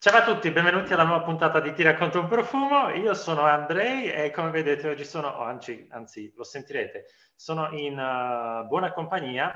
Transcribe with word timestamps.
Ciao 0.00 0.18
a 0.18 0.22
tutti, 0.22 0.52
benvenuti 0.52 0.92
alla 0.92 1.02
nuova 1.02 1.24
puntata 1.24 1.58
di 1.58 1.72
Ti 1.72 1.82
racconto 1.82 2.20
un 2.20 2.28
profumo. 2.28 2.90
Io 2.90 3.14
sono 3.14 3.42
Andrei 3.42 4.08
e 4.08 4.30
come 4.30 4.50
vedete 4.50 4.88
oggi 4.88 5.04
sono, 5.04 5.26
oh, 5.26 5.42
anzi, 5.42 5.88
anzi, 5.90 6.32
lo 6.36 6.44
sentirete, 6.44 7.06
sono 7.34 7.72
in 7.72 7.94
uh, 7.98 8.64
buona 8.68 8.92
compagnia. 8.92 9.52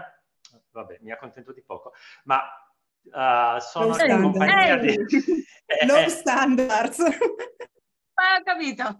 Vabbè, 0.72 0.98
mi 1.02 1.12
accontento 1.12 1.52
di 1.52 1.62
poco, 1.62 1.92
ma 2.24 2.40
uh, 3.02 3.60
sono 3.62 3.96
in 4.02 4.20
compagnia 4.20 4.76
di... 4.78 4.98
Low 5.86 6.08
standards. 6.08 6.98
Ah, 8.14 8.38
ho 8.38 8.42
capito. 8.42 8.98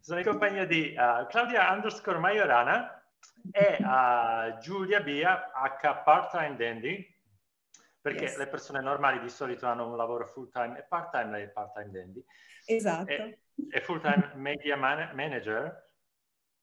sono 0.00 0.18
in 0.18 0.24
compagnia 0.26 0.66
di 0.66 0.96
uh, 0.98 1.26
Claudia 1.28 1.70
underscore 1.70 2.18
Majorana 2.18 2.98
e 3.50 3.76
uh, 3.80 4.58
Giulia 4.58 5.00
Bia 5.00 5.50
H 5.52 6.02
part-time 6.04 6.56
dandy 6.56 7.12
perché 8.00 8.24
yes. 8.24 8.36
le 8.36 8.48
persone 8.48 8.80
normali 8.80 9.20
di 9.20 9.28
solito 9.28 9.66
hanno 9.66 9.88
un 9.88 9.96
lavoro 9.96 10.26
full 10.26 10.50
time 10.50 10.78
e 10.78 10.82
part 10.82 11.10
time 11.10 11.30
lei 11.30 11.44
è 11.44 11.48
part 11.48 11.72
time 11.72 11.90
dandy. 11.90 12.24
Esatto. 12.66 13.10
E, 13.10 13.38
e 13.70 13.80
full 13.80 14.00
time 14.00 14.32
media 14.34 14.76
man- 14.76 15.10
manager. 15.14 15.90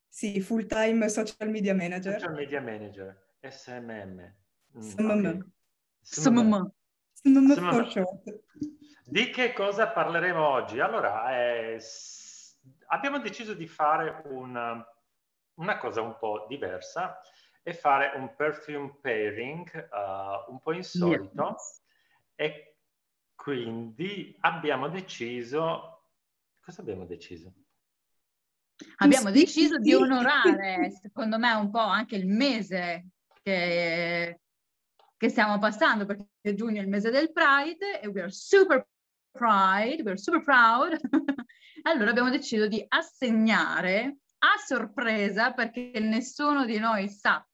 Sì 0.08 0.40
full 0.42 0.66
time 0.66 1.10
social 1.10 1.50
media 1.50 1.74
manager. 1.74 2.14
Social 2.20 2.34
media 2.36 2.62
manager 2.62 3.30
SMM 3.40 4.36
SMM 4.80 5.52
SMM 6.02 6.72
SMM 7.24 8.02
di 9.12 9.30
che 9.30 9.52
cosa 9.52 9.90
parleremo 9.90 10.48
oggi? 10.48 10.80
Allora, 10.80 11.36
eh, 11.36 11.78
abbiamo 12.88 13.20
deciso 13.20 13.54
di 13.54 13.68
fare 13.68 14.22
un 14.26 14.82
una 15.62 15.78
cosa 15.78 16.02
un 16.02 16.18
po' 16.18 16.46
diversa 16.50 17.22
è 17.62 17.74
fare 17.74 18.18
un 18.18 18.36
perfume 18.36 18.98
pairing 19.00 19.90
uh, 19.92 20.52
un 20.52 20.60
po' 20.60 20.74
insolito 20.74 21.48
yes. 21.50 21.82
e 22.36 22.76
quindi 23.36 24.36
abbiamo 24.42 24.90
deciso 24.90 25.92
cosa 26.62 26.82
abbiamo 26.82 27.06
deciso? 27.06 27.54
Abbiamo 28.98 29.30
deciso 29.30 29.78
di 29.78 29.94
onorare, 29.94 30.92
secondo 31.02 31.38
me, 31.38 31.52
un 31.54 31.70
po' 31.70 31.80
anche 31.80 32.16
il 32.16 32.28
mese 32.28 33.10
che, 33.44 34.40
che 35.18 35.30
stiamo 35.30 35.60
passando, 35.60 36.06
perché 36.06 36.56
giugno 36.56 36.80
è 36.80 36.84
il 36.84 36.90
mese 36.90 37.12
del 37.12 37.32
Pride 37.32 38.00
e 38.00 38.08
we 38.08 38.22
are 38.22 38.32
super 38.32 38.88
pride, 39.32 40.02
we 40.02 40.12
are 40.12 40.18
super 40.18 40.42
proud. 40.42 41.00
allora 41.84 42.10
abbiamo 42.10 42.30
deciso 42.30 42.68
di 42.68 42.84
assegnare 42.88 44.18
a 44.44 44.58
sorpresa 44.66 45.54
perché 45.54 45.92
nessuno 46.00 46.66
di 46.66 46.80
noi 46.80 47.10
sa 47.10 47.46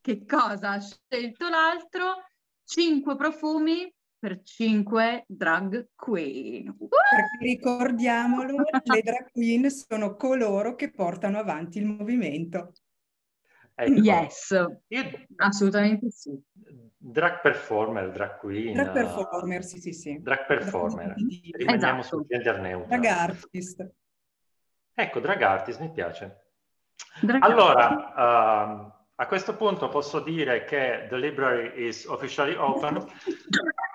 che 0.00 0.24
cosa 0.24 0.72
ha 0.72 0.80
scelto 0.80 1.48
l'altro, 1.48 2.24
cinque 2.64 3.16
profumi 3.16 3.92
per 4.18 4.42
cinque 4.42 5.24
drag 5.26 5.90
queen. 5.94 6.68
Uh! 6.68 6.88
Perché 6.88 7.38
ricordiamolo, 7.40 8.56
le 8.82 9.02
drag 9.02 9.30
queen 9.30 9.70
sono 9.70 10.16
coloro 10.16 10.74
che 10.74 10.90
portano 10.90 11.38
avanti 11.38 11.78
il 11.78 11.86
movimento. 11.86 12.72
Ecco. 13.74 14.00
Yes, 14.00 14.50
Io... 14.88 15.10
assolutamente 15.36 16.10
sì. 16.10 16.36
Drag 16.96 17.40
performer, 17.40 18.10
drag 18.10 18.38
queen. 18.38 18.74
Drag 18.74 18.92
performer, 18.92 19.64
sì, 19.64 19.78
sì, 19.78 19.92
sì. 19.92 20.18
Drag 20.20 20.46
performer. 20.46 21.14
Rimaniamo 21.52 22.00
esatto. 22.00 22.16
sul 22.16 22.26
gender 22.26 22.60
neutro. 22.60 22.88
Drag 22.88 23.04
artist. 23.04 23.88
Ecco, 25.00 25.20
drag 25.20 25.40
artist, 25.42 25.78
mi 25.78 25.92
piace. 25.92 26.46
Drag 27.20 27.40
allora, 27.40 27.86
uh, 28.16 28.92
a 29.14 29.26
questo 29.28 29.54
punto 29.54 29.88
posso 29.88 30.18
dire 30.18 30.64
che 30.64 31.06
the 31.08 31.16
library 31.16 31.86
is 31.86 32.04
officially 32.06 32.56
open. 32.56 32.96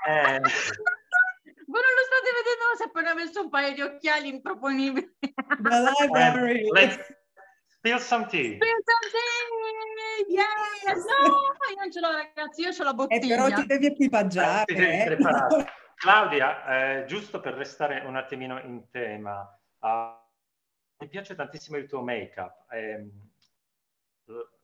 and... 0.07 0.45
Voi 1.67 1.81
non 1.81 1.91
lo 1.91 2.03
state 2.05 2.31
vedendo, 2.31 2.63
ma 2.69 2.75
si 2.77 2.83
è 2.83 2.85
appena 2.85 3.13
messo 3.13 3.41
un 3.41 3.49
paio 3.49 3.73
di 3.73 3.81
occhiali 3.81 4.29
improponibili. 4.29 5.17
The 5.19 5.91
library. 5.99 6.69
let's 6.71 7.13
spill 7.67 7.99
some 7.99 8.25
tea. 8.27 8.55
Spill 8.55 8.83
some 8.85 9.11
tea! 9.11 10.35
Yes! 10.35 11.03
No, 11.03 11.69
io 11.69 11.79
non 11.79 11.91
ce 11.91 11.99
l'ho 11.99 12.11
ragazzi, 12.11 12.61
io 12.61 12.69
ho 12.69 12.83
la 12.83 12.93
bottiglia. 12.93 13.35
Eh, 13.35 13.43
però 13.43 13.55
ti 13.55 13.65
devi 13.65 13.85
equipaggiare. 13.87 14.73
Eh, 14.73 15.11
eh. 15.11 15.17
Claudia, 15.95 17.01
eh, 17.01 17.05
giusto 17.07 17.41
per 17.41 17.55
restare 17.55 18.03
un 18.05 18.15
attimino 18.15 18.57
in 18.61 18.89
tema, 18.89 19.41
uh, 19.79 20.21
mi 20.99 21.07
piace 21.07 21.35
tantissimo 21.35 21.77
il 21.77 21.87
tuo 21.87 22.01
make-up. 22.01 22.71
Eh, 22.71 23.09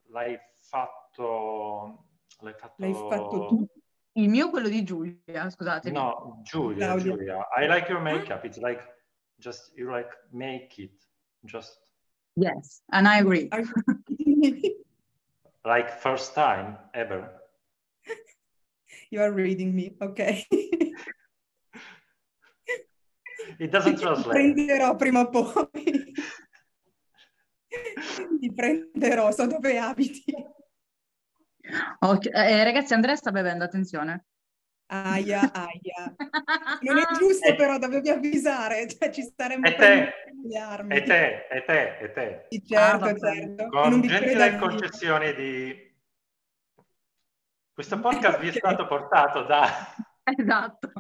l'hai 0.10 0.40
fatto... 0.54 2.06
L'hai 2.42 2.54
fatto... 2.54 2.76
L'hai 2.78 2.94
fatto 2.94 3.46
tu. 3.48 3.68
Il 4.14 4.30
mio 4.30 4.50
quello 4.50 4.68
di 4.68 4.84
Giulia, 4.84 5.50
scusate. 5.50 5.92
No, 5.92 6.42
Giulia, 6.44 6.88
Claudia. 6.88 7.14
Giulia. 7.14 7.48
I 7.56 7.68
like 7.68 7.90
your 7.90 8.02
makeup. 8.02 8.44
It's 8.44 8.58
like 8.58 8.82
just 9.38 9.72
you 9.78 9.90
like 9.90 10.10
make 10.32 10.78
it. 10.82 11.08
Just 11.46 11.80
Yes, 12.36 12.82
and 12.92 13.08
I 13.08 13.20
agree. 13.20 13.50
like 15.66 15.90
first 15.90 16.34
time 16.34 16.78
ever. 16.94 17.32
You 19.12 19.22
are 19.22 19.32
reading 19.32 19.74
me, 19.74 19.96
okay. 20.02 20.46
It 23.58 23.72
doesn't 23.72 24.00
translate. 24.02 24.54
Prenderò 24.54 24.96
prima 24.96 25.22
o 25.22 25.30
poi. 25.30 26.09
Ti 28.40 28.54
prenderò, 28.54 29.32
so 29.32 29.48
dove 29.48 29.78
abiti. 29.78 30.24
Okay. 32.00 32.32
Eh, 32.32 32.64
ragazzi, 32.64 32.94
Andrea 32.94 33.16
sta 33.16 33.32
bevendo, 33.32 33.66
attenzione. 33.66 34.26
Aia, 34.92 35.52
aia. 35.54 36.16
Non 36.82 36.98
è 36.98 37.04
giusto 37.18 37.54
però, 37.56 37.78
dovevi 37.78 38.10
avvisare, 38.10 38.88
cioè 38.88 39.12
ci 39.12 39.22
staremmo 39.22 39.68
e 39.68 39.76
te, 39.76 40.14
e 40.88 41.04
te, 41.04 41.48
e 41.48 41.64
te, 41.66 41.98
e 41.98 42.12
te. 42.12 42.46
Sì, 42.50 42.66
certo, 42.66 43.06
ah, 43.06 43.18
certo. 43.18 43.68
Con 43.68 44.02
gentile 44.02 44.58
concessione 44.58 45.34
di... 45.34 45.88
Questo 47.74 48.00
podcast 48.00 48.40
vi 48.40 48.48
è 48.48 48.52
stato 48.58 48.88
portato 48.88 49.44
da... 49.44 49.68
Esatto. 50.24 50.92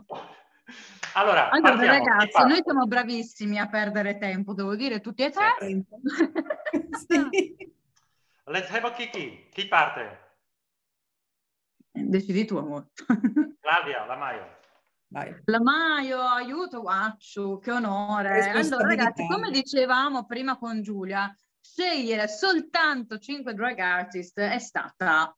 Allora, 1.14 1.50
allora 1.50 1.86
ragazzi, 1.86 2.42
noi 2.44 2.62
siamo 2.64 2.86
bravissimi 2.86 3.60
a 3.60 3.68
perdere 3.68 4.18
tempo, 4.18 4.54
devo 4.54 4.76
dire, 4.76 5.00
tutti 5.02 5.24
e 5.24 5.30
tre. 5.30 5.56
sì. 7.08 7.78
Let's 8.46 8.70
have 8.70 8.88
a 8.88 8.92
kiki. 8.92 9.48
Chi 9.52 9.68
parte? 9.68 10.28
Decidi 11.92 12.46
tu, 12.46 12.58
amore. 12.58 12.88
Claudia, 13.62 14.06
la 14.06 14.16
Maio. 14.16 14.58
Vai. 15.08 15.36
La 15.46 15.62
Maio, 15.62 16.22
aiuto, 16.22 16.82
Guaccio, 16.82 17.58
che 17.58 17.72
onore. 17.72 18.52
Allora, 18.52 18.88
ragazzi, 18.88 19.26
come 19.28 19.50
dicevamo 19.52 20.26
prima 20.26 20.58
con 20.58 20.82
Giulia, 20.82 21.34
scegliere 21.60 22.28
soltanto 22.28 23.18
cinque 23.18 23.54
drag 23.54 23.80
artist 23.80 24.40
è 24.40 24.60
stata 24.60 25.36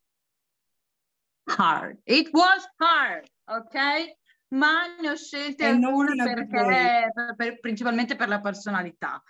hard. 1.57 1.99
It 2.05 2.29
was 2.31 2.67
hard, 2.77 3.27
ok? 3.45 4.17
Ma 4.51 4.95
ne 4.99 5.09
ho 5.09 5.15
scelte 5.15 5.65
alcune 5.65 6.15
perché, 6.23 7.11
per, 7.35 7.59
principalmente 7.59 8.15
per 8.15 8.27
la 8.27 8.39
personalità. 8.39 9.21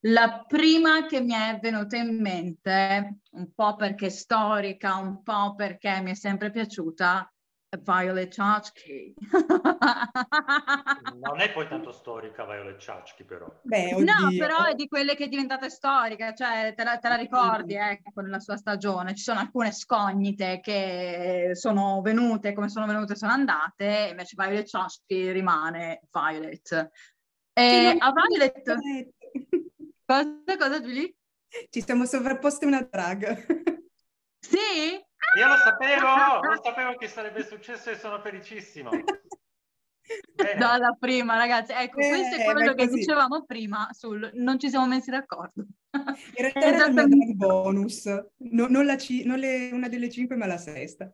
La 0.00 0.44
prima 0.46 1.06
che 1.06 1.20
mi 1.20 1.32
è 1.32 1.58
venuta 1.60 1.96
in 1.96 2.20
mente, 2.20 3.20
un 3.32 3.52
po' 3.54 3.76
perché 3.76 4.06
è 4.06 4.10
storica, 4.10 4.96
un 4.96 5.22
po' 5.22 5.54
perché 5.54 6.00
mi 6.02 6.12
è 6.12 6.14
sempre 6.14 6.50
piaciuta, 6.50 7.32
Violet 7.68 8.32
Chachki. 8.32 9.14
non 11.20 11.40
è 11.40 11.52
poi 11.52 11.68
tanto 11.68 11.92
storica 11.92 12.44
Violet 12.44 12.76
Chachki 12.78 13.24
però. 13.24 13.46
Beh, 13.62 13.92
no, 13.92 14.30
però 14.38 14.64
è 14.64 14.74
di 14.74 14.86
quelle 14.88 15.16
che 15.16 15.24
è 15.24 15.28
diventata 15.28 15.68
storica, 15.68 16.32
cioè 16.34 16.72
te 16.74 16.84
la, 16.84 16.98
te 16.98 17.08
la 17.08 17.16
ricordi 17.16 17.74
ecco, 17.74 18.20
nella 18.20 18.38
sua 18.38 18.56
stagione. 18.56 19.14
Ci 19.14 19.24
sono 19.24 19.40
alcune 19.40 19.72
scognite 19.72 20.60
che 20.60 21.50
sono 21.54 22.00
venute 22.02 22.52
come 22.52 22.68
sono 22.68 22.86
venute 22.86 23.16
sono 23.16 23.32
andate, 23.32 24.08
invece 24.10 24.34
Violet 24.36 24.68
Chachki 24.68 25.32
rimane 25.32 26.02
Violet. 26.10 26.90
E 27.52 27.96
a 27.98 28.12
Violet... 28.12 28.62
cosa, 30.04 30.56
cosa 30.58 30.80
Giulia? 30.80 31.08
Ci 31.70 31.82
siamo 31.82 32.04
sovrapposte 32.04 32.66
una 32.66 32.82
drag. 32.82 33.74
Sì? 34.38 35.04
Io 35.38 35.48
lo 35.48 35.56
sapevo, 35.56 36.40
lo 36.42 36.60
sapevo 36.62 36.96
che 36.96 37.08
sarebbe 37.08 37.44
successo 37.44 37.90
e 37.90 37.96
sono 37.96 38.20
felicissimo. 38.20 38.90
Dalla 40.56 40.96
prima, 40.98 41.36
ragazzi, 41.36 41.72
ecco, 41.72 41.98
eh, 41.98 42.08
questo 42.08 42.36
è 42.36 42.44
quello 42.44 42.74
che 42.74 42.86
dicevamo 42.86 43.44
prima 43.44 43.88
sul 43.90 44.30
non 44.34 44.58
ci 44.58 44.68
siamo 44.68 44.86
messi 44.86 45.10
d'accordo. 45.10 45.66
In 45.90 46.50
realtà 46.52 46.60
era 46.60 47.02
il 47.02 47.34
bonus, 47.34 48.04
no, 48.04 48.66
non, 48.68 48.86
la 48.86 48.94
c- 48.94 49.22
non 49.24 49.38
le, 49.38 49.70
una 49.72 49.88
delle 49.88 50.08
cinque, 50.08 50.36
ma 50.36 50.46
la 50.46 50.58
sesta. 50.58 51.12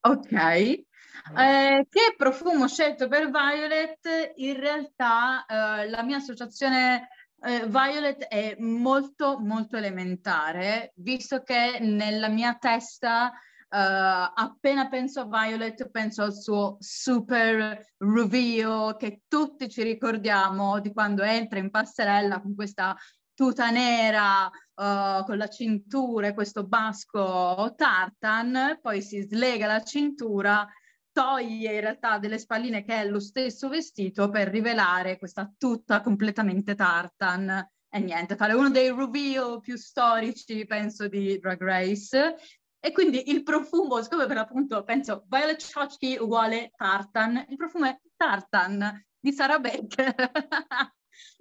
Ok. 0.00 0.32
Eh, 0.32 1.86
che 1.88 2.14
profumo 2.16 2.68
scelto 2.68 3.08
per 3.08 3.30
Violet? 3.30 4.32
In 4.36 4.58
realtà 4.58 5.44
eh, 5.46 5.88
la 5.88 6.02
mia 6.02 6.16
associazione 6.16 7.08
eh, 7.42 7.66
Violet 7.66 8.24
è 8.26 8.56
molto 8.58 9.38
molto 9.38 9.76
elementare, 9.76 10.92
visto 10.96 11.42
che 11.42 11.78
nella 11.80 12.28
mia 12.28 12.56
testa 12.58 13.32
Uh, 13.72 14.32
appena 14.34 14.88
penso 14.88 15.20
a 15.20 15.26
Violet, 15.26 15.90
penso 15.90 16.24
al 16.24 16.34
suo 16.34 16.76
super 16.80 17.94
reveal 17.98 18.96
che 18.96 19.22
tutti 19.28 19.68
ci 19.68 19.84
ricordiamo 19.84 20.80
di 20.80 20.92
quando 20.92 21.22
entra 21.22 21.60
in 21.60 21.70
passerella 21.70 22.40
con 22.40 22.56
questa 22.56 22.96
tuta 23.32 23.70
nera 23.70 24.46
uh, 24.46 25.24
con 25.24 25.36
la 25.36 25.46
cintura 25.46 26.26
e 26.26 26.34
questo 26.34 26.66
basco 26.66 27.72
tartan, 27.76 28.80
poi 28.82 29.00
si 29.02 29.22
slega 29.22 29.68
la 29.68 29.84
cintura, 29.84 30.66
toglie 31.12 31.74
in 31.74 31.80
realtà 31.80 32.18
delle 32.18 32.38
spalline 32.38 32.84
che 32.84 33.00
è 33.00 33.06
lo 33.06 33.20
stesso 33.20 33.68
vestito 33.68 34.28
per 34.30 34.48
rivelare 34.48 35.18
questa 35.18 35.52
tuta 35.56 36.00
completamente 36.00 36.74
tartan 36.74 37.68
e 37.92 37.98
niente, 37.98 38.36
fare 38.36 38.52
uno 38.52 38.70
dei 38.70 38.88
reveal 38.90 39.60
più 39.60 39.76
storici, 39.76 40.64
penso, 40.64 41.08
di 41.08 41.38
Drag 41.40 41.60
Race. 41.60 42.36
E 42.78 42.92
quindi 42.92 43.30
il 43.30 43.42
profumo, 43.42 44.00
siccome 44.00 44.26
per 44.26 44.38
appunto 44.38 44.84
penso 44.84 45.24
Violet 45.28 45.60
Chachki 45.60 46.16
uguale 46.18 46.70
tartan, 46.76 47.44
il 47.48 47.56
profumo 47.56 47.86
è 47.86 48.00
tartan 48.16 49.04
di 49.18 49.32
Sarah 49.32 49.58
Baker. 49.58 50.14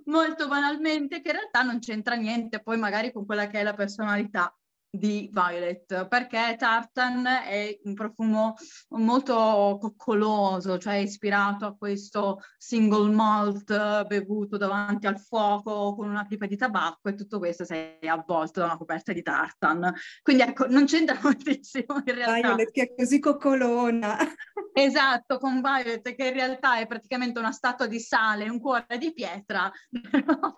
Molto 0.05 0.47
banalmente, 0.47 1.21
che 1.21 1.29
in 1.29 1.35
realtà 1.35 1.61
non 1.61 1.79
c'entra 1.79 2.15
niente 2.15 2.61
poi 2.61 2.77
magari 2.77 3.13
con 3.13 3.25
quella 3.25 3.47
che 3.47 3.59
è 3.59 3.63
la 3.63 3.75
personalità 3.75 4.53
di 4.91 5.29
Violet 5.31 6.07
perché 6.07 6.55
tartan 6.57 7.25
è 7.25 7.79
un 7.83 7.93
profumo 7.93 8.55
molto 8.89 9.77
coccoloso, 9.79 10.77
cioè 10.79 10.95
ispirato 10.95 11.65
a 11.65 11.75
questo 11.75 12.41
single 12.57 13.11
malt 13.11 14.05
bevuto 14.07 14.57
davanti 14.57 15.05
al 15.05 15.19
fuoco 15.19 15.95
con 15.95 16.09
una 16.09 16.25
pipa 16.25 16.47
di 16.47 16.57
tabacco 16.57 17.09
e 17.09 17.13
tutto 17.13 17.37
questo 17.37 17.65
sei 17.65 17.97
avvolto 18.07 18.61
da 18.61 18.65
una 18.65 18.77
coperta 18.77 19.13
di 19.13 19.21
tartan. 19.21 19.93
Quindi 20.23 20.43
ecco, 20.43 20.67
non 20.67 20.85
c'entra 20.85 21.19
moltissimo 21.21 22.01
in 22.05 22.15
realtà. 22.15 22.47
Violet 22.47 22.71
che 22.71 22.81
è 22.83 22.95
così 22.95 23.19
coccolona. 23.19 24.17
Esatto, 24.71 25.39
con 25.39 25.61
Violet 25.61 26.15
che 26.15 26.27
in 26.27 26.33
realtà 26.33 26.77
è 26.77 26.87
praticamente 26.87 27.37
una 27.37 27.51
statua 27.51 27.85
di 27.85 27.99
sale, 27.99 28.47
un 28.47 28.61
cuore 28.61 28.97
di 28.97 29.11
pietra, 29.11 29.69
però, 30.09 30.55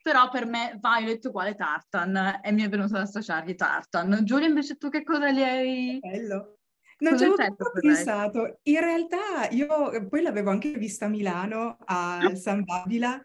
però 0.00 0.30
per 0.30 0.46
me 0.46 0.78
Violet 0.80 1.22
uguale 1.26 1.54
tartan 1.54 2.40
e 2.42 2.52
mi 2.52 2.62
è 2.62 2.68
venuto 2.68 2.94
ad 2.94 3.02
associargli 3.02 3.54
tartan 3.54 3.67
Tartan. 3.68 4.24
Giulia, 4.24 4.48
invece 4.48 4.76
tu 4.76 4.88
che 4.88 5.02
cosa 5.02 5.28
li 5.28 5.42
hai... 5.42 5.98
Bello. 6.00 6.54
Non 7.00 7.18
ci 7.18 7.24
avevo 7.24 7.54
pensato. 7.80 8.58
In 8.62 8.80
realtà 8.80 9.48
io 9.50 10.08
poi 10.08 10.22
l'avevo 10.22 10.50
anche 10.50 10.72
vista 10.72 11.04
a 11.04 11.08
Milano, 11.08 11.76
a 11.84 12.34
San 12.34 12.64
Babila, 12.64 13.22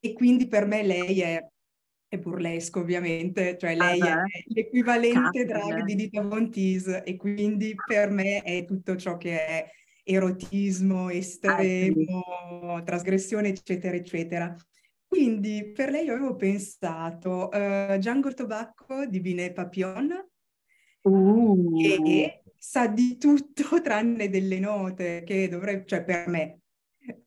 e 0.00 0.12
quindi 0.14 0.46
per 0.46 0.66
me 0.66 0.82
lei 0.82 1.20
è, 1.20 1.46
è 2.08 2.18
burlesco 2.18 2.80
ovviamente, 2.80 3.58
cioè 3.58 3.74
lei 3.74 4.00
ah, 4.00 4.22
è 4.22 4.42
l'equivalente 4.46 5.44
drag 5.44 5.82
di 5.82 5.94
Dita 5.94 6.22
Von 6.22 6.50
Teese 6.50 7.02
e 7.02 7.16
quindi 7.16 7.74
per 7.86 8.10
me 8.10 8.40
è 8.40 8.64
tutto 8.64 8.96
ciò 8.96 9.18
che 9.18 9.44
è 9.44 9.70
erotismo 10.04 11.10
estremo, 11.10 12.22
ah, 12.68 12.78
sì. 12.78 12.84
trasgressione, 12.84 13.48
eccetera, 13.48 13.96
eccetera. 13.96 14.56
Quindi 15.12 15.72
per 15.72 15.90
lei 15.90 16.08
avevo 16.08 16.36
pensato 16.36 17.50
uh, 17.52 17.98
Django 17.98 18.32
Tobacco 18.32 19.04
di 19.04 19.20
Binet 19.20 19.52
Papillon, 19.52 20.26
uh. 21.02 21.76
che 21.76 22.42
sa 22.56 22.86
di 22.86 23.18
tutto 23.18 23.82
tranne 23.84 24.30
delle 24.30 24.58
note 24.58 25.22
che 25.22 25.50
dovrebbe, 25.50 25.84
cioè 25.84 26.02
per 26.02 26.28
me, 26.28 26.61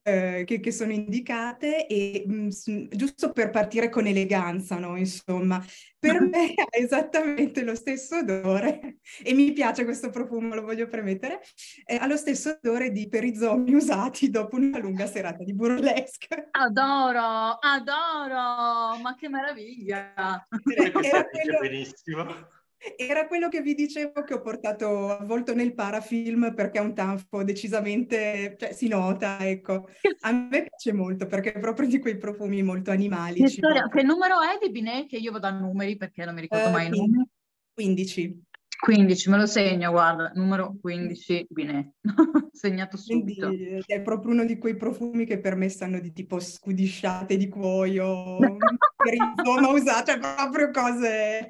eh, 0.02 0.44
che, 0.46 0.60
che, 0.60 0.72
sono 0.72 0.92
indicate 0.92 1.86
e 1.86 2.24
mh, 2.26 2.48
mm, 2.70 2.84
giusto 2.90 3.32
per 3.32 3.50
partire 3.50 3.88
con 3.88 4.06
eleganza, 4.06 4.78
no? 4.78 4.96
Insomma, 4.96 5.62
per 5.98 6.20
me 6.20 6.54
ha 6.56 6.68
esattamente 6.70 7.62
lo 7.62 7.74
stesso 7.74 8.18
odore 8.18 8.98
e 9.22 9.34
mi 9.34 9.52
piace 9.52 9.84
questo 9.84 10.10
profumo, 10.10 10.54
lo 10.54 10.62
voglio 10.62 10.86
premettere, 10.86 11.40
eh, 11.84 11.96
ha 11.96 12.06
lo 12.06 12.16
stesso 12.16 12.58
odore 12.62 12.90
di 12.90 13.08
perizomi 13.08 13.74
usati 13.74 14.30
dopo 14.30 14.56
una 14.56 14.78
lunga 14.78 15.06
serata 15.06 15.44
di 15.44 15.54
burlesque. 15.54 16.48
Adoro, 16.52 17.58
adoro, 17.60 18.98
ma 19.02 19.14
che 19.16 19.28
meraviglia! 19.28 20.14
Era, 20.14 21.00
era 21.02 21.24
quello... 21.24 21.58
benissimo. 21.60 22.54
Era 22.96 23.26
quello 23.26 23.48
che 23.48 23.62
vi 23.62 23.74
dicevo 23.74 24.22
che 24.22 24.34
ho 24.34 24.40
portato 24.40 25.10
avvolto 25.10 25.54
nel 25.54 25.74
parafilm 25.74 26.54
perché 26.54 26.78
è 26.78 26.82
un 26.82 26.94
tanfo 26.94 27.42
decisamente, 27.42 28.56
cioè 28.58 28.72
si 28.72 28.88
nota, 28.88 29.38
ecco. 29.40 29.88
A 30.20 30.32
me 30.32 30.66
piace 30.68 30.92
molto 30.92 31.26
perché 31.26 31.52
è 31.52 31.58
proprio 31.58 31.88
di 31.88 31.98
quei 31.98 32.18
profumi 32.18 32.62
molto 32.62 32.90
animali. 32.90 33.40
Che, 33.40 33.48
storia, 33.48 33.88
che 33.88 34.02
numero 34.02 34.36
è 34.40 34.58
di 34.60 34.70
Binet? 34.70 35.08
Che 35.08 35.16
io 35.16 35.32
vado 35.32 35.46
a 35.46 35.50
numeri 35.50 35.96
perché 35.96 36.24
non 36.24 36.34
mi 36.34 36.42
ricordo 36.42 36.68
uh, 36.68 36.72
mai 36.72 36.86
i 36.86 36.90
numeri. 36.90 37.28
15. 37.76 38.45
15, 38.78 39.30
me 39.30 39.38
lo 39.38 39.46
segno, 39.46 39.90
guarda, 39.90 40.30
numero 40.34 40.76
15 40.80 41.46
Binet, 41.48 41.92
segnato 42.52 42.96
subito. 42.96 43.48
Quindi 43.48 43.82
è 43.86 44.00
proprio 44.02 44.32
uno 44.32 44.44
di 44.44 44.58
quei 44.58 44.76
profumi 44.76 45.24
che 45.24 45.40
per 45.40 45.56
me 45.56 45.68
stanno 45.68 45.98
di 45.98 46.12
tipo 46.12 46.38
scudisciate 46.38 47.36
di 47.36 47.48
cuoio, 47.48 48.38
per 48.96 49.14
insomma 49.14 49.68
usate 49.68 50.12
cioè 50.12 50.18
proprio 50.18 50.70
cose... 50.70 51.46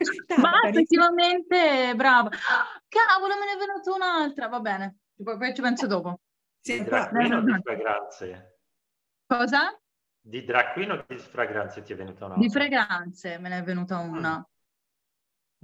Ma 0.40 0.52
effettivamente, 0.68 1.94
brava. 1.94 2.30
Cavolo, 2.88 3.34
me 3.34 3.44
ne 3.44 3.52
è 3.52 3.58
venuta 3.58 3.92
un'altra, 3.92 4.48
va 4.48 4.60
bene, 4.60 4.96
poi 5.22 5.54
ci 5.54 5.60
penso 5.60 5.86
dopo. 5.86 6.20
Sì, 6.60 6.78
di 6.78 6.84
dracquino 6.84 7.42
di 7.42 7.60
fragranze? 7.62 8.58
Cosa? 9.26 9.78
Di 10.22 10.44
dracquino 10.44 10.94
o 10.94 11.04
di 11.06 11.18
fragranze 11.18 11.82
ti 11.82 11.92
è 11.92 11.96
venuta 11.96 12.26
una? 12.26 12.36
Di 12.36 12.50
fragranze 12.50 13.38
me 13.38 13.48
ne 13.48 13.58
è 13.58 13.62
venuta 13.62 13.98
una. 13.98 14.38
Mm. 14.38 14.42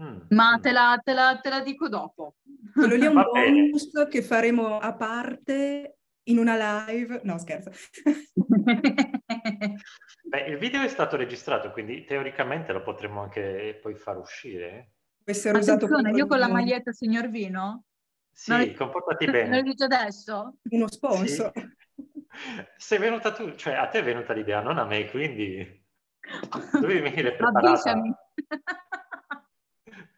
Mm, 0.00 0.18
Ma 0.30 0.56
mm. 0.56 0.60
Te, 0.60 0.72
la, 0.72 1.00
te, 1.02 1.12
la, 1.14 1.38
te, 1.42 1.48
la, 1.48 1.60
dico 1.60 1.88
dopo. 1.88 2.36
Quello 2.72 2.94
lì 2.96 3.04
è 3.04 3.08
un 3.08 3.22
bonus 3.22 3.90
che 4.10 4.22
faremo 4.22 4.78
a 4.78 4.94
parte 4.94 5.98
in 6.24 6.38
una 6.38 6.86
live. 6.86 7.20
No, 7.24 7.38
scherzo. 7.38 7.70
Beh, 10.24 10.40
il 10.48 10.58
video 10.58 10.82
è 10.82 10.88
stato 10.88 11.16
registrato, 11.16 11.70
quindi 11.70 12.04
teoricamente 12.04 12.72
lo 12.72 12.82
potremmo 12.82 13.22
anche 13.22 13.78
poi 13.80 13.94
far 13.94 14.18
uscire. 14.18 14.92
Può 15.22 15.32
essere 15.32 15.58
usato 15.58 15.86
io 16.14 16.26
con 16.26 16.38
la 16.38 16.48
maglietta 16.48 16.92
signor 16.92 17.28
Vino? 17.28 17.84
Sì, 18.30 18.50
non 18.50 18.74
comportati 18.74 19.24
bene. 19.24 19.48
Me 19.48 19.56
lo 19.56 19.62
dici 19.62 19.82
adesso? 19.82 20.58
Uno 20.70 20.88
sponsor. 20.88 21.52
Sì. 21.54 21.74
Sei 22.76 22.98
venuta 22.98 23.32
tu, 23.32 23.54
cioè 23.54 23.72
a 23.72 23.88
te 23.88 24.00
è 24.00 24.04
venuta 24.04 24.34
l'idea, 24.34 24.60
non 24.60 24.76
a 24.76 24.84
me, 24.84 25.08
quindi 25.10 25.84
dovevi 26.78 27.00
venire 27.00 27.34
preparata. 27.34 27.68
Avvisami. 27.70 28.14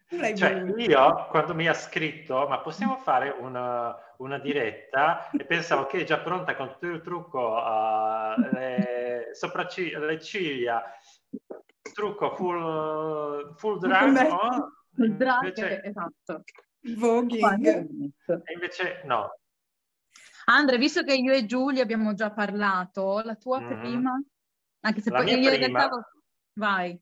Cioè, 0.09 0.73
io 0.75 1.27
quando 1.29 1.53
mi 1.53 1.67
ha 1.67 1.73
scritto, 1.73 2.47
ma 2.47 2.59
possiamo 2.61 2.97
fare 2.97 3.29
una, 3.29 3.95
una, 4.17 4.39
diretta? 4.39 5.29
E 5.29 5.45
pensavo 5.45 5.85
che 5.85 5.99
è 5.99 6.03
già 6.03 6.17
pronta 6.17 6.55
con 6.55 6.71
tutto 6.71 6.87
il 6.87 7.01
trucco, 7.01 7.53
uh, 7.53 8.39
le, 8.51 9.29
sopracciglia, 9.33 9.99
le 9.99 10.19
ciglia, 10.19 10.83
trucco 11.93 12.35
full, 12.35 13.53
full 13.53 13.77
drag, 13.77 14.27
no? 14.27 14.85
Il 14.97 15.15
drag, 15.15 15.43
invece, 15.43 15.83
esatto. 15.83 16.43
Voguing. 16.95 17.67
E 17.67 18.53
invece 18.53 19.01
no. 19.03 19.37
Andre, 20.45 20.77
visto 20.79 21.03
che 21.03 21.13
io 21.13 21.33
e 21.33 21.45
Giulia 21.45 21.83
abbiamo 21.83 22.15
già 22.15 22.31
parlato, 22.31 23.21
la 23.23 23.35
tua 23.35 23.59
mm-hmm. 23.59 23.79
prima? 23.79 24.19
Anche 24.79 25.01
se 25.01 25.11
la 25.11 25.19
poi 25.19 25.39
io 25.39 25.51
prima... 25.51 25.83
in 25.83 26.03
Vai. 26.53 26.99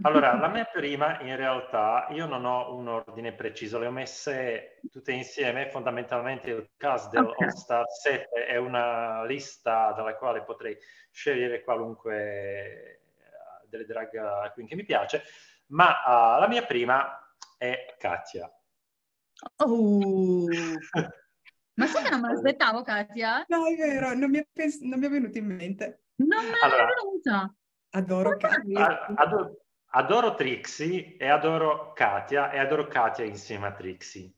Allora, 0.00 0.34
la 0.40 0.48
mia 0.48 0.64
prima 0.64 1.20
in 1.20 1.36
realtà 1.36 2.06
io 2.10 2.26
non 2.26 2.44
ho 2.44 2.74
un 2.74 2.88
ordine 2.88 3.34
preciso, 3.34 3.78
le 3.78 3.86
ho 3.86 3.90
messe 3.90 4.80
tutte 4.90 5.12
insieme, 5.12 5.68
fondamentalmente 5.68 6.50
il 6.50 6.70
cast 6.76 7.10
del 7.10 7.24
okay. 7.24 7.48
All 7.48 7.54
Star 7.54 7.84
7 7.88 8.46
è 8.46 8.56
una 8.56 9.24
lista 9.24 9.92
dalla 9.92 10.16
quale 10.16 10.42
potrei 10.42 10.76
scegliere 11.10 11.62
qualunque 11.62 12.14
eh, 12.16 13.00
delle 13.68 13.84
drag 13.84 14.52
queen 14.52 14.66
che 14.66 14.74
mi 14.74 14.84
piace, 14.84 15.22
ma 15.68 15.90
uh, 16.36 16.40
la 16.40 16.48
mia 16.48 16.64
prima 16.64 17.18
è 17.58 17.94
Katia. 17.98 18.50
Oh. 19.56 20.46
ma 21.74 21.86
sai 21.86 22.04
che 22.04 22.10
non 22.10 22.20
me 22.20 22.28
l'aspettavo 22.32 22.82
Katia? 22.82 23.44
No, 23.48 23.66
è 23.66 23.74
vero, 23.76 24.14
non 24.14 24.30
mi 24.30 24.38
è, 24.38 24.46
pens- 24.50 24.80
non 24.80 24.98
mi 24.98 25.06
è 25.06 25.10
venuto 25.10 25.38
in 25.38 25.46
mente. 25.46 26.04
Non 26.16 26.44
me 26.44 26.50
l'è 26.50 26.58
allora, 26.62 26.86
venuta. 26.86 27.54
Adoro 27.94 28.36
Katia. 28.36 29.06
Adoro, 29.14 29.61
adoro 29.94 30.34
Trixie 30.34 31.16
e 31.16 31.28
adoro 31.28 31.92
Katia 31.92 32.50
e 32.50 32.58
adoro 32.58 32.86
Katia 32.86 33.24
insieme 33.24 33.66
a 33.66 33.72
Trixie. 33.72 34.32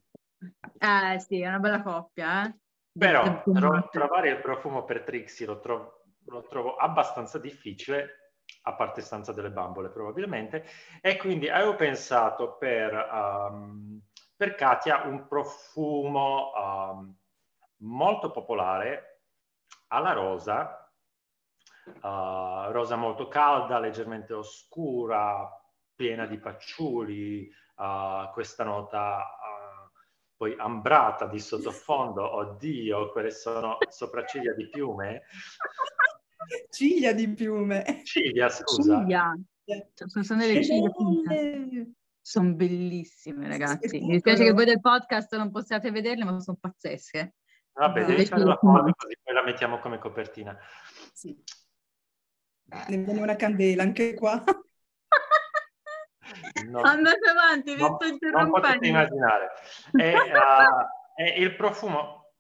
Eh 0.79 1.19
sì, 1.21 1.41
è 1.41 1.49
una 1.49 1.59
bella 1.59 1.83
coppia, 1.83 2.47
eh? 2.47 2.55
Però 2.97 3.43
tro- 3.43 3.89
trovare 3.91 4.31
il 4.31 4.41
profumo 4.41 4.85
per 4.85 5.03
Trixie 5.03 5.47
lo, 5.47 5.59
tro- 5.59 6.05
lo, 6.27 6.43
trovo 6.47 6.77
abbastanza 6.77 7.39
difficile, 7.39 8.33
a 8.63 8.75
parte 8.75 9.01
stanza 9.01 9.33
delle 9.33 9.51
bambole 9.51 9.91
probabilmente, 9.91 10.65
e 11.01 11.17
quindi 11.17 11.49
avevo 11.49 11.75
pensato 11.75 12.57
per, 12.57 12.93
um, 13.13 14.01
per 14.37 14.55
Katia 14.55 15.03
un 15.05 15.27
profumo 15.27 16.53
um, 16.55 17.17
molto 17.79 18.31
popolare 18.31 19.23
alla 19.89 20.13
rosa, 20.13 20.84
uh, 21.87 22.71
rosa 22.71 22.97
molto 22.97 23.29
calda, 23.29 23.79
leggermente 23.79 24.33
oscura, 24.33 25.49
piena 25.95 26.27
di 26.27 26.39
facciuli, 26.39 27.49
uh, 27.77 28.33
questa 28.33 28.65
nota 28.65 29.19
uh, 29.19 29.55
poi 30.37 30.55
ambrata 30.59 31.27
di 31.27 31.39
sottofondo, 31.39 32.37
oddio, 32.37 33.11
quelle 33.13 33.31
sono 33.31 33.79
sopracciglia 33.89 34.53
di 34.53 34.69
piume. 34.69 35.23
Ciglia 36.71 37.13
di 37.13 37.33
piume. 37.33 38.03
Ciglia, 38.05 38.49
scusa. 38.49 39.01
Ciglia. 39.01 39.35
Cioè, 39.65 40.23
sono 40.23 40.41
delle 40.41 40.63
ciglia 40.63 40.91
Sono 42.21 42.55
bellissime, 42.55 43.49
ragazzi. 43.49 43.99
Mi 44.01 44.13
dispiace 44.13 44.45
che 44.45 44.53
voi 44.53 44.67
del 44.67 44.81
podcast 44.81 45.35
non 45.37 45.51
possiate 45.51 45.91
vederle, 45.91 46.25
ma 46.25 46.39
sono 46.41 46.59
pazzesche. 46.61 47.35
Vabbè, 47.73 48.05
devi 48.05 48.27
fare 48.27 48.45
la 48.45 48.57
foto 48.57 48.93
così 48.95 49.17
poi 49.23 49.35
la 49.35 49.43
mettiamo 49.43 49.79
come 49.79 49.99
copertina. 49.99 50.57
Sì. 51.13 51.37
Ne 52.89 52.97
viene 52.97 53.21
una 53.21 53.37
candela 53.37 53.83
anche 53.83 54.15
qua. 54.15 54.43
No, 56.67 56.81
Andate 56.81 57.29
avanti, 57.29 57.75
vi 57.75 57.83
no, 57.83 57.97
sto 57.99 58.07
interrompendo. 58.07 58.51
Non 58.51 58.61
potete 58.61 58.87
immaginare. 58.87 59.51
E, 59.93 60.15
uh, 60.15 61.15
e 61.21 61.41
il 61.41 61.55
profumo, 61.55 62.33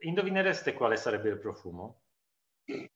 indovinereste 0.00 0.74
quale 0.74 0.96
sarebbe 0.96 1.30
il 1.30 1.38
profumo? 1.38 2.02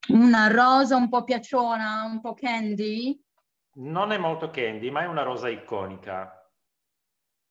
Una 0.09 0.49
rosa 0.49 0.97
un 0.97 1.09
po' 1.09 1.25
piaciona, 1.25 2.05
un 2.05 2.21
po' 2.21 2.35
candy? 2.35 3.21
Non 3.77 4.13
è 4.13 4.19
molto 4.19 4.51
candy, 4.51 4.91
ma 4.91 5.03
è 5.03 5.07
una 5.07 5.23
rosa 5.23 5.49
iconica. 5.49 6.49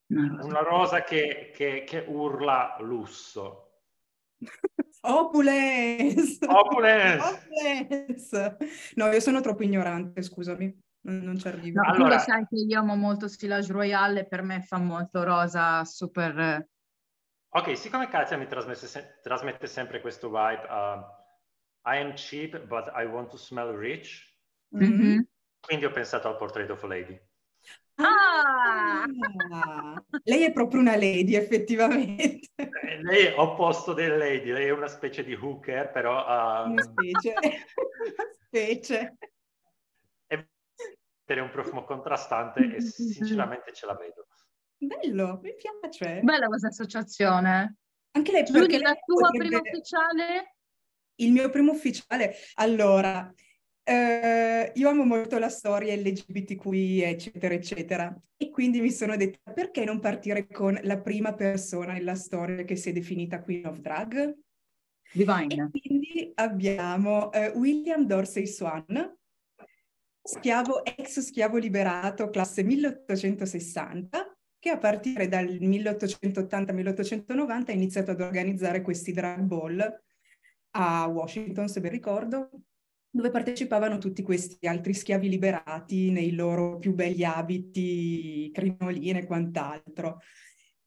Una 0.07 0.61
rosa 0.61 1.03
che, 1.03 1.51
che, 1.53 1.83
che 1.85 2.05
urla 2.07 2.77
lusso. 2.79 3.79
Opulence! 5.05 6.45
Opulence! 6.45 7.41
Opulence! 7.49 8.57
No, 8.95 9.11
io 9.11 9.19
sono 9.19 9.41
troppo 9.41 9.63
ignorante, 9.63 10.21
scusami 10.21 10.81
non 11.03 11.37
ci 11.37 11.47
arrivo. 11.47 11.81
No, 11.81 11.91
allora... 11.91 12.17
Tu 12.17 12.23
sai 12.23 12.47
che 12.47 12.55
io 12.55 12.79
amo 12.79 12.95
molto 12.95 13.27
Stillage 13.27 13.71
Royale, 13.71 14.25
per 14.25 14.41
me 14.41 14.61
fa 14.61 14.77
molto 14.77 15.23
rosa, 15.23 15.83
super... 15.83 16.67
Ok, 17.55 17.77
siccome 17.77 18.07
Katia 18.07 18.37
mi 18.37 18.47
se- 18.73 19.19
trasmette 19.21 19.67
sempre 19.67 20.01
questo 20.01 20.29
vibe, 20.29 20.65
uh, 20.69 21.03
I 21.85 21.97
am 21.97 22.13
cheap 22.15 22.65
but 22.65 22.91
I 22.95 23.05
want 23.05 23.29
to 23.29 23.37
smell 23.37 23.75
rich, 23.75 24.35
mm-hmm. 24.75 25.19
quindi 25.59 25.85
ho 25.85 25.91
pensato 25.91 26.27
al 26.27 26.37
Portrait 26.37 26.69
of 26.71 26.83
a 26.83 26.87
Lady. 26.87 27.19
Ah! 27.95 29.03
ah! 29.51 30.03
lei 30.23 30.43
è 30.43 30.51
proprio 30.51 30.79
una 30.79 30.95
lady, 30.95 31.35
effettivamente. 31.35 32.49
Eh, 32.55 33.01
lei 33.01 33.25
è 33.25 33.37
opposto 33.37 33.93
delle 33.93 34.17
lady, 34.17 34.51
lei 34.51 34.67
è 34.67 34.71
una 34.71 34.87
specie 34.87 35.23
di 35.23 35.33
hooker, 35.33 35.91
però... 35.91 36.63
Uh... 36.65 36.69
Una 36.71 36.81
specie. 36.81 37.33
una 37.41 38.31
specie 38.45 39.17
è 41.37 41.41
un 41.41 41.49
profumo 41.49 41.83
contrastante 41.83 42.75
e 42.75 42.81
sinceramente 42.81 43.73
ce 43.73 43.85
la 43.85 43.95
vedo. 43.95 44.27
Bello, 44.77 45.39
mi 45.41 45.53
piace. 45.55 46.21
Bella 46.21 46.47
questa 46.47 46.67
associazione. 46.67 47.77
Anche 48.11 48.31
lei, 48.31 48.43
perché 48.43 48.79
la 48.79 48.93
tua 48.93 49.29
potrebbe... 49.29 49.47
prima 49.47 49.61
ufficiale? 49.61 50.55
Il 51.15 51.31
mio 51.31 51.49
primo 51.49 51.71
ufficiale? 51.71 52.35
Allora, 52.55 53.31
eh, 53.83 54.71
io 54.73 54.89
amo 54.89 55.03
molto 55.03 55.37
la 55.37 55.49
storia 55.49 55.95
LGBTQI, 55.95 57.01
eccetera, 57.01 57.53
eccetera. 57.53 58.21
E 58.37 58.49
quindi 58.49 58.79
mi 58.79 58.91
sono 58.91 59.17
detta, 59.17 59.51
perché 59.51 59.83
non 59.83 59.99
partire 59.99 60.47
con 60.47 60.79
la 60.83 61.01
prima 61.01 61.33
persona 61.33 61.93
nella 61.93 62.15
storia 62.15 62.63
che 62.63 62.75
si 62.75 62.89
è 62.89 62.93
definita 62.93 63.41
Queen 63.41 63.65
of 63.65 63.79
Drag? 63.79 64.37
Divine. 65.11 65.69
E 65.71 65.79
quindi 65.79 66.31
abbiamo 66.35 67.31
eh, 67.31 67.49
William 67.49 68.05
Dorsey 68.05 68.47
Swan, 68.47 69.17
schiavo, 70.21 70.85
ex 70.85 71.19
schiavo 71.19 71.57
liberato, 71.57 72.29
classe 72.29 72.63
1860, 72.63 74.37
che 74.59 74.69
a 74.69 74.77
partire 74.77 75.27
dal 75.27 75.45
1880-1890 75.45 77.69
ha 77.69 77.73
iniziato 77.73 78.11
ad 78.11 78.21
organizzare 78.21 78.81
questi 78.81 79.11
drag 79.11 79.41
ball 79.41 80.01
a 80.75 81.05
Washington, 81.07 81.67
se 81.67 81.81
ben 81.81 81.91
ricordo, 81.91 82.49
dove 83.15 83.29
partecipavano 83.29 83.99
tutti 83.99 84.23
questi 84.23 84.65
altri 84.65 84.95
schiavi 84.95 85.29
liberati 85.29 86.09
nei 86.09 86.33
loro 86.33 86.79
più 86.79 86.95
belli 86.95 87.23
abiti, 87.23 88.49
crinoline 88.51 89.19
e 89.19 89.25
quant'altro. 89.25 90.19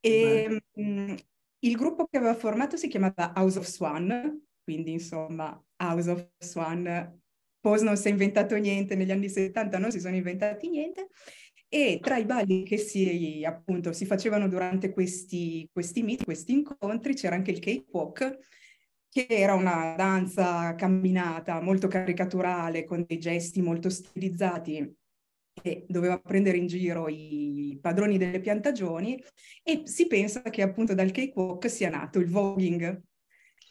E 0.00 0.60
mh, 0.74 0.82
mm, 0.82 1.14
il 1.60 1.76
gruppo 1.76 2.06
che 2.06 2.16
aveva 2.16 2.34
formato 2.34 2.76
si 2.76 2.88
chiamava 2.88 3.32
House 3.36 3.58
of 3.60 3.66
Swan, 3.66 4.44
quindi 4.64 4.90
insomma 4.90 5.64
House 5.76 6.10
of 6.10 6.28
Swan. 6.38 7.20
Pose 7.60 7.84
non 7.84 7.96
si 7.96 8.08
è 8.08 8.10
inventato 8.10 8.56
niente, 8.56 8.96
negli 8.96 9.12
anni 9.12 9.28
70 9.28 9.78
non 9.78 9.92
si 9.92 10.00
sono 10.00 10.16
inventati 10.16 10.68
niente, 10.68 11.08
e 11.68 12.00
tra 12.02 12.16
i 12.16 12.24
balli 12.24 12.64
che 12.64 12.76
si, 12.76 13.44
appunto, 13.44 13.92
si 13.92 14.04
facevano 14.04 14.48
durante 14.48 14.90
questi, 14.90 15.68
questi 15.72 16.02
meet, 16.02 16.24
questi 16.24 16.52
incontri, 16.52 17.14
c'era 17.14 17.36
anche 17.36 17.52
il 17.52 17.60
cakewalk, 17.60 18.38
che 19.24 19.26
era 19.28 19.54
una 19.54 19.94
danza 19.96 20.74
camminata 20.74 21.62
molto 21.62 21.88
caricaturale, 21.88 22.84
con 22.84 23.02
dei 23.06 23.18
gesti 23.18 23.62
molto 23.62 23.88
stilizzati, 23.88 24.94
che 25.54 25.86
doveva 25.88 26.18
prendere 26.18 26.58
in 26.58 26.66
giro 26.66 27.08
i 27.08 27.78
padroni 27.80 28.18
delle 28.18 28.40
piantagioni, 28.40 29.18
e 29.62 29.82
si 29.86 30.06
pensa 30.06 30.42
che 30.42 30.60
appunto 30.60 30.92
dal 30.92 31.12
cakewalk 31.12 31.70
sia 31.70 31.88
nato 31.88 32.18
il 32.18 32.28
voguing, 32.28 33.00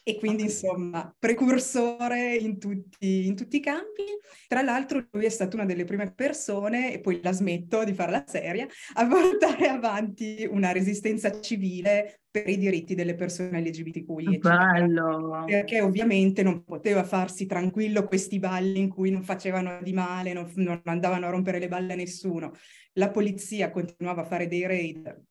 e 0.02 0.18
quindi 0.18 0.42
insomma 0.42 1.14
precursore 1.16 2.34
in 2.36 2.58
tutti, 2.58 3.26
in 3.26 3.36
tutti, 3.36 3.56
i 3.56 3.60
campi. 3.60 4.02
Tra 4.48 4.62
l'altro 4.62 5.06
lui 5.12 5.26
è 5.26 5.28
stato 5.28 5.54
una 5.54 5.64
delle 5.64 5.84
prime 5.84 6.12
persone, 6.12 6.92
e 6.92 6.98
poi 6.98 7.20
la 7.22 7.32
smetto 7.32 7.84
di 7.84 7.94
fare 7.94 8.10
la 8.10 8.24
serie, 8.26 8.68
a 8.94 9.06
portare 9.06 9.68
avanti 9.68 10.44
una 10.50 10.72
resistenza 10.72 11.40
civile 11.40 12.22
per 12.42 12.48
i 12.48 12.58
diritti 12.58 12.94
delle 12.94 13.14
persone 13.14 13.60
LGBTQI. 13.60 14.38
Bello! 14.38 15.44
Perché 15.46 15.80
ovviamente 15.80 16.42
non 16.42 16.64
poteva 16.64 17.02
farsi 17.02 17.46
tranquillo 17.46 18.04
questi 18.04 18.38
balli 18.38 18.78
in 18.78 18.88
cui 18.88 19.10
non 19.10 19.22
facevano 19.22 19.78
di 19.82 19.92
male, 19.94 20.32
non, 20.34 20.50
non 20.56 20.80
andavano 20.84 21.26
a 21.26 21.30
rompere 21.30 21.58
le 21.58 21.68
balle 21.68 21.94
a 21.94 21.96
nessuno. 21.96 22.52
La 22.94 23.10
polizia 23.10 23.70
continuava 23.70 24.22
a 24.22 24.26
fare 24.26 24.48
dei 24.48 24.66
raid 24.66 25.24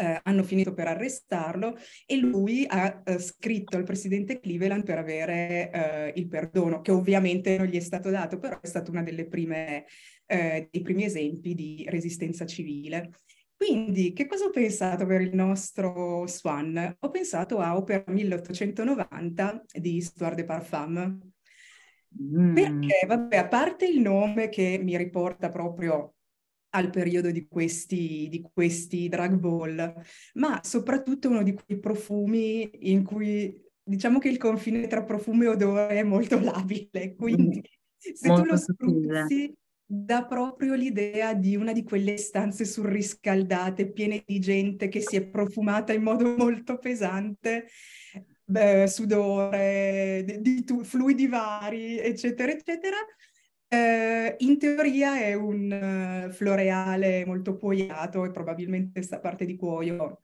eh, 0.00 0.20
hanno 0.22 0.42
finito 0.42 0.72
per 0.72 0.86
arrestarlo 0.86 1.76
e 2.06 2.16
lui 2.16 2.64
ha 2.66 3.02
eh, 3.04 3.18
scritto 3.18 3.76
al 3.76 3.84
presidente 3.84 4.40
Cleveland 4.40 4.82
per 4.82 4.98
avere 4.98 5.70
eh, 5.70 6.12
il 6.16 6.26
perdono, 6.26 6.80
che 6.80 6.90
ovviamente 6.90 7.58
non 7.58 7.66
gli 7.66 7.76
è 7.76 7.80
stato 7.80 8.08
dato, 8.08 8.38
però 8.38 8.58
è 8.60 8.66
stato 8.66 8.90
uno 8.90 9.02
dei 9.02 9.28
primi 9.28 9.84
esempi 11.04 11.54
di 11.54 11.84
resistenza 11.88 12.46
civile. 12.46 13.10
Quindi, 13.60 14.14
che 14.14 14.26
cosa 14.26 14.46
ho 14.46 14.50
pensato 14.50 15.04
per 15.04 15.20
il 15.20 15.34
nostro 15.34 16.26
Swan? 16.26 16.96
Ho 16.98 17.10
pensato 17.10 17.58
a 17.58 17.76
Opera 17.76 18.02
1890 18.06 19.64
di 19.74 20.00
Stuart 20.00 20.34
de 20.34 20.44
Parfum. 20.46 21.20
Mm. 22.22 22.54
Perché, 22.54 23.06
vabbè, 23.06 23.36
a 23.36 23.48
parte 23.48 23.86
il 23.86 24.00
nome 24.00 24.48
che 24.48 24.80
mi 24.82 24.96
riporta 24.96 25.50
proprio 25.50 26.14
al 26.70 26.88
periodo 26.88 27.30
di 27.30 27.46
questi, 27.46 28.28
di 28.30 28.40
questi 28.50 29.10
drag 29.10 29.34
ball, 29.34 29.92
ma 30.34 30.60
soprattutto 30.62 31.28
uno 31.28 31.42
di 31.42 31.52
quei 31.52 31.78
profumi 31.78 32.90
in 32.90 33.04
cui 33.04 33.62
diciamo 33.82 34.18
che 34.18 34.30
il 34.30 34.38
confine 34.38 34.86
tra 34.86 35.04
profumo 35.04 35.42
e 35.42 35.48
odore 35.48 35.98
è 35.98 36.02
molto 36.02 36.40
labile, 36.40 37.14
quindi 37.14 37.62
se 37.94 38.26
molto 38.26 38.42
tu 38.42 38.48
lo 38.48 38.56
spruzzi 38.56 39.54
dà 39.92 40.24
proprio 40.24 40.74
l'idea 40.74 41.34
di 41.34 41.56
una 41.56 41.72
di 41.72 41.82
quelle 41.82 42.16
stanze 42.16 42.64
surriscaldate, 42.64 43.90
piene 43.90 44.22
di 44.24 44.38
gente 44.38 44.86
che 44.86 45.00
si 45.00 45.16
è 45.16 45.26
profumata 45.26 45.92
in 45.92 46.02
modo 46.02 46.36
molto 46.36 46.78
pesante, 46.78 47.66
beh, 48.44 48.86
sudore, 48.86 50.22
di, 50.24 50.40
di 50.40 50.64
tu, 50.64 50.84
fluidi 50.84 51.26
vari, 51.26 51.98
eccetera, 51.98 52.52
eccetera, 52.52 52.98
eh, 53.66 54.36
in 54.38 54.58
teoria 54.58 55.18
è 55.18 55.34
un 55.34 56.26
uh, 56.28 56.30
floreale 56.30 57.24
molto 57.26 57.56
cuoiato 57.56 58.24
e 58.24 58.30
probabilmente 58.30 58.92
questa 58.92 59.18
parte 59.18 59.44
di 59.44 59.56
cuoio 59.56 60.20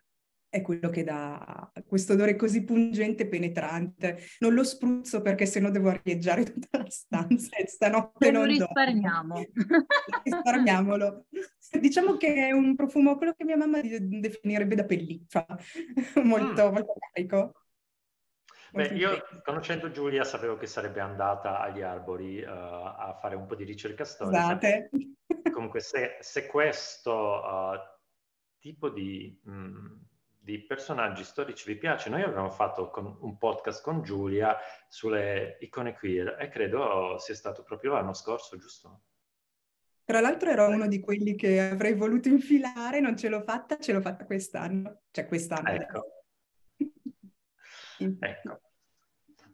è 0.48 0.62
quello 0.62 0.88
che 0.90 1.04
dà 1.04 1.70
questo 1.86 2.14
odore 2.14 2.36
così 2.36 2.64
pungente 2.64 3.24
e 3.24 3.28
penetrante. 3.28 4.18
Non 4.38 4.54
lo 4.54 4.64
spruzzo 4.64 5.20
perché 5.22 5.46
sennò 5.46 5.70
devo 5.70 5.90
arieggiare 5.90 6.44
tutta 6.44 6.78
la 6.78 6.90
stanza 6.90 7.56
e 7.56 7.66
stanotte 7.66 8.30
non 8.30 8.46
risparmiamo. 8.46 9.34
Risparmiamolo. 10.24 11.26
diciamo 11.80 12.16
che 12.16 12.48
è 12.48 12.52
un 12.52 12.74
profumo, 12.74 13.16
quello 13.16 13.34
che 13.36 13.44
mia 13.44 13.56
mamma 13.56 13.80
definirebbe 13.80 14.74
da 14.74 14.84
pelliccia, 14.84 15.46
molto, 16.22 16.70
mm. 16.70 16.72
molto 16.72 16.94
carico. 17.12 17.52
Beh, 18.72 18.88
io 18.88 19.22
conoscendo 19.42 19.90
Giulia 19.90 20.22
sapevo 20.24 20.56
che 20.56 20.66
sarebbe 20.66 21.00
andata 21.00 21.60
agli 21.60 21.80
albori 21.80 22.42
uh, 22.42 22.48
a 22.48 23.16
fare 23.18 23.34
un 23.34 23.46
po' 23.46 23.54
di 23.54 23.64
ricerca 23.64 24.04
storica. 24.04 24.42
Scusate. 24.42 24.90
Comunque 25.50 25.80
se, 25.80 26.18
se 26.20 26.46
questo 26.46 27.12
uh, 27.12 27.78
tipo 28.58 28.90
di, 28.90 29.40
mh, 29.44 29.50
mm, 29.50 30.00
di, 30.46 30.62
personaggi 30.64 31.24
storici 31.24 31.72
vi 31.72 31.76
piace, 31.76 32.08
noi 32.08 32.22
abbiamo 32.22 32.50
fatto 32.50 32.88
con, 32.88 33.18
un 33.20 33.36
podcast 33.36 33.82
con 33.82 34.02
Giulia 34.02 34.56
sulle 34.86 35.56
icone 35.60 35.92
queer 35.92 36.36
e 36.38 36.48
credo 36.48 37.18
sia 37.18 37.34
stato 37.34 37.64
proprio 37.64 37.94
l'anno 37.94 38.14
scorso, 38.14 38.56
giusto? 38.56 39.02
Tra 40.04 40.20
l'altro 40.20 40.50
ero 40.50 40.68
uno 40.68 40.86
di 40.86 41.00
quelli 41.00 41.34
che 41.34 41.60
avrei 41.60 41.94
voluto 41.94 42.28
infilare, 42.28 43.00
non 43.00 43.16
ce 43.16 43.28
l'ho 43.28 43.42
fatta, 43.42 43.76
ce 43.76 43.92
l'ho 43.92 44.00
fatta 44.00 44.24
quest'anno. 44.24 45.00
Cioè 45.10 45.26
quest'anno. 45.26 45.68
Ecco. 45.68 46.04
Ecco. 47.98 48.60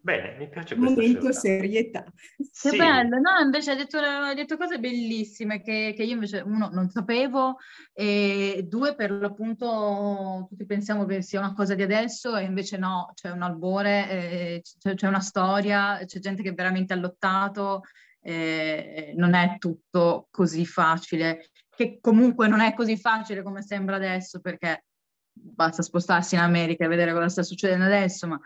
Bene, 0.04 0.35
mi 0.37 0.49
piace 0.49 0.75
questo. 0.75 1.00
Momento 1.00 1.32
scelta. 1.32 1.38
serietà. 1.38 2.02
Che 2.02 2.71
sì. 2.71 2.76
bello, 2.76 3.21
no? 3.21 3.38
Invece 3.40 3.71
hai 3.71 3.76
detto, 3.76 3.99
hai 3.99 4.35
detto 4.35 4.56
cose 4.56 4.80
bellissime 4.80 5.62
che, 5.62 5.94
che, 5.97 6.02
io 6.02 6.14
invece, 6.14 6.40
uno, 6.40 6.68
non 6.73 6.90
sapevo 6.90 7.59
e 7.92 8.64
due, 8.66 8.97
per 8.97 9.12
l'appunto, 9.12 10.47
tutti 10.49 10.66
pensiamo 10.66 11.04
che 11.06 11.23
sia 11.23 11.38
una 11.38 11.54
cosa 11.54 11.76
di 11.76 11.82
adesso 11.82 12.35
e 12.35 12.42
invece 12.42 12.78
no, 12.78 13.12
c'è 13.14 13.30
un 13.30 13.42
albore, 13.42 14.11
eh, 14.11 14.62
c'è, 14.76 14.94
c'è, 14.97 15.06
una 15.06 15.21
storia, 15.21 16.00
c'è 16.04 16.18
gente 16.18 16.42
che 16.42 16.50
veramente 16.50 16.92
ha 16.94 16.97
lottato, 16.97 17.82
eh, 18.23 19.12
non 19.16 19.35
è 19.35 19.54
tutto 19.59 20.26
così 20.32 20.66
facile, 20.66 21.50
che 21.71 21.99
comunque 22.00 22.49
non 22.49 22.59
è 22.59 22.75
così 22.75 22.97
facile 22.97 23.44
come 23.44 23.62
sembra 23.62 23.94
adesso 23.94 24.40
perché 24.40 24.87
basta 25.32 25.80
spostarsi 25.80 26.35
in 26.35 26.40
America 26.40 26.85
e 26.85 26.88
vedere 26.88 27.12
cosa 27.12 27.28
sta 27.28 27.44
succedendo 27.44 27.85
adesso, 27.85 28.26
ma 28.26 28.40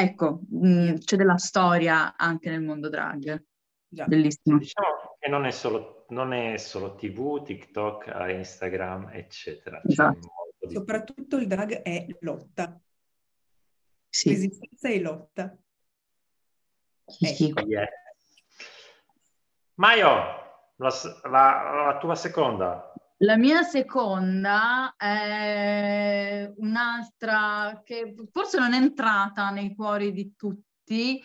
ecco, 0.00 0.40
mh, 0.48 0.68
mm, 0.68 0.94
c'è 0.96 1.16
della 1.16 1.36
storia 1.36 2.16
anche 2.16 2.50
nel 2.50 2.62
mondo 2.62 2.88
drag. 2.88 3.44
Già. 3.88 4.04
Bellissimo. 4.06 4.58
Diciamo 4.58 5.16
che 5.18 5.28
non 5.28 5.46
è, 5.46 5.50
solo, 5.50 6.04
non 6.08 6.32
è 6.32 6.56
solo 6.58 6.94
TV, 6.94 7.42
TikTok, 7.42 8.12
Instagram, 8.28 9.10
eccetera. 9.12 9.80
Esatto. 9.84 10.28
Soprattutto 10.68 11.36
il 11.36 11.46
drag 11.46 11.82
è 11.82 12.06
lotta. 12.20 12.78
Sì. 14.08 14.30
Resistenza 14.30 14.88
e 14.88 15.00
lotta. 15.00 15.56
Ecco. 17.20 17.60
Yeah. 17.66 17.88
Maio, 19.74 20.10
la, 20.76 20.92
la, 21.30 21.84
la 21.86 21.98
tua 21.98 22.14
seconda. 22.14 22.92
La 23.22 23.36
mia 23.36 23.62
seconda 23.62 24.94
è 24.96 26.48
un'altra 26.56 27.82
che 27.84 28.14
forse 28.30 28.60
non 28.60 28.74
è 28.74 28.76
entrata 28.76 29.50
nei 29.50 29.74
cuori 29.74 30.12
di 30.12 30.34
tutti, 30.36 31.20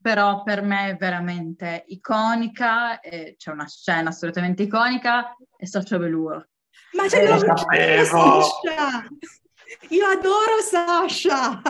però 0.00 0.42
per 0.42 0.62
me 0.62 0.90
è 0.90 0.96
veramente 0.96 1.84
iconica, 1.88 2.98
c'è 3.00 3.50
una 3.50 3.68
scena 3.68 4.08
assolutamente 4.08 4.62
iconica, 4.62 5.36
è 5.54 5.66
Sasha 5.66 5.98
Velour. 5.98 6.48
Ma 6.92 7.06
c'è 7.08 7.28
lo 7.28 7.38
Sasha! 7.38 9.06
Io 9.90 10.06
adoro 10.06 10.60
Sasha! 10.62 11.60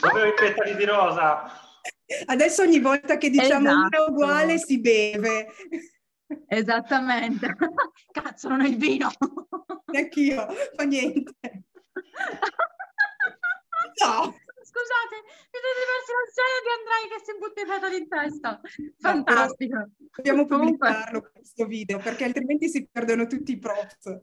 Dove 0.00 0.28
i 0.28 0.34
petali 0.34 0.76
di 0.76 0.84
rosa? 0.84 1.42
Adesso 2.26 2.62
ogni 2.62 2.80
volta 2.80 3.16
che 3.16 3.30
diciamo 3.30 3.68
esatto. 3.68 4.02
una 4.02 4.10
uguale 4.10 4.58
si 4.58 4.78
beve. 4.78 5.48
Esattamente. 6.48 7.54
Cazzo, 8.12 8.48
non 8.48 8.60
ho 8.60 8.66
il 8.66 8.76
vino. 8.76 9.10
Neanch'io, 9.86 10.46
fa 10.74 10.84
niente. 10.84 11.34
No. 14.04 14.34
Scusate, 14.66 15.16
mi 15.22 15.58
siete 15.62 15.82
persi 15.86 16.12
la 16.12 16.26
scena 16.32 16.58
di 16.62 16.70
Andrei 16.76 17.04
che 17.08 17.18
si 17.24 17.32
butta 17.38 17.60
i 17.60 17.66
petali 17.66 17.96
in 17.96 18.08
testa. 18.08 18.60
Fantastico. 18.98 19.76
No, 19.76 19.90
dobbiamo 20.16 20.44
pubblicarlo 20.44 21.30
questo 21.32 21.66
video 21.66 21.98
perché 21.98 22.24
altrimenti 22.24 22.68
si 22.68 22.86
perdono 22.90 23.26
tutti 23.26 23.52
i 23.52 23.58
props. 23.58 24.18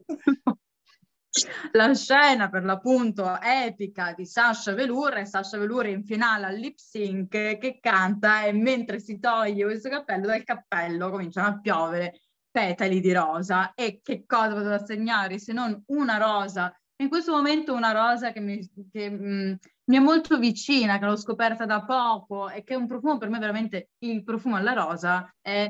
La 1.71 1.93
scena 1.95 2.49
per 2.49 2.63
l'appunto 2.63 3.39
epica 3.41 4.13
di 4.15 4.25
Sasha 4.25 4.73
Velour 4.73 5.17
e 5.17 5.25
Sasha 5.25 5.57
Velour 5.57 5.87
in 5.87 6.03
finale 6.03 6.45
al 6.45 6.55
lip 6.55 6.77
sync 6.77 7.57
che 7.57 7.79
canta 7.81 8.43
e 8.43 8.53
mentre 8.53 8.99
si 8.99 9.19
toglie 9.19 9.63
questo 9.63 9.89
cappello 9.89 10.27
dal 10.27 10.43
cappello 10.43 11.09
cominciano 11.09 11.47
a 11.47 11.59
piovere 11.59 12.19
petali 12.51 12.99
di 12.99 13.11
rosa. 13.11 13.73
E 13.73 13.99
che 14.03 14.25
cosa 14.27 14.53
poteva 14.53 14.75
assegnare 14.75 15.39
se 15.39 15.53
non 15.53 15.81
una 15.87 16.17
rosa? 16.17 16.71
In 16.97 17.09
questo 17.09 17.31
momento 17.31 17.73
una 17.73 17.91
rosa 17.91 18.31
che, 18.31 18.39
mi, 18.39 18.59
che 18.91 19.09
mh, 19.09 19.25
mm, 19.25 19.53
mi, 19.85 19.95
è 19.97 19.99
molto 19.99 20.37
vicina, 20.37 20.99
che 20.99 21.05
l'ho 21.05 21.15
scoperta 21.15 21.65
da 21.65 21.83
poco 21.83 22.49
e 22.49 22.63
che 22.63 22.75
è 22.75 22.77
un 22.77 22.85
profumo 22.85 23.17
per 23.17 23.29
me 23.29 23.39
veramente 23.39 23.89
il 23.99 24.23
profumo 24.23 24.55
alla 24.55 24.73
rosa 24.73 25.35
è 25.41 25.69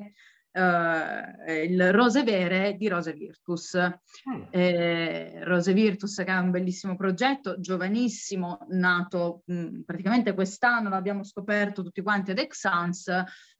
Uh, 0.56 1.52
il 1.52 1.92
Rose 1.92 2.22
Vere 2.24 2.76
di 2.78 2.88
Rose 2.88 3.12
Virtus. 3.14 3.76
Mm. 3.76 4.44
Eh, 4.52 5.44
Rose 5.44 5.74
Virtus 5.74 6.18
che 6.18 6.26
è 6.26 6.38
un 6.38 6.52
bellissimo 6.52 6.96
progetto, 6.96 7.60
giovanissimo, 7.60 8.60
nato 8.70 9.42
mh, 9.46 9.56
mm, 9.56 9.82
praticamente 9.82 10.36
quest'anno, 10.36 10.90
l'abbiamo 10.90 11.24
scoperto 11.24 11.82
tutti 11.82 12.04
quanti 12.04 12.32
ad 12.32 12.38
Exans. 12.38 13.08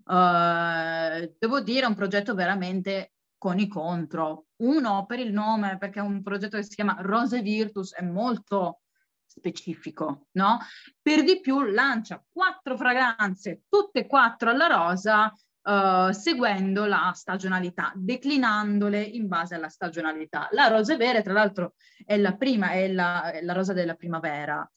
Uh, 0.06 1.34
devo 1.40 1.62
dire, 1.62 1.88
un 1.88 1.96
progetto 1.96 2.36
veramente 2.36 3.14
con 3.40 3.58
i 3.58 3.68
contro. 3.68 4.46
Uno 4.58 5.06
per 5.08 5.20
il 5.20 5.34
nome, 5.34 5.78
perché 5.80 6.00
è 6.00 6.04
un 6.04 6.22
progetto 6.22 6.58
che 6.58 6.64
si 6.64 6.76
chiama 6.76 6.98
Rose 7.00 7.42
Virtus, 7.42 7.96
è 7.96 8.04
molto 8.04 8.82
specifico, 9.26 10.28
no? 10.34 10.60
Per 11.02 11.24
di 11.24 11.40
più 11.42 11.64
lancia 11.64 12.24
quattro 12.32 12.78
fragranze, 12.78 13.64
tutte 13.68 14.02
e 14.02 14.08
quattro 14.08 14.52
alla 14.52 14.68
rosa, 14.68 15.34
Uh, 15.64 16.12
seguendo 16.12 16.84
la 16.84 17.14
stagionalità, 17.16 17.94
declinandole 17.96 19.02
in 19.02 19.30
base 19.30 19.56
alla 19.56 19.70
stagionalità. 19.70 20.50
La 20.52 20.68
rosa 20.68 20.98
vera, 20.98 21.22
tra 21.22 21.32
l'altro, 21.32 21.76
è 22.06 22.18
la 22.18 22.36
prima, 22.36 22.72
è 22.72 22.92
la, 22.92 23.32
è 23.32 23.42
la 23.42 23.54
rosa 23.54 23.72
della 23.72 23.96
primavera. 23.96 24.70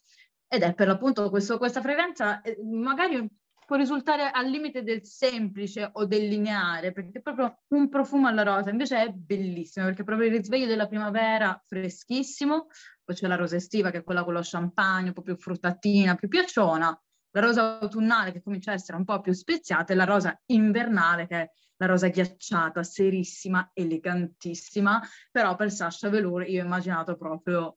Ed 0.47 0.63
è 0.63 0.75
per 0.75 0.87
l'appunto 0.87 1.29
questo, 1.29 1.59
questa 1.59 1.81
fragranza, 1.81 2.41
eh, 2.41 2.57
magari 2.63 3.29
può 3.67 3.75
risultare 3.75 4.31
al 4.31 4.49
limite 4.49 4.85
del 4.85 5.05
semplice 5.05 5.91
o 5.93 6.07
del 6.07 6.29
lineare, 6.29 6.93
perché 6.93 7.19
è 7.19 7.21
proprio 7.21 7.63
un 7.71 7.89
profumo 7.89 8.29
alla 8.29 8.45
rosa, 8.45 8.71
invece 8.71 9.03
è 9.03 9.09
bellissimo, 9.11 9.87
perché 9.87 10.03
è 10.03 10.05
proprio 10.05 10.29
il 10.29 10.37
risveglio 10.37 10.67
della 10.67 10.87
primavera 10.87 11.61
freschissimo, 11.67 12.69
poi 13.05 13.17
c'è 13.17 13.27
la 13.27 13.35
rosa 13.35 13.57
estiva 13.57 13.91
che 13.91 13.99
è 13.99 14.05
quella 14.05 14.23
con 14.23 14.35
lo 14.35 14.41
champagne, 14.43 15.09
un 15.09 15.15
po' 15.15 15.23
più 15.23 15.37
fruttatina, 15.37 16.15
più 16.15 16.29
piacciona, 16.29 16.97
la 17.37 17.43
rosa 17.43 17.79
autunnale 17.79 18.33
che 18.33 18.43
comincia 18.43 18.71
a 18.71 18.75
essere 18.75 18.97
un 18.97 19.05
po' 19.05 19.21
più 19.21 19.33
speziata 19.33 19.93
e 19.93 19.97
la 19.97 20.05
rosa 20.05 20.41
invernale 20.47 21.27
che 21.27 21.41
è 21.43 21.51
la 21.77 21.87
rosa 21.87 22.09
ghiacciata, 22.09 22.83
serissima, 22.83 23.71
elegantissima, 23.75 25.03
però 25.31 25.55
per 25.55 25.71
Sasha 25.71 26.09
Velour 26.09 26.49
io 26.49 26.63
ho 26.63 26.65
immaginato 26.65 27.15
proprio 27.17 27.77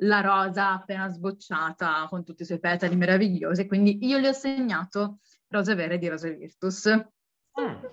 la 0.00 0.20
rosa 0.20 0.72
appena 0.72 1.08
sbocciata 1.08 2.06
con 2.08 2.24
tutti 2.24 2.42
i 2.42 2.44
suoi 2.44 2.58
petali 2.58 2.96
meravigliosi, 2.96 3.68
quindi 3.68 4.04
io 4.04 4.18
gli 4.18 4.26
ho 4.26 4.32
segnato 4.32 5.20
Rose 5.46 5.76
Vere 5.76 5.98
di 5.98 6.08
Rose 6.08 6.34
Virtus. 6.34 6.88
Mm. 6.88 7.84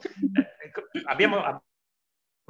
Ecco, 0.63 0.82
abbiamo 1.06 1.63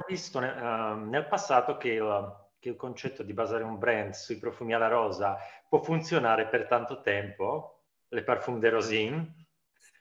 visto 0.08 0.38
uh, 0.38 0.42
nel 0.42 1.26
passato 1.28 1.76
che 1.76 1.90
il, 1.90 2.46
che 2.58 2.70
il 2.70 2.76
concetto 2.76 3.22
di 3.22 3.34
basare 3.34 3.62
un 3.62 3.78
brand 3.78 4.14
sui 4.14 4.38
profumi 4.38 4.72
alla 4.72 4.88
rosa 4.88 5.36
può 5.68 5.82
funzionare 5.82 6.48
per 6.48 6.66
tanto 6.66 7.02
tempo, 7.02 7.73
le 8.14 8.22
Parfum 8.22 8.58
de 8.58 8.68
Rosin, 8.70 9.34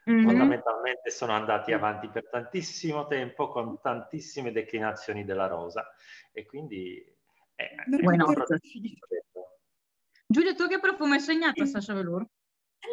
mm-hmm. 0.09 0.23
fondamentalmente 0.23 1.09
sono 1.09 1.33
andati 1.33 1.73
avanti 1.73 2.07
per 2.07 2.29
tantissimo 2.29 3.07
tempo 3.07 3.49
con 3.49 3.79
tantissime 3.81 4.51
declinazioni 4.51 5.25
della 5.25 5.47
rosa 5.47 5.85
e 6.31 6.45
quindi 6.45 7.03
è, 7.55 7.63
è 7.63 8.15
no. 8.15 8.33
Giulia, 10.25 10.53
tu 10.55 10.67
che 10.67 10.79
profumo 10.79 11.13
hai 11.13 11.19
segnato 11.19 11.61
a 11.63 11.65
Sasha 11.65 11.93
Velour? 11.93 12.25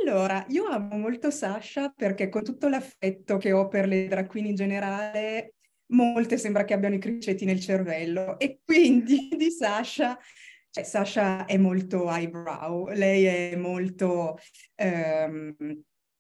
Allora, 0.03 0.45
io 0.49 0.67
amo 0.67 0.97
molto 0.97 1.31
Sasha 1.31 1.91
perché 1.91 2.29
con 2.29 2.45
tutto 2.45 2.69
l'affetto 2.69 3.39
che 3.39 3.53
ho 3.53 3.69
per 3.69 3.87
le 3.87 4.07
drag 4.09 4.27
queen 4.27 4.47
in 4.47 4.55
generale, 4.55 5.55
molte 5.87 6.39
sembra 6.39 6.65
che 6.65 6.75
abbiano 6.75 6.95
i 6.95 7.01
cricetti 7.01 7.45
nel 7.45 7.61
cervello 7.61 8.39
e 8.39 8.61
quindi 8.65 9.29
di 9.37 9.51
Sasha 9.51 10.19
cioè, 10.71 10.85
Sasha 10.85 11.45
è 11.47 11.57
molto 11.57 12.09
eyebrow, 12.09 12.89
lei 12.89 13.25
è 13.25 13.57
molto, 13.57 14.39
um, 14.77 15.55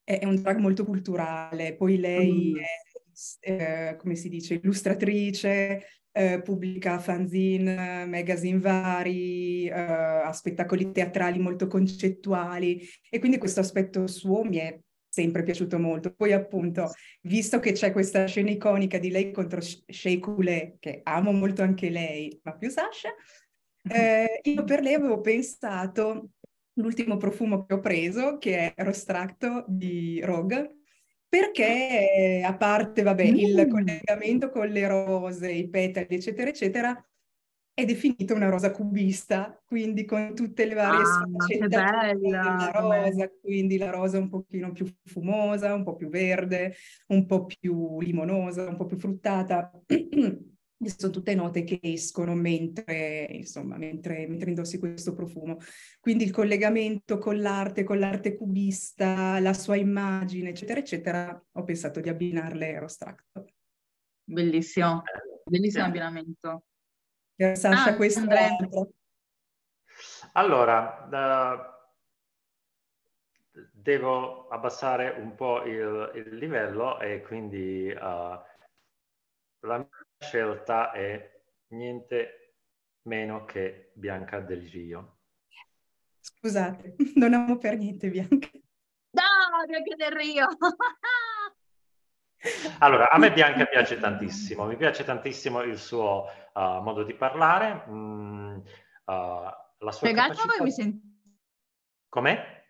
è, 0.02 0.18
è, 0.18 0.24
un 0.24 0.34
drag 0.40 0.58
molto 0.58 0.84
culturale, 0.84 1.76
poi 1.76 1.98
lei 1.98 2.52
mm. 2.52 2.58
è, 2.58 3.92
eh, 3.92 3.96
come 3.96 4.16
si 4.16 4.28
dice, 4.28 4.54
illustratrice, 4.54 5.84
eh, 6.12 6.42
pubblica 6.42 6.98
fanzine, 6.98 8.04
magazine 8.06 8.58
vari, 8.58 9.66
eh, 9.66 9.72
ha 9.72 10.32
spettacoli 10.32 10.90
teatrali 10.90 11.38
molto 11.38 11.66
concettuali 11.68 12.80
e 13.08 13.18
quindi 13.20 13.38
questo 13.38 13.60
aspetto 13.60 14.06
suo 14.06 14.42
mi 14.42 14.56
è 14.56 14.78
sempre 15.08 15.42
piaciuto 15.42 15.78
molto. 15.78 16.12
Poi 16.12 16.32
appunto, 16.32 16.92
visto 17.22 17.60
che 17.60 17.72
c'è 17.72 17.92
questa 17.92 18.26
scena 18.26 18.50
iconica 18.50 18.98
di 18.98 19.10
lei 19.10 19.32
contro 19.32 19.60
Shea 19.60 20.18
Coulee, 20.18 20.76
che 20.78 21.00
amo 21.02 21.32
molto 21.32 21.62
anche 21.62 21.90
lei, 21.90 22.38
ma 22.42 22.56
più 22.56 22.70
Sasha, 22.70 23.10
eh, 23.82 24.40
io 24.42 24.64
per 24.64 24.82
lei 24.82 24.94
avevo 24.94 25.20
pensato 25.20 26.30
l'ultimo 26.74 27.16
profumo 27.16 27.64
che 27.64 27.74
ho 27.74 27.80
preso, 27.80 28.38
che 28.38 28.74
è 28.74 28.84
Rostracto 28.84 29.64
di 29.68 30.20
Rogue, 30.22 30.80
perché 31.28 32.42
a 32.44 32.56
parte, 32.56 33.02
vabbè, 33.02 33.30
mm. 33.30 33.36
il 33.36 33.68
collegamento 33.68 34.50
con 34.50 34.66
le 34.68 34.86
rose, 34.88 35.50
i 35.50 35.68
petali, 35.68 36.06
eccetera, 36.08 36.50
eccetera, 36.50 37.04
è 37.72 37.84
definita 37.84 38.34
una 38.34 38.48
rosa 38.48 38.72
cubista, 38.72 39.58
quindi 39.64 40.04
con 40.04 40.34
tutte 40.34 40.66
le 40.66 40.74
varie 40.74 41.00
ah, 41.00 41.04
sfaccettature 41.04 42.18
della 42.18 42.70
rosa, 42.74 43.30
quindi 43.40 43.78
la 43.78 43.90
rosa 43.90 44.18
un 44.18 44.28
pochino 44.28 44.72
più 44.72 44.86
fumosa, 45.04 45.72
un 45.72 45.84
po' 45.84 45.94
più 45.94 46.08
verde, 46.08 46.74
un 47.08 47.24
po' 47.26 47.46
più 47.46 48.00
limonosa, 48.00 48.68
un 48.68 48.76
po' 48.76 48.86
più 48.86 48.98
fruttata. 48.98 49.70
sono 50.88 51.12
tutte 51.12 51.34
note 51.34 51.64
che 51.64 51.78
escono 51.82 52.34
mentre, 52.34 53.26
insomma, 53.30 53.76
mentre, 53.76 54.26
mentre 54.26 54.50
indossi 54.50 54.78
questo 54.78 55.14
profumo. 55.14 55.58
Quindi 56.00 56.24
il 56.24 56.30
collegamento 56.30 57.18
con 57.18 57.38
l'arte, 57.40 57.84
con 57.84 57.98
l'arte 57.98 58.34
cubista, 58.34 59.38
la 59.40 59.52
sua 59.52 59.76
immagine, 59.76 60.50
eccetera, 60.50 60.80
eccetera, 60.80 61.44
ho 61.52 61.62
pensato 61.64 62.00
di 62.00 62.08
abbinarle 62.08 62.76
a 62.76 62.78
Rostract. 62.80 63.44
Bellissimo, 64.24 65.02
bellissimo 65.44 65.84
sì. 65.84 65.90
abbinamento. 65.90 66.64
Per 67.34 67.56
Sasha 67.56 67.90
ah, 67.90 67.96
questo 67.96 68.20
Andrea. 68.20 68.56
Allora, 70.32 71.08
uh, 73.52 73.60
devo 73.72 74.48
abbassare 74.48 75.10
un 75.10 75.34
po' 75.34 75.64
il, 75.64 76.12
il 76.14 76.36
livello 76.36 77.00
e 77.00 77.22
quindi 77.22 77.90
uh, 77.90 78.38
la 79.60 79.88
scelta 80.20 80.92
è 80.92 81.42
niente 81.68 82.56
meno 83.02 83.44
che 83.46 83.92
Bianca 83.94 84.40
del 84.40 84.68
Rio. 84.68 85.20
Scusate, 86.20 86.96
non 87.16 87.32
amo 87.32 87.56
per 87.56 87.78
niente 87.78 88.10
Bianca. 88.10 88.50
No, 89.12 89.22
Bianca 89.66 89.94
del 89.96 90.12
Rio! 90.12 90.46
allora, 92.80 93.08
a 93.10 93.16
me 93.18 93.32
Bianca 93.32 93.64
piace 93.64 93.98
tantissimo, 93.98 94.66
mi 94.66 94.76
piace 94.76 95.04
tantissimo 95.04 95.62
il 95.62 95.78
suo 95.78 96.26
uh, 96.52 96.82
modo 96.82 97.02
di 97.02 97.14
parlare, 97.14 97.86
mm, 97.88 98.56
uh, 98.56 98.62
la 99.04 99.70
sua 99.78 99.92
Spiegatelo 99.92 100.34
capacità... 100.34 100.62
mi 100.62 100.70
senti... 100.70 101.00
Com'è? 102.08 102.62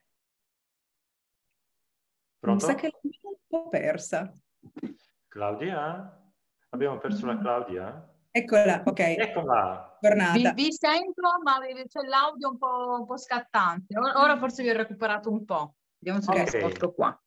Pronto? 2.38 2.66
Mi 2.66 2.72
sa 2.72 2.78
che 2.78 2.88
l'ho 2.88 3.00
un 3.02 3.10
po' 3.46 3.68
persa. 3.68 4.32
Claudia? 5.28 6.20
Abbiamo 6.70 6.98
perso 6.98 7.26
la 7.26 7.36
Claudia? 7.38 8.14
Eccola, 8.30 8.82
ok. 8.84 9.00
Eccola. 9.00 9.98
Vi, 10.00 10.52
vi, 10.54 10.72
sento, 10.72 11.28
ma 11.42 11.58
c'è 11.58 12.00
l'audio 12.02 12.50
un 12.50 12.58
po', 12.58 12.96
un 13.00 13.06
po', 13.06 13.18
scattante. 13.18 13.98
Ora 13.98 14.38
forse 14.38 14.62
vi 14.62 14.70
ho 14.70 14.76
recuperato 14.76 15.30
un 15.30 15.44
po'. 15.44 15.74
Vediamo 15.98 16.22
se 16.22 16.30
okay. 16.30 16.46
sposto 16.46 16.92
qua. 16.92 17.20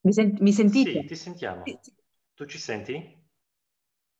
Mi, 0.00 0.12
sen- 0.12 0.36
mi, 0.40 0.52
sentite? 0.52 0.90
Sì, 0.90 1.04
ti 1.04 1.14
sentiamo. 1.14 1.62
Tu 2.34 2.46
ci 2.46 2.58
senti? 2.58 3.18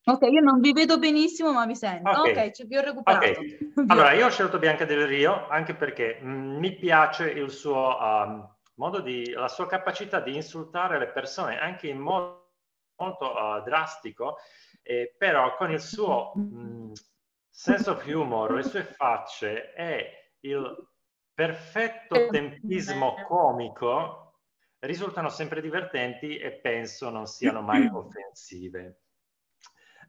Ok, 0.04 0.22
io 0.30 0.40
non 0.40 0.60
vi 0.60 0.72
vedo 0.72 0.98
benissimo, 0.98 1.52
ma 1.52 1.64
mi 1.64 1.76
sento. 1.76 2.10
Ok, 2.10 2.28
okay 2.28 2.52
vi 2.66 2.76
ho 2.76 2.82
recuperato. 2.82 3.40
Okay. 3.40 3.72
Allora, 3.86 4.12
io 4.12 4.26
ho 4.26 4.30
scelto 4.30 4.58
Bianca 4.58 4.84
del 4.84 5.06
Rio 5.06 5.48
anche 5.48 5.74
perché 5.74 6.18
mh, 6.20 6.28
mm, 6.28 6.58
mi 6.58 6.76
piace 6.76 7.30
il 7.30 7.50
suo... 7.50 7.96
Um, 7.98 8.58
modo 8.80 9.00
di, 9.00 9.30
la 9.32 9.48
sua 9.48 9.66
capacità 9.66 10.20
di 10.20 10.34
insultare 10.34 10.98
le 10.98 11.08
persone 11.08 11.60
anche 11.60 11.86
in 11.86 11.98
modo 11.98 12.52
molto 12.96 13.30
uh, 13.30 13.62
drastico, 13.62 14.38
eh, 14.82 15.14
però 15.18 15.54
con 15.56 15.70
il 15.70 15.80
suo 15.80 16.32
mh, 16.34 16.92
senso 17.50 17.92
of 17.92 18.06
humor, 18.06 18.52
le 18.52 18.62
sue 18.62 18.82
facce 18.82 19.74
e 19.74 20.34
il 20.40 20.88
perfetto 21.34 22.28
tempismo 22.28 23.14
comico 23.26 24.40
risultano 24.80 25.28
sempre 25.28 25.60
divertenti 25.60 26.38
e 26.38 26.52
penso 26.52 27.10
non 27.10 27.26
siano 27.26 27.60
mai 27.60 27.86
offensive. 27.92 29.02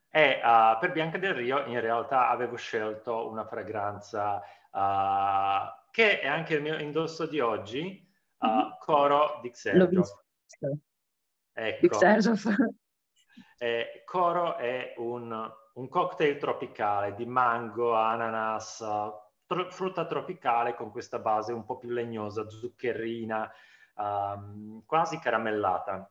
E 0.10 0.41
uh, 0.43 0.79
per 0.79 0.93
Bianca 0.93 1.17
del 1.17 1.34
Rio 1.34 1.65
in 1.65 1.79
realtà 1.81 2.29
avevo 2.29 2.55
scelto 2.55 3.29
una 3.29 3.45
fragranza 3.45 4.41
uh, 4.71 5.89
che 5.91 6.21
è 6.21 6.27
anche 6.27 6.55
il 6.55 6.62
mio 6.62 6.77
indosso 6.79 7.25
di 7.25 7.39
oggi, 7.41 8.10
uh, 8.41 8.77
Coro 8.80 9.39
di 9.41 9.49
Xerjof. 9.49 10.10
Ecco. 11.54 11.88
Eh, 13.58 14.01
Coro 14.06 14.58
è 14.58 14.93
un, 14.97 15.51
un, 15.73 15.89
cocktail 15.89 16.38
tropicale 16.38 17.13
di 17.13 17.25
mango, 17.25 17.93
ananas, 17.93 18.84
tro- 19.45 19.69
frutta 19.69 20.06
tropicale 20.06 20.75
con 20.75 20.91
questa 20.91 21.19
base 21.19 21.54
un 21.54 21.63
po' 21.63 21.77
più 21.77 21.89
legnosa, 21.89 22.49
zuccherina, 22.49 23.51
um, 23.95 24.84
quasi 24.86 25.19
caramellata. 25.19 26.10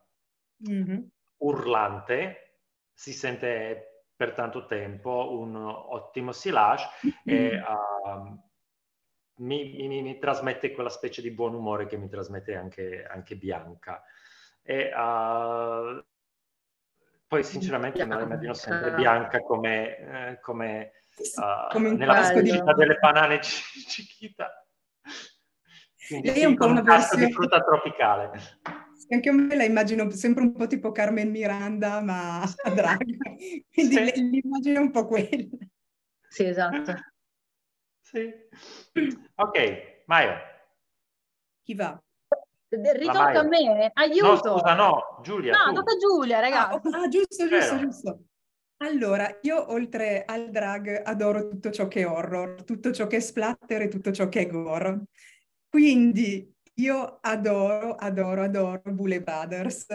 Mm-hmm. 0.69 1.03
Urlante, 1.39 2.59
si 2.93 3.13
sente 3.13 4.05
per 4.15 4.33
tanto 4.33 4.67
tempo, 4.67 5.39
un 5.39 5.57
ottimo 5.57 6.33
silage 6.33 6.87
mm-hmm. 7.07 7.39
e 7.39 7.63
um, 8.05 8.50
mi, 9.41 9.87
mi, 9.87 10.03
mi, 10.03 10.19
trasmette 10.19 10.73
quella 10.73 10.89
specie 10.89 11.23
di 11.23 11.31
buon 11.31 11.55
umore 11.55 11.87
che 11.87 11.97
mi 11.97 12.09
trasmette 12.09 12.55
anche, 12.55 13.05
anche 13.05 13.37
Bianca. 13.37 14.03
E, 14.63 14.91
uh, 14.95 16.05
poi 17.27 17.45
sinceramente 17.45 18.05
me 18.05 18.15
la 18.17 18.23
immagino 18.23 18.55
sempre 18.55 18.93
Bianca 18.93 19.41
come, 19.41 19.97
eh, 19.97 20.41
come, 20.41 20.93
uh, 21.37 21.71
come 21.71 21.93
nella 21.93 22.31
pubblicità 22.33 22.75
delle 22.75 22.99
banane. 23.01 23.41
Quindi 26.07 26.29
Lei 26.29 26.41
è 26.41 26.45
un 26.45 26.57
po' 26.57 26.67
una 26.67 26.83
versione 26.83 27.27
di 27.27 27.33
frutta 27.33 27.61
tropicale. 27.61 28.33
Anche 29.11 29.29
a 29.29 29.33
me 29.33 29.55
la 29.57 29.65
immagino 29.65 30.11
sempre 30.11 30.43
un 30.43 30.53
po' 30.53 30.67
tipo 30.67 30.93
Carmen 30.93 31.31
Miranda, 31.31 32.01
ma 32.01 32.43
a 32.43 32.71
drag. 32.71 32.99
Quindi 33.73 33.95
sì. 33.95 34.13
l'immagino 34.29 34.81
un 34.81 34.91
po' 34.91 35.07
quella. 35.07 35.47
Sì, 36.29 36.45
esatto. 36.45 36.95
Sì. 38.11 38.35
Ok, 39.37 40.03
Maio. 40.07 40.35
Chi 41.63 41.75
va? 41.75 42.03
Ritocca 42.69 43.41
a 43.41 43.43
me, 43.43 43.91
aiuto. 43.95 44.27
No, 44.27 44.59
scusa, 44.59 44.75
no, 44.75 45.21
Giulia. 45.23 45.57
No, 45.57 45.73
tocca 45.73 45.93
a 45.93 45.97
Giulia, 45.97 46.41
ragazzi. 46.41 46.89
Ah, 46.89 47.03
ah, 47.03 47.09
giusto, 47.09 47.49
giusto, 47.49 47.75
Vero. 47.75 47.79
giusto. 47.79 48.25
Allora, 48.79 49.39
io 49.43 49.73
oltre 49.73 50.25
al 50.25 50.51
drag 50.51 51.03
adoro 51.05 51.49
tutto 51.49 51.71
ciò 51.71 51.87
che 51.87 52.01
è 52.01 52.07
horror, 52.07 52.65
tutto 52.65 52.93
ciò 52.93 53.07
che 53.07 53.17
è 53.17 53.21
splatter 53.21 53.83
e 53.83 53.89
tutto 53.89 54.11
ciò 54.11 54.29
che 54.29 54.41
è 54.41 54.47
gore. 54.49 55.05
Quindi 55.69 56.53
io 56.75 57.19
adoro, 57.21 57.95
adoro, 57.95 58.43
adoro 58.43 58.83
Bule 58.93 59.21
Brothers. 59.21 59.87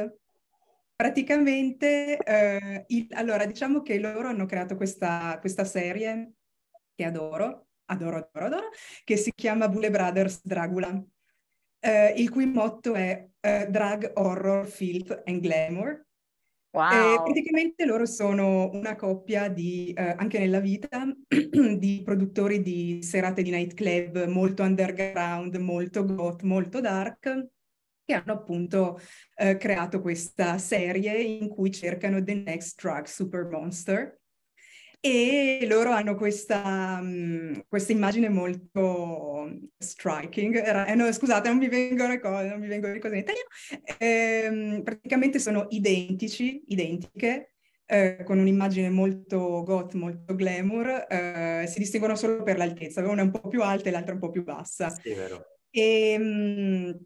Praticamente, 0.95 2.17
eh, 2.17 2.85
il, 2.87 3.07
allora 3.13 3.45
diciamo 3.45 3.81
che 3.81 3.99
loro 3.99 4.29
hanno 4.29 4.45
creato 4.45 4.75
questa, 4.75 5.37
questa 5.39 5.65
serie 5.65 6.35
che 6.93 7.03
adoro, 7.03 7.64
adoro, 7.85 8.17
adoro, 8.17 8.45
adoro, 8.45 8.69
che 9.03 9.17
si 9.17 9.31
chiama 9.33 9.67
Bule 9.67 9.89
Brothers 9.89 10.41
Dragula, 10.43 11.03
eh, 11.79 12.13
il 12.17 12.29
cui 12.29 12.45
motto 12.45 12.93
è 12.93 13.27
eh, 13.39 13.67
Drag 13.69 14.11
Horror, 14.15 14.65
Filth 14.65 15.23
and 15.25 15.39
Glamour. 15.41 16.03
Wow. 16.75 17.23
praticamente 17.23 17.85
loro 17.85 18.05
sono 18.05 18.69
una 18.73 18.97
coppia 18.97 19.47
di, 19.47 19.93
eh, 19.93 20.13
anche 20.17 20.39
nella 20.39 20.59
vita, 20.59 21.05
di 21.77 22.01
produttori 22.03 22.61
di 22.61 23.01
serate 23.01 23.43
di 23.43 23.49
nightclub 23.49 24.25
molto 24.25 24.61
underground, 24.63 25.55
molto 25.55 26.03
goth, 26.03 26.41
molto 26.41 26.81
dark, 26.81 27.47
che 28.03 28.13
hanno 28.13 28.33
appunto 28.33 28.99
eh, 29.35 29.55
creato 29.55 30.01
questa 30.01 30.57
serie 30.57 31.13
in 31.21 31.47
cui 31.47 31.71
cercano 31.71 32.21
The 32.21 32.33
Next 32.33 32.81
Drug 32.81 33.05
Super 33.05 33.45
Monster 33.45 34.19
e 35.05 35.67
loro 35.67 35.91
hanno 35.91 36.15
questa, 36.15 36.97
um, 36.99 37.63
questa 37.67 37.91
immagine 37.91 38.27
molto 38.27 39.47
striking. 39.77 40.87
Eh, 40.87 40.95
no, 40.95 41.11
scusate, 41.11 41.47
non 41.47 41.59
mi 41.59 41.69
vengono 41.69 42.09
le 42.09 42.19
cose, 42.19 42.47
non 42.47 42.59
mi 42.59 42.65
vengono 42.65 42.91
le 42.91 42.99
cose 42.99 43.13
in 43.13 43.19
italiano. 43.19 43.47
Eh, 43.99 44.81
praticamente 44.83 45.37
sono 45.37 45.67
identici, 45.69 46.63
identiche, 46.69 47.53
eh, 47.85 48.23
con 48.23 48.39
un'immagine 48.39 48.89
molto 48.89 49.61
goth, 49.61 49.93
molto 49.93 50.33
glamour. 50.33 51.05
Eh, 51.07 51.65
si 51.67 51.77
distinguono 51.77 52.15
solo 52.15 52.41
per 52.41 52.57
l'altezza, 52.57 53.07
una 53.07 53.21
è 53.21 53.25
un 53.25 53.31
po' 53.31 53.47
più 53.47 53.61
alta 53.61 53.89
e 53.89 53.91
l'altra 53.91 54.13
un 54.13 54.19
po' 54.19 54.31
più 54.31 54.43
bassa. 54.43 54.89
Sì, 54.89 55.13
vero. 55.13 55.59
E, 55.69 56.15
um, 56.17 56.99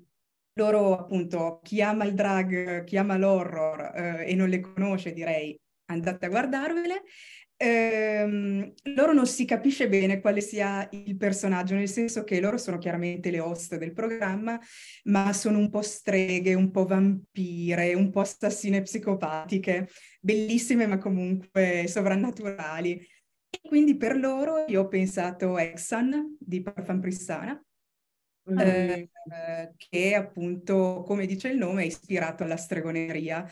loro 0.53 0.97
appunto, 0.97 1.59
chi 1.61 1.81
ama 1.81 2.05
il 2.05 2.13
drag, 2.13 2.85
chi 2.85 2.95
ama 2.95 3.17
l'horror 3.17 3.91
eh, 3.93 4.31
e 4.31 4.35
non 4.35 4.47
le 4.47 4.61
conosce, 4.61 5.11
direi 5.11 5.59
andate 5.89 6.25
a 6.25 6.29
guardarvele 6.29 7.03
ehm, 7.61 8.73
loro 8.95 9.13
non 9.13 9.27
si 9.27 9.43
capisce 9.43 9.89
bene 9.89 10.21
quale 10.21 10.39
sia 10.39 10.87
il 10.91 11.17
personaggio, 11.17 11.75
nel 11.75 11.89
senso 11.89 12.23
che 12.23 12.39
loro 12.39 12.57
sono 12.57 12.77
chiaramente 12.77 13.29
le 13.29 13.39
host 13.39 13.77
del 13.77 13.91
programma, 13.91 14.59
ma 15.05 15.33
sono 15.33 15.57
un 15.57 15.69
po' 15.69 15.81
streghe, 15.81 16.53
un 16.53 16.71
po' 16.71 16.85
vampire, 16.85 17.93
un 17.93 18.09
po' 18.09 18.21
assassine 18.21 18.81
psicopatiche, 18.81 19.89
bellissime 20.21 20.87
ma 20.87 20.97
comunque 20.97 21.85
sovrannaturali. 21.87 22.93
E 23.51 23.59
quindi 23.67 23.97
per 23.97 24.15
loro 24.15 24.65
io 24.67 24.83
ho 24.83 24.87
pensato 24.87 25.57
Exxon 25.57 26.37
di 26.39 26.61
Parfum 26.61 26.99
Prissana, 27.01 27.61
mm. 28.51 28.57
eh, 28.59 29.09
che 29.75 30.15
appunto, 30.15 31.03
come 31.05 31.25
dice 31.25 31.49
il 31.49 31.57
nome, 31.57 31.83
è 31.83 31.85
ispirato 31.87 32.43
alla 32.43 32.57
stregoneria 32.57 33.45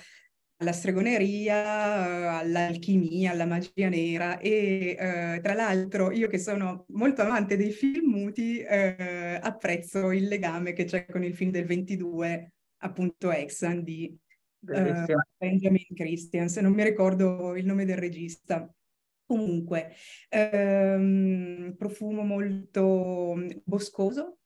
alla 0.58 0.72
stregoneria, 0.72 2.38
all'alchimia, 2.40 3.32
alla 3.32 3.46
magia 3.46 3.90
nera 3.90 4.40
e 4.40 4.96
eh, 4.98 5.40
tra 5.42 5.54
l'altro 5.54 6.12
io 6.12 6.28
che 6.28 6.40
sono 6.40 6.86
molto 6.90 7.22
amante 7.22 7.58
dei 7.58 7.72
film 7.72 8.10
muti 8.10 8.60
eh, 8.60 9.40
apprezzo 9.42 10.12
il 10.12 10.28
legame 10.28 10.74
che 10.74 10.86
c'è 10.86 11.06
con 11.06 11.24
il 11.24 11.36
film 11.36 11.52
del 11.52 11.66
22, 11.66 12.54
appunto 12.78 13.32
Exxon 13.32 13.84
di 13.84 14.18
uh, 14.62 15.04
Benjamin 15.38 15.86
Christians, 15.94 16.58
non 16.58 16.74
mi 16.74 16.84
ricordo 16.84 17.56
il 17.56 17.66
nome 17.66 17.86
del 17.86 17.98
regista. 17.98 18.70
Comunque, 19.28 19.92
ehm, 20.30 21.76
profumo 21.78 22.24
molto 22.24 23.36
boscoso, 23.66 24.37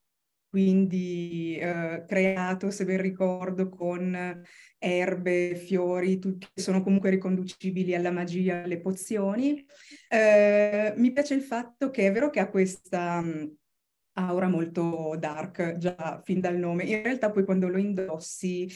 quindi 0.51 1.57
eh, 1.57 2.03
creato, 2.05 2.71
se 2.71 2.83
ben 2.83 2.99
ricordo, 2.99 3.69
con 3.69 4.43
erbe, 4.77 5.55
fiori, 5.55 6.19
tutti 6.19 6.45
sono 6.55 6.83
comunque 6.83 7.09
riconducibili 7.09 7.95
alla 7.95 8.11
magia, 8.11 8.63
alle 8.63 8.81
pozioni. 8.81 9.65
Eh, 10.09 10.93
mi 10.97 11.13
piace 11.13 11.35
il 11.35 11.41
fatto 11.41 11.89
che 11.89 12.07
è 12.07 12.11
vero 12.11 12.29
che 12.29 12.41
ha 12.41 12.49
questa 12.49 13.23
aura 14.15 14.49
molto 14.49 15.15
dark 15.17 15.77
già 15.77 16.21
fin 16.25 16.41
dal 16.41 16.57
nome, 16.57 16.83
in 16.83 17.01
realtà 17.01 17.31
poi 17.31 17.45
quando 17.45 17.69
lo 17.69 17.77
indossi 17.77 18.69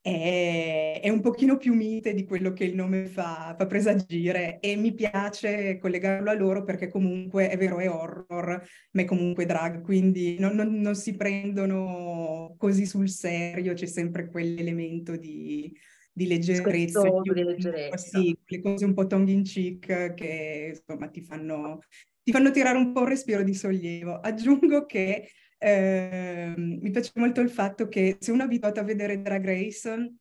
è, 0.00 1.00
è, 1.02 1.08
un 1.08 1.20
pochino 1.20 1.56
più 1.56 1.74
mite 1.74 2.14
di 2.14 2.24
quello 2.24 2.52
che 2.52 2.64
il 2.64 2.74
nome 2.74 3.06
fa, 3.06 3.54
fa, 3.58 3.66
presagire 3.66 4.58
e 4.60 4.76
mi 4.76 4.94
piace 4.94 5.78
collegarlo 5.78 6.30
a 6.30 6.34
loro 6.34 6.64
perché 6.64 6.88
comunque 6.88 7.48
è 7.48 7.56
vero 7.56 7.78
è 7.78 7.90
horror, 7.90 8.62
ma 8.92 9.02
è 9.02 9.04
comunque 9.04 9.44
drag, 9.44 9.82
quindi 9.82 10.38
non, 10.38 10.54
non, 10.54 10.80
non 10.80 10.94
si 10.94 11.16
prendono 11.16 12.54
così 12.58 12.86
sul 12.86 13.08
serio, 13.08 13.74
c'è 13.74 13.86
sempre 13.86 14.28
quell'elemento 14.28 15.16
di, 15.16 15.72
di 16.12 16.26
leggerezza, 16.26 17.02
di 17.22 17.44
leggerezza. 17.44 17.96
Sì, 17.96 18.36
le 18.44 18.60
cose 18.60 18.84
un 18.84 18.94
po' 18.94 19.06
tongue 19.06 19.32
in 19.32 19.42
cheek 19.42 20.14
che 20.14 20.74
insomma 20.76 21.08
ti 21.08 21.22
fanno, 21.22 21.80
ti 22.22 22.32
fanno 22.32 22.50
tirare 22.50 22.78
un 22.78 22.92
po' 22.92 23.00
un 23.00 23.08
respiro 23.08 23.42
di 23.42 23.54
sollievo. 23.54 24.20
Aggiungo 24.20 24.86
che 24.86 25.28
eh, 25.58 26.54
mi 26.56 26.90
piace 26.90 27.12
molto 27.14 27.40
il 27.40 27.50
fatto 27.50 27.88
che 27.88 28.16
se 28.20 28.30
uno 28.30 28.42
è 28.42 28.44
abituato 28.46 28.80
a 28.80 28.84
vedere 28.84 29.20
Drag 29.20 29.44
Race 29.44 30.12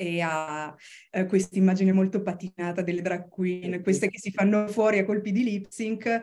e 0.00 0.22
ha 0.22 0.74
eh, 1.10 1.26
questa 1.26 1.58
immagine 1.58 1.92
molto 1.92 2.22
patinata 2.22 2.80
delle 2.80 3.02
drag 3.02 3.28
queen, 3.28 3.82
queste 3.82 4.08
che 4.08 4.18
si 4.18 4.30
fanno 4.30 4.66
fuori 4.68 4.98
a 4.98 5.04
colpi 5.04 5.30
di 5.30 5.44
lip 5.44 5.68
sync, 5.68 6.22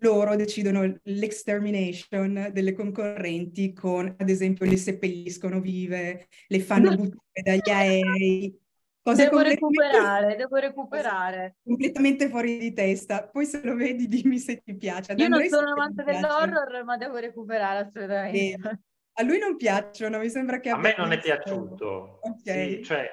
loro 0.00 0.36
decidono 0.36 1.00
l'extermination 1.04 2.50
delle 2.52 2.74
concorrenti 2.74 3.72
con, 3.72 4.14
ad 4.18 4.28
esempio, 4.28 4.66
le 4.66 4.76
seppelliscono 4.76 5.58
vive, 5.62 6.28
le 6.48 6.60
fanno 6.60 6.94
buttare 6.94 7.42
dagli 7.42 7.70
aerei, 7.70 8.60
Cose 9.04 9.24
devo 9.24 9.40
recuperare, 9.42 10.34
devo 10.34 10.56
recuperare. 10.56 11.56
Completamente 11.62 12.30
fuori 12.30 12.56
di 12.56 12.72
testa. 12.72 13.28
Poi 13.28 13.44
se 13.44 13.60
lo 13.62 13.74
vedi 13.74 14.08
dimmi 14.08 14.38
se 14.38 14.62
ti 14.62 14.74
piace. 14.74 15.12
Io 15.12 15.28
non 15.28 15.46
sono 15.46 15.72
amante 15.72 16.04
dell'horror, 16.04 16.84
ma 16.84 16.96
devo 16.96 17.18
recuperare 17.18 17.80
assolutamente. 17.80 18.38
Eh, 18.38 18.78
a 19.16 19.22
lui 19.22 19.38
non 19.38 19.56
piacciono, 19.56 20.18
mi 20.18 20.30
sembra 20.30 20.58
che... 20.58 20.70
A 20.70 20.78
me 20.78 20.94
non 20.96 21.12
è 21.12 21.20
piaciuto. 21.20 22.20
Okay. 22.22 22.76
Sì, 22.76 22.82
cioè, 22.82 23.10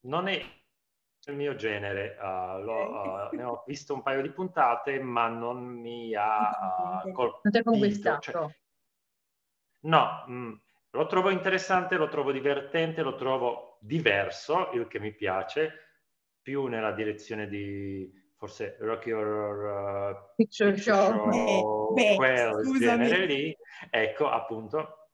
non 0.00 0.28
è 0.28 0.38
il 1.26 1.34
mio 1.34 1.54
genere. 1.54 2.18
Uh, 2.20 2.62
lo, 2.62 3.30
uh, 3.30 3.34
ne 3.34 3.42
ho 3.44 3.64
visto 3.66 3.94
un 3.94 4.02
paio 4.02 4.20
di 4.20 4.30
puntate, 4.32 5.00
ma 5.00 5.28
non 5.28 5.64
mi 5.64 6.14
ha 6.14 7.02
uh, 7.02 7.12
colpito. 7.12 7.40
Non 7.44 7.52
ti 7.52 7.58
ha 7.58 7.62
conquistato? 7.62 8.20
Cioè, 8.20 8.56
no, 9.86 10.24
mh, 10.26 10.32
mm, 10.34 10.52
lo 10.90 11.06
trovo 11.06 11.30
interessante, 11.30 11.96
lo 11.96 12.08
trovo 12.08 12.32
divertente, 12.32 13.02
lo 13.02 13.14
trovo 13.14 13.78
diverso, 13.80 14.70
il 14.72 14.88
che 14.88 14.98
mi 14.98 15.14
piace, 15.14 15.72
più 16.42 16.66
nella 16.66 16.92
direzione 16.92 17.48
di 17.48 18.10
forse 18.36 18.76
Rocky 18.80 19.10
Horror 19.10 20.14
uh, 20.14 20.34
Picture, 20.34 20.72
Picture 20.72 20.94
Show, 20.94 21.30
show 21.30 21.92
beh, 21.92 22.16
quel 22.16 22.64
scusami. 22.64 22.78
genere 22.78 23.26
lì, 23.26 23.56
ecco 23.90 24.30
appunto. 24.30 25.08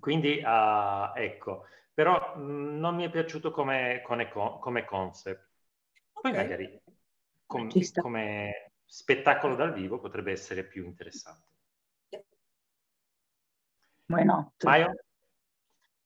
Quindi 0.00 0.42
uh, 0.42 1.12
ecco, 1.14 1.66
però 1.92 2.36
mh, 2.36 2.40
mm, 2.40 2.78
non 2.78 2.94
mi 2.94 3.04
è 3.04 3.10
piaciuto 3.10 3.50
come, 3.50 4.00
come, 4.04 4.30
come 4.30 4.84
concept. 4.84 5.46
Poi 6.12 6.30
okay. 6.32 6.42
magari 6.42 6.82
com, 7.44 7.70
come 8.00 8.72
spettacolo 8.84 9.54
dal 9.54 9.74
vivo 9.74 10.00
potrebbe 10.00 10.32
essere 10.32 10.64
più 10.64 10.84
interessante. 10.84 11.47
Not? 14.08 14.64
Maio? 14.64 14.94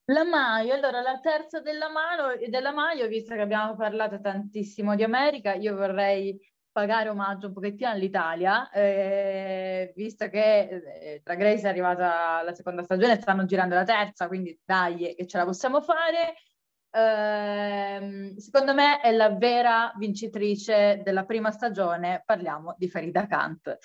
La 0.06 0.24
Maio, 0.24 0.74
allora 0.74 1.00
la 1.00 1.20
terza 1.20 1.60
della, 1.60 1.88
mano, 1.88 2.34
della 2.48 2.72
Maio, 2.72 3.06
visto 3.06 3.34
che 3.34 3.40
abbiamo 3.40 3.76
parlato 3.76 4.20
tantissimo 4.20 4.96
di 4.96 5.04
America, 5.04 5.54
io 5.54 5.76
vorrei 5.76 6.38
pagare 6.72 7.08
omaggio 7.08 7.46
un 7.46 7.52
pochettino 7.52 7.90
all'Italia, 7.90 8.68
eh, 8.70 9.92
visto 9.94 10.28
che 10.28 10.68
eh, 10.68 11.20
tra 11.22 11.34
Grace 11.34 11.66
è 11.66 11.68
arrivata 11.68 12.42
la 12.42 12.52
seconda 12.52 12.82
stagione, 12.82 13.20
stanno 13.20 13.44
girando 13.44 13.74
la 13.76 13.84
terza, 13.84 14.26
quindi 14.26 14.58
dai 14.64 15.14
che 15.14 15.26
ce 15.26 15.38
la 15.38 15.44
possiamo 15.44 15.80
fare. 15.80 16.34
Eh, 16.94 18.34
secondo 18.38 18.74
me 18.74 19.00
è 19.00 19.12
la 19.12 19.30
vera 19.30 19.92
vincitrice 19.96 21.00
della 21.04 21.24
prima 21.24 21.50
stagione, 21.52 22.22
parliamo 22.26 22.74
di 22.76 22.88
Farida 22.88 23.26
Kant. 23.26 23.78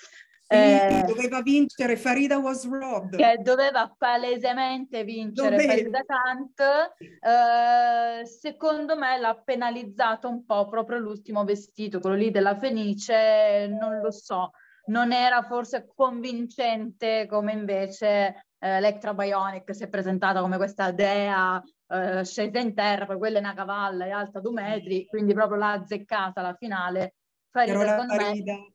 Eh, 0.50 1.04
doveva 1.06 1.42
vincere 1.42 1.96
Farida 1.96 2.38
was 2.38 2.66
robbed. 2.66 3.16
Che 3.16 3.38
doveva 3.42 3.94
palesemente 3.96 5.04
vincere 5.04 5.50
doveva. 5.50 5.72
Farida 5.72 6.04
Kant. 6.06 6.60
Eh, 6.98 8.26
secondo 8.26 8.96
me 8.96 9.18
l'ha 9.18 9.34
penalizzato 9.44 10.28
un 10.28 10.46
po' 10.46 10.66
proprio 10.68 10.98
l'ultimo 10.98 11.44
vestito, 11.44 12.00
quello 12.00 12.16
lì 12.16 12.30
della 12.30 12.56
Fenice, 12.56 13.68
non 13.78 14.00
lo 14.00 14.10
so. 14.10 14.52
Non 14.86 15.12
era 15.12 15.42
forse 15.42 15.86
convincente 15.94 17.26
come 17.28 17.52
invece 17.52 18.46
eh, 18.58 18.68
Electra 18.76 19.12
Bionic 19.12 19.74
si 19.74 19.84
è 19.84 19.88
presentata 19.88 20.40
come 20.40 20.56
questa 20.56 20.90
dea 20.92 21.62
eh, 21.88 22.24
scesa 22.24 22.58
in 22.58 22.74
terra, 22.74 23.04
poi 23.04 23.18
quella 23.18 23.36
è 23.36 23.40
una 23.40 23.52
cavalla 23.52 24.06
e 24.06 24.10
alta 24.10 24.40
due 24.40 24.52
metri, 24.52 25.06
quindi 25.06 25.34
proprio 25.34 25.58
l'ha 25.58 25.72
azzeccata 25.72 26.40
alla 26.40 26.54
finale. 26.54 27.16
Farida, 27.50 27.78
Però 27.78 27.96
la 27.96 28.06
Farida... 28.06 28.54
Me, 28.54 28.72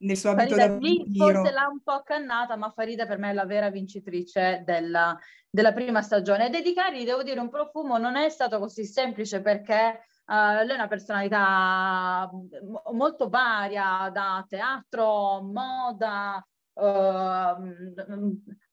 nel 0.00 0.16
suo 0.16 0.30
abito 0.30 0.54
Farida, 0.54 0.68
da 0.68 0.78
lì 0.78 1.04
forse 1.16 1.50
l'ha 1.50 1.68
un 1.70 1.80
po' 1.82 1.92
accannata, 1.92 2.56
ma 2.56 2.70
Farida 2.70 3.06
per 3.06 3.18
me 3.18 3.30
è 3.30 3.32
la 3.32 3.46
vera 3.46 3.70
vincitrice 3.70 4.62
della, 4.64 5.18
della 5.48 5.72
prima 5.72 6.02
stagione. 6.02 6.46
E 6.46 6.50
dedicargli, 6.50 7.04
devo 7.04 7.22
dire, 7.22 7.40
un 7.40 7.50
profumo 7.50 7.98
non 7.98 8.16
è 8.16 8.28
stato 8.28 8.58
così 8.58 8.84
semplice 8.84 9.40
perché 9.40 10.04
Uh, 10.30 10.62
lei 10.64 10.70
è 10.70 10.74
una 10.74 10.86
personalità 10.86 12.30
molto 12.92 13.28
varia, 13.28 14.08
da 14.12 14.46
teatro, 14.48 15.42
moda, 15.42 16.46
uh, 16.74 16.84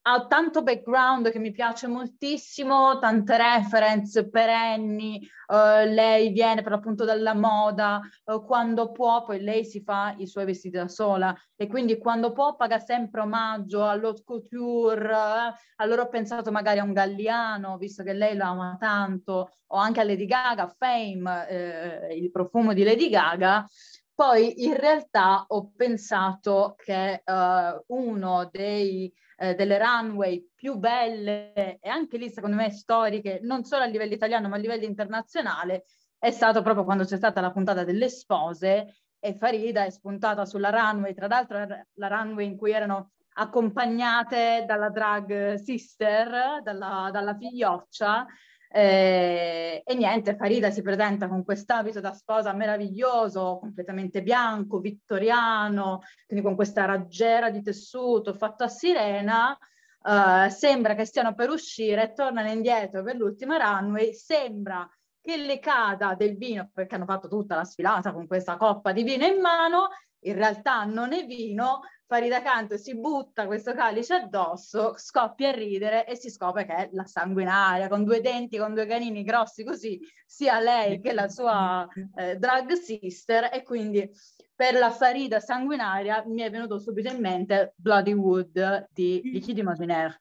ha 0.09 0.25
tanto 0.25 0.63
background 0.63 1.29
che 1.31 1.39
mi 1.39 1.51
piace 1.51 1.85
moltissimo, 1.87 2.97
tante 2.97 3.35
reference 3.35 4.29
perenni, 4.29 5.19
uh, 5.47 5.85
lei 5.85 6.29
viene 6.29 6.61
per 6.61 6.71
l'appunto 6.71 7.03
dalla 7.03 7.33
moda, 7.33 7.99
uh, 8.23 8.41
quando 8.45 8.93
può 8.93 9.25
poi 9.25 9.41
lei 9.41 9.65
si 9.65 9.81
fa 9.83 10.15
i 10.17 10.25
suoi 10.25 10.45
vestiti 10.45 10.77
da 10.77 10.87
sola 10.87 11.35
e 11.57 11.67
quindi 11.67 11.97
quando 11.97 12.31
può 12.31 12.55
paga 12.55 12.79
sempre 12.79 13.19
omaggio 13.19 13.85
all'haute 13.85 14.23
couture, 14.23 15.13
uh, 15.13 15.53
allora 15.75 16.03
ho 16.03 16.07
pensato 16.07 16.51
magari 16.51 16.79
a 16.79 16.83
un 16.83 16.93
Galliano, 16.93 17.77
visto 17.77 18.01
che 18.01 18.13
lei 18.13 18.37
lo 18.37 18.45
ama 18.45 18.77
tanto, 18.79 19.49
o 19.67 19.75
anche 19.75 19.99
a 19.99 20.05
Lady 20.05 20.25
Gaga, 20.25 20.67
Fame, 20.69 22.13
il 22.15 22.31
profumo 22.31 22.71
di 22.71 22.83
Lady 22.83 23.09
Gaga, 23.09 23.67
poi 24.15 24.63
in 24.63 24.75
realtà 24.75 25.43
ho 25.47 25.71
pensato 25.75 26.75
che 26.77 27.21
uh, 27.25 27.83
uno 27.93 28.49
dei, 28.49 29.13
uh, 29.37 29.53
delle 29.55 29.77
runway 29.77 30.47
più 30.53 30.75
belle 30.75 31.79
e 31.79 31.89
anche 31.89 32.17
lì 32.17 32.29
secondo 32.29 32.55
me 32.55 32.71
storiche, 32.71 33.39
non 33.41 33.63
solo 33.63 33.83
a 33.83 33.87
livello 33.87 34.13
italiano 34.13 34.47
ma 34.47 34.55
a 34.55 34.59
livello 34.59 34.85
internazionale, 34.85 35.85
è 36.17 36.31
stato 36.31 36.61
proprio 36.61 36.83
quando 36.83 37.03
c'è 37.05 37.17
stata 37.17 37.41
la 37.41 37.51
puntata 37.51 37.83
delle 37.83 38.09
spose 38.09 38.95
e 39.19 39.35
Farida 39.35 39.85
è 39.85 39.89
spuntata 39.89 40.45
sulla 40.45 40.69
runway, 40.69 41.13
tra 41.13 41.27
l'altro 41.27 41.65
la 41.93 42.07
runway 42.07 42.45
in 42.45 42.57
cui 42.57 42.71
erano 42.71 43.11
accompagnate 43.33 44.65
dalla 44.65 44.89
drag 44.89 45.55
sister, 45.55 46.61
dalla, 46.63 47.09
dalla 47.11 47.35
figlioccia, 47.35 48.25
eh, 48.69 49.81
e 49.85 49.95
niente, 49.95 50.35
Farida 50.35 50.69
si 50.71 50.81
presenta 50.81 51.27
con 51.27 51.43
quest'abito 51.43 51.99
da 51.99 52.13
sposa 52.13 52.53
meraviglioso, 52.53 53.59
completamente 53.59 54.21
bianco, 54.21 54.79
vittoriano, 54.79 56.01
quindi 56.25 56.43
con 56.43 56.55
questa 56.55 56.85
raggiera 56.85 57.49
di 57.49 57.61
tessuto 57.61 58.33
fatto 58.33 58.63
a 58.63 58.67
sirena. 58.67 59.57
Uh, 59.99 60.47
sembra 60.49 60.95
che 60.95 61.03
stiano 61.03 61.33
per 61.33 61.49
uscire, 61.49 62.13
tornano 62.13 62.49
indietro 62.49 63.03
per 63.03 63.17
l'ultima 63.17 63.57
runway, 63.57 64.13
sembra 64.13 64.89
che 65.19 65.35
le 65.35 65.59
cada 65.59 66.15
del 66.15 66.37
vino, 66.37 66.69
perché 66.71 66.95
hanno 66.95 67.03
fatto 67.03 67.27
tutta 67.27 67.57
la 67.57 67.65
sfilata 67.65 68.13
con 68.13 68.25
questa 68.25 68.55
coppa 68.55 68.93
di 68.93 69.03
vino 69.03 69.25
in 69.25 69.41
mano, 69.41 69.89
in 70.19 70.35
realtà 70.35 70.85
non 70.85 71.11
è 71.11 71.25
vino, 71.25 71.81
Farida 72.07 72.41
Canto 72.41 72.77
si 72.77 72.97
butta 72.97 73.45
questo 73.47 73.73
calice 73.73 74.13
addosso, 74.13 74.93
scoppia 74.95 75.49
a 75.49 75.51
ridere 75.51 76.07
e 76.07 76.15
si 76.15 76.29
scopre 76.29 76.65
che 76.65 76.73
è 76.73 76.89
la 76.93 77.03
sanguinaria, 77.03 77.89
con 77.89 78.05
due 78.05 78.21
denti, 78.21 78.57
con 78.57 78.73
due 78.73 78.85
canini 78.85 79.23
grossi 79.23 79.65
così, 79.65 79.99
sia 80.25 80.57
lei 80.61 81.01
che 81.01 81.11
la 81.11 81.27
sua 81.27 81.85
eh, 82.15 82.37
drag 82.37 82.71
sister 82.71 83.49
e 83.51 83.61
quindi 83.63 84.09
per 84.55 84.75
la 84.75 84.89
Farida 84.89 85.41
sanguinaria 85.41 86.23
mi 86.25 86.41
è 86.43 86.49
venuto 86.49 86.79
subito 86.79 87.11
in 87.11 87.19
mente 87.19 87.73
Bloody 87.75 88.13
Wood 88.13 88.87
di 88.93 89.21
di 89.45 89.61
Mosiner. 89.61 90.17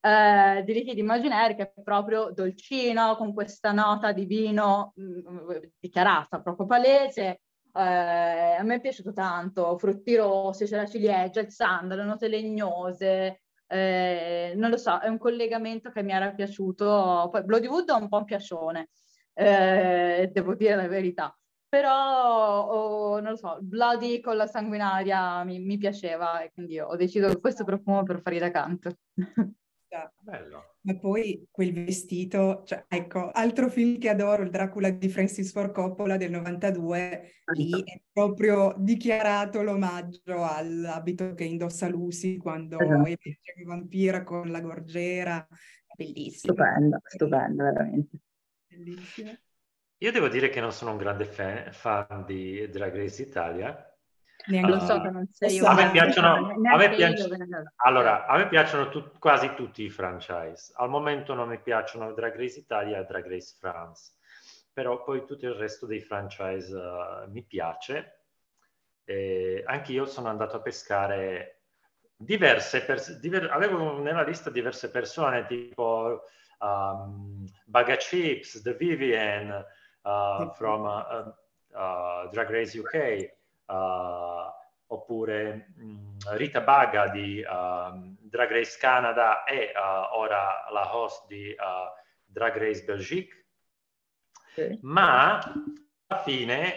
eh, 0.00 0.62
di 0.64 0.72
liquidi 0.72 1.00
immaginari 1.00 1.54
che 1.54 1.72
è 1.74 1.82
proprio 1.82 2.30
dolcino, 2.32 3.16
con 3.16 3.34
questa 3.34 3.72
nota 3.72 4.12
di 4.12 4.24
vino 4.24 4.92
mh, 4.94 5.02
mm, 5.02 5.50
dichiarata, 5.80 6.40
proprio 6.40 6.66
palese. 6.66 7.40
Eh, 7.76 8.56
a 8.58 8.62
me 8.62 8.76
è 8.76 8.80
piaciuto 8.80 9.12
tanto, 9.12 9.76
frutti 9.78 10.16
rossi, 10.16 10.64
c'è 10.64 10.76
la 10.76 10.86
ciliegia, 10.86 11.40
il 11.40 11.50
sandalo, 11.50 12.04
note 12.04 12.28
legnose, 12.28 13.42
eh, 13.66 14.52
non 14.56 14.70
lo 14.70 14.76
so, 14.76 14.98
è 15.00 15.08
un 15.08 15.18
collegamento 15.18 15.90
che 15.90 16.02
mi 16.02 16.12
era 16.12 16.32
piaciuto. 16.32 17.28
Poi 17.30 17.44
Bloodywood 17.44 17.90
è 17.90 17.92
un 17.92 18.08
po' 18.08 18.18
un 18.18 18.24
piacione, 18.24 18.88
eh, 19.34 20.30
devo 20.32 20.54
dire 20.54 20.76
la 20.76 20.88
verità 20.88 21.36
però 21.68 22.64
oh, 22.64 23.20
non 23.20 23.32
lo 23.32 23.36
so, 23.36 23.58
Bloody 23.60 24.20
con 24.20 24.36
la 24.36 24.46
sanguinaria 24.46 25.44
mi, 25.44 25.58
mi, 25.58 25.76
piaceva 25.76 26.40
e 26.40 26.50
quindi 26.52 26.78
ho 26.80 26.96
deciso 26.96 27.38
questo 27.40 27.64
profumo 27.64 28.02
per 28.02 28.20
fare 28.22 28.38
da 28.38 28.50
canto. 28.50 28.96
Bello. 30.20 30.75
Ma 30.86 30.96
poi 30.96 31.44
quel 31.50 31.72
vestito, 31.72 32.62
cioè, 32.64 32.84
ecco, 32.86 33.32
altro 33.32 33.68
film 33.68 33.98
che 33.98 34.08
adoro, 34.08 34.44
il 34.44 34.50
Dracula 34.50 34.88
di 34.88 35.08
Francis 35.08 35.50
Ford 35.50 35.72
Coppola 35.72 36.16
del 36.16 36.30
92, 36.30 37.30
lì 37.54 37.82
è 37.82 38.00
proprio 38.12 38.72
dichiarato 38.78 39.62
l'omaggio 39.62 40.44
all'abito 40.44 41.34
che 41.34 41.42
indossa 41.42 41.88
Lucy 41.88 42.36
quando 42.36 42.78
esatto. 42.78 43.04
è 43.04 43.62
vampira 43.64 44.22
con 44.22 44.48
la 44.52 44.60
gorgiera, 44.60 45.44
bellissimo. 45.96 46.52
Stupendo, 46.52 47.00
stupendo, 47.02 47.64
veramente. 47.64 48.20
Bellissimo. 48.68 49.36
Io 49.98 50.12
devo 50.12 50.28
dire 50.28 50.50
che 50.50 50.60
non 50.60 50.70
sono 50.70 50.92
un 50.92 50.98
grande 50.98 51.24
fan, 51.24 51.72
fan 51.72 52.24
di 52.24 52.68
Drag 52.68 52.94
Race 52.94 53.22
Italia. 53.22 53.95
Neanche 54.46 54.70
lo 54.70 54.80
so 54.80 55.00
che 55.00 55.10
non 55.10 55.26
sei 55.32 55.58
a 55.58 55.74
me 55.74 55.90
piacciono, 55.90 56.52
a 56.72 56.76
me 56.76 56.94
piac- 56.94 57.28
allora, 57.84 58.26
a 58.26 58.36
me 58.36 58.48
piacciono 58.48 58.88
tu- 58.90 59.18
quasi 59.18 59.54
tutti 59.54 59.82
i 59.82 59.90
franchise. 59.90 60.72
Al 60.76 60.88
momento 60.88 61.34
non 61.34 61.48
mi 61.48 61.58
piacciono 61.60 62.12
Drag 62.12 62.36
Race 62.36 62.58
Italia 62.58 62.98
e 62.98 63.04
Drag 63.04 63.28
Race 63.28 63.56
France, 63.58 64.12
però 64.72 65.02
poi 65.02 65.24
tutto 65.24 65.46
il 65.46 65.54
resto 65.54 65.86
dei 65.86 66.00
franchise 66.00 66.72
uh, 66.74 67.30
mi 67.30 67.42
piace. 67.42 68.20
E 69.04 69.62
anche 69.66 69.92
io 69.92 70.06
sono 70.06 70.28
andato 70.28 70.56
a 70.56 70.60
pescare 70.60 71.62
diverse 72.16 72.84
persone, 72.84 73.18
diver- 73.18 73.50
avevo 73.50 74.00
nella 74.00 74.22
lista 74.22 74.50
diverse 74.50 74.90
persone 74.90 75.44
tipo 75.46 76.22
um, 76.60 77.44
Baga 77.64 77.96
Chips, 77.96 78.62
The 78.62 78.74
Vivian, 78.74 79.64
uh, 80.02 80.52
from 80.54 80.84
uh, 80.84 82.28
Drag 82.30 82.48
Race 82.50 82.78
UK, 82.78 83.34
oppure 84.88 85.72
mh, 85.76 85.84
mm, 85.84 86.18
Rita 86.36 86.60
Baga 86.60 87.08
di 87.08 87.44
um, 87.48 88.16
Drag 88.20 88.50
Race 88.50 88.78
Canada 88.78 89.44
e 89.44 89.72
ora 90.12 90.66
la 90.70 90.94
host 90.94 91.26
di 91.26 91.54
Drag 92.24 92.56
Race 92.56 92.84
Belgique. 92.84 93.44
Okay. 94.52 94.78
Ma 94.82 95.38
alla 96.06 96.22
fine 96.22 96.74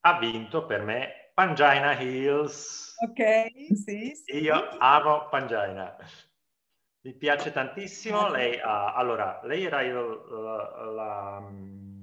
ha 0.00 0.18
vinto 0.18 0.66
per 0.66 0.82
me 0.82 1.30
Pangina 1.34 1.98
Hills. 1.98 2.94
Ok, 3.02 3.50
sì, 3.74 4.14
sì. 4.14 4.40
Io 4.42 4.76
amo 4.78 5.28
Pangina. 5.28 5.96
Mi 7.00 7.12
piace 7.14 7.52
tantissimo. 7.52 8.28
Lei, 8.30 8.56
uh, 8.56 8.60
allora, 8.94 9.40
lei 9.42 9.64
era 9.64 9.82
il, 9.82 9.92
la, 9.92 10.90
la, 10.92 11.40
mm, 11.40 11.93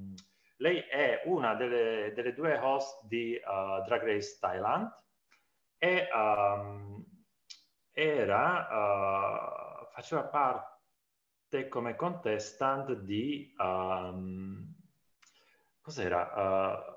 lei 0.62 0.80
è 0.80 1.24
una 1.26 1.56
delle, 1.56 2.14
delle 2.14 2.34
due 2.34 2.58
host 2.58 3.06
di 3.08 3.34
uh, 3.34 3.84
Drag 3.84 4.04
Race 4.04 4.38
Thailand 4.40 4.94
e 5.78 6.08
um, 6.14 7.04
era, 7.92 8.68
uh, 8.70 9.88
faceva 9.92 10.24
parte 10.24 11.68
come 11.68 11.96
contestant 11.96 12.94
di... 12.94 13.54
Um, 13.58 14.76
cos'era? 15.82 16.30
Uh, 16.32 16.96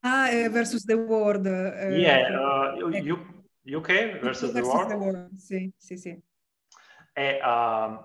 ah, 0.00 0.28
eh, 0.28 0.50
versus 0.50 0.84
the 0.84 0.94
world. 0.94 1.46
Eh, 1.46 1.98
yeah, 1.98 2.28
uh, 2.38 2.92
ecco. 2.92 3.34
UK 3.64 4.20
versus, 4.20 4.52
the, 4.52 4.60
world. 4.60 4.88
the 4.90 4.96
world. 4.96 5.34
Sì, 5.34 5.72
sì, 5.78 5.96
sì. 5.96 6.22
È 7.12 7.40
um, 7.42 8.04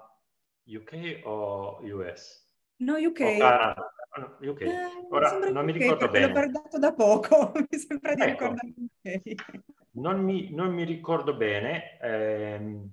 UK 0.63 1.25
o 1.25 1.81
US? 1.83 2.40
No, 2.81 2.97
UK. 2.97 3.37
Oh, 3.39 4.49
UK. 4.49 4.61
Eh, 4.61 5.07
Ora 5.09 5.37
non 5.51 5.65
mi 5.65 5.71
ricordo 5.71 6.07
bene. 6.07 6.25
L'ho 6.25 6.31
guardato 6.31 6.79
da 6.79 6.93
poco, 6.93 7.51
mi 7.69 7.77
sembra 7.77 8.13
di 8.13 8.21
ecco. 8.21 8.53
ricordare 8.53 8.73
UK. 8.75 9.43
Non 9.91 10.19
mi, 10.21 10.51
non 10.51 10.73
mi 10.73 10.83
ricordo 10.83 11.35
bene. 11.35 11.99
Eh, 11.99 12.89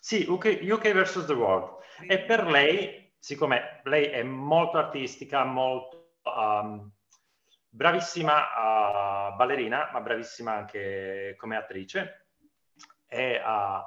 sì, 0.00 0.24
UK, 0.28 0.60
UK 0.62 0.92
versus 0.92 1.26
the 1.26 1.32
World. 1.32 1.82
E 2.06 2.20
per 2.20 2.46
lei, 2.46 3.12
siccome 3.18 3.80
lei 3.84 4.06
è 4.06 4.22
molto 4.22 4.78
artistica, 4.78 5.44
molto 5.44 6.18
um, 6.22 6.90
bravissima 7.68 9.30
uh, 9.32 9.36
ballerina, 9.36 9.90
ma 9.92 10.00
bravissima 10.00 10.52
anche 10.52 11.34
come 11.36 11.56
attrice, 11.56 12.28
e 13.08 13.40
uh, 13.44 13.82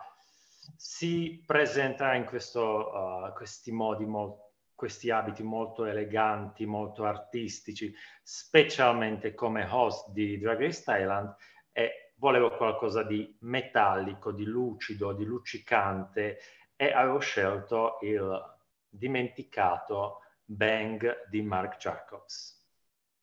si 0.76 1.42
presenta 1.46 2.14
in 2.16 2.26
questo, 2.26 2.92
uh, 2.92 3.34
questi 3.34 3.72
modi 3.72 4.06
molto 4.06 4.47
questi 4.78 5.10
abiti 5.10 5.42
molto 5.42 5.86
eleganti, 5.86 6.68
molto 6.68 7.04
artistici, 7.04 7.92
specialmente 8.22 9.34
come 9.34 9.68
host 9.68 10.12
di 10.12 10.38
Drag 10.38 10.60
Race 10.60 10.84
Thailand 10.84 11.36
e 11.72 12.13
volevo 12.18 12.56
qualcosa 12.56 13.02
di 13.02 13.36
metallico, 13.40 14.32
di 14.32 14.46
lucido, 14.46 15.13
di 15.13 15.26
luccicante 15.26 16.38
e 16.76 16.92
avevo 16.94 17.18
scelto 17.18 17.98
il 18.04 18.40
dimenticato 18.88 20.20
Bang 20.46 21.28
di 21.28 21.42
Mark 21.42 21.78
Jacobs. 21.78 22.63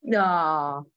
No. 0.07 0.91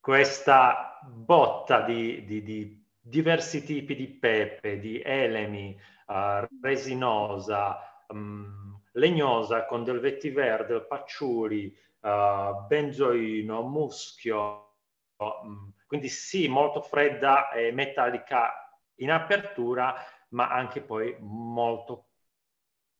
Questa 0.00 0.98
botta 1.04 1.82
di, 1.82 2.24
di, 2.24 2.42
di 2.42 2.86
diversi 2.98 3.62
tipi 3.62 3.94
di 3.94 4.08
pepe, 4.08 4.80
di 4.80 4.98
elemi, 5.02 5.78
uh, 6.06 6.46
resinosa, 6.62 7.76
um, 8.08 8.61
legnosa 8.92 9.66
con 9.66 9.84
del 9.84 10.00
vetiver, 10.00 10.66
del 10.66 10.86
pacciuli, 10.86 11.74
uh, 12.00 12.66
benzoino, 12.66 13.62
muschio, 13.62 14.74
um, 15.16 15.72
quindi 15.86 16.08
sì, 16.08 16.48
molto 16.48 16.80
fredda 16.80 17.50
e 17.50 17.72
metallica 17.72 18.52
in 18.96 19.10
apertura, 19.10 19.94
ma 20.30 20.50
anche 20.50 20.80
poi 20.80 21.16
molto 21.20 22.06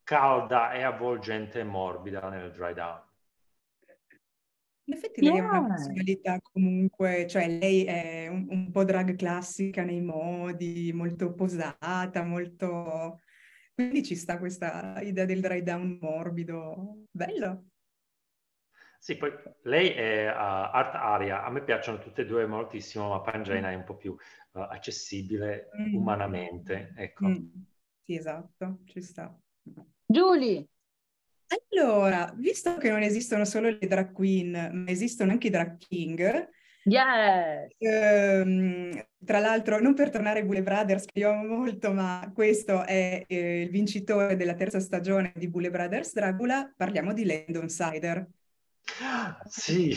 calda 0.03 0.73
e 0.73 0.83
avvolgente 0.83 1.61
e 1.61 1.65
morbida 1.65 2.29
nel 2.29 2.51
dry 2.51 2.75
down. 2.75 3.01
In 4.85 4.95
effetti 4.95 5.23
lei 5.23 5.35
yeah. 5.35 5.49
ha 5.49 5.59
una 5.59 5.69
personalità 5.69 6.41
comunque, 6.41 7.27
cioè 7.29 7.49
lei 7.49 7.85
è 7.85 8.27
un, 8.27 8.47
un, 8.51 8.71
po' 8.73 8.85
drag 8.85 9.15
classica 9.15 9.85
nei 9.85 10.01
modi, 10.01 10.93
molto 10.93 11.33
posata, 11.35 12.25
molto 12.25 13.21
quindi 13.89 14.05
ci 14.05 14.17
sta 14.17 14.39
questa 14.39 15.01
idea 15.03 15.25
del 15.25 15.41
dry 15.41 15.63
down 15.63 15.99
morbido. 16.01 17.05
Bello. 17.11 17.67
Sì, 18.99 19.17
poi 19.17 19.33
lei 19.63 19.89
è 19.91 20.29
uh, 20.29 20.37
art 20.37 20.95
aria, 20.95 21.45
a 21.45 21.51
me 21.51 21.65
piacciono 21.65 21.99
tutte 21.99 22.23
e 22.23 22.25
due 22.25 22.47
moltissimo, 22.47 23.09
ma 23.09 23.21
Pangena 23.21 23.69
mm. 23.69 23.73
è 23.73 23.75
un 23.75 23.85
po' 23.85 23.97
più 23.97 24.13
uh, 24.13 24.59
accessibile 24.61 25.71
mm. 25.77 25.95
umanamente, 25.97 26.93
ecco. 26.97 27.27
Mm. 27.27 27.47
Sì, 28.05 28.15
esatto, 28.15 28.79
ci 28.85 29.03
sta. 29.03 29.37
Julie! 30.07 30.69
Allora, 31.71 32.33
visto 32.37 32.77
che 32.77 32.91
non 32.91 33.03
esistono 33.03 33.45
solo 33.45 33.71
le 33.71 33.87
drag 33.87 34.13
queen, 34.13 34.71
ma 34.73 34.91
esistono 34.91 35.33
anche 35.33 35.49
i 35.49 35.51
drag 35.51 35.79
king, 35.79 36.49
Yes! 36.85 37.75
Ehm, 37.79 39.05
tra 39.25 39.39
l'altro, 39.39 39.81
non 39.81 39.95
per 39.95 40.11
tornare 40.11 40.41
ai 40.41 40.45
Bule 40.45 40.63
Brothers, 40.63 41.05
che 41.05 41.21
io 41.21 41.31
amo 41.31 41.57
molto, 41.57 41.93
ma 41.93 42.31
questo 42.35 42.85
è 42.85 43.25
eh, 43.27 43.63
il 43.63 43.71
vincitore 43.71 44.37
della 44.37 44.55
terza 44.55 44.81
stagione 44.81 45.33
di 45.37 45.49
Bule 45.49 45.71
Brothers 45.71 46.13
Dracula, 46.13 46.73
parliamo 46.77 47.13
di 47.13 47.25
Landon 47.25 47.69
Sider. 47.69 48.27
Sì. 49.49 49.97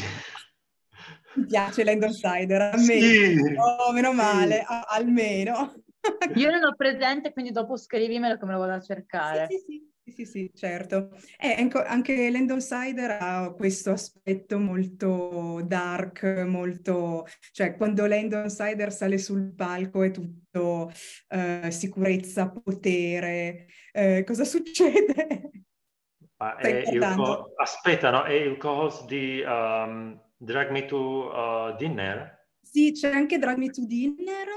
Mi 1.35 1.45
piace 1.45 1.83
Landon 1.83 2.11
Sider, 2.13 2.61
almeno. 2.61 3.07
Sì. 3.07 3.35
Oh, 3.57 3.91
meno 3.91 4.13
male, 4.13 4.57
sì. 4.59 4.65
a- 4.67 4.85
almeno. 4.89 5.73
Io 6.35 6.49
non 6.49 6.63
ho 6.63 6.75
presente, 6.75 7.33
quindi 7.33 7.51
dopo 7.51 7.77
scrivimelo 7.77 8.37
che 8.37 8.45
me 8.45 8.53
lo 8.53 8.59
vado 8.59 8.73
a 8.73 8.79
cercare. 8.79 9.47
Sì, 9.49 9.57
sì, 9.57 9.65
sì. 9.65 9.93
Sì, 10.07 10.25
sì, 10.25 10.51
certo. 10.53 11.09
Eh, 11.39 11.67
anche 11.85 12.29
Landon 12.29 12.61
Sider 12.61 13.17
ha 13.19 13.51
questo 13.55 13.91
aspetto 13.91 14.59
molto 14.59 15.61
dark, 15.65 16.23
molto... 16.45 17.25
cioè 17.51 17.75
quando 17.75 18.05
Landon 18.05 18.49
Sider 18.49 18.93
sale 18.93 19.17
sul 19.17 19.53
palco 19.55 20.03
è 20.03 20.11
tutto 20.11 20.91
eh, 21.29 21.71
sicurezza, 21.71 22.49
potere. 22.49 23.65
Eh, 23.91 24.23
cosa 24.25 24.43
succede? 24.45 25.49
Ah, 26.37 26.55
è 26.57 26.67
il 26.91 26.99
co- 27.15 27.53
aspetta, 27.55 28.11
no? 28.11 28.23
È 28.23 28.33
il 28.33 28.57
co-host 28.57 29.07
di 29.07 29.41
um, 29.43 30.21
Drag 30.37 30.69
Me 30.69 30.85
to 30.85 31.31
uh, 31.31 31.75
Dinner? 31.77 32.47
Sì, 32.61 32.91
c'è 32.91 33.09
anche 33.09 33.39
Drag 33.39 33.57
Me 33.57 33.69
to 33.69 33.85
Dinner 33.85 34.47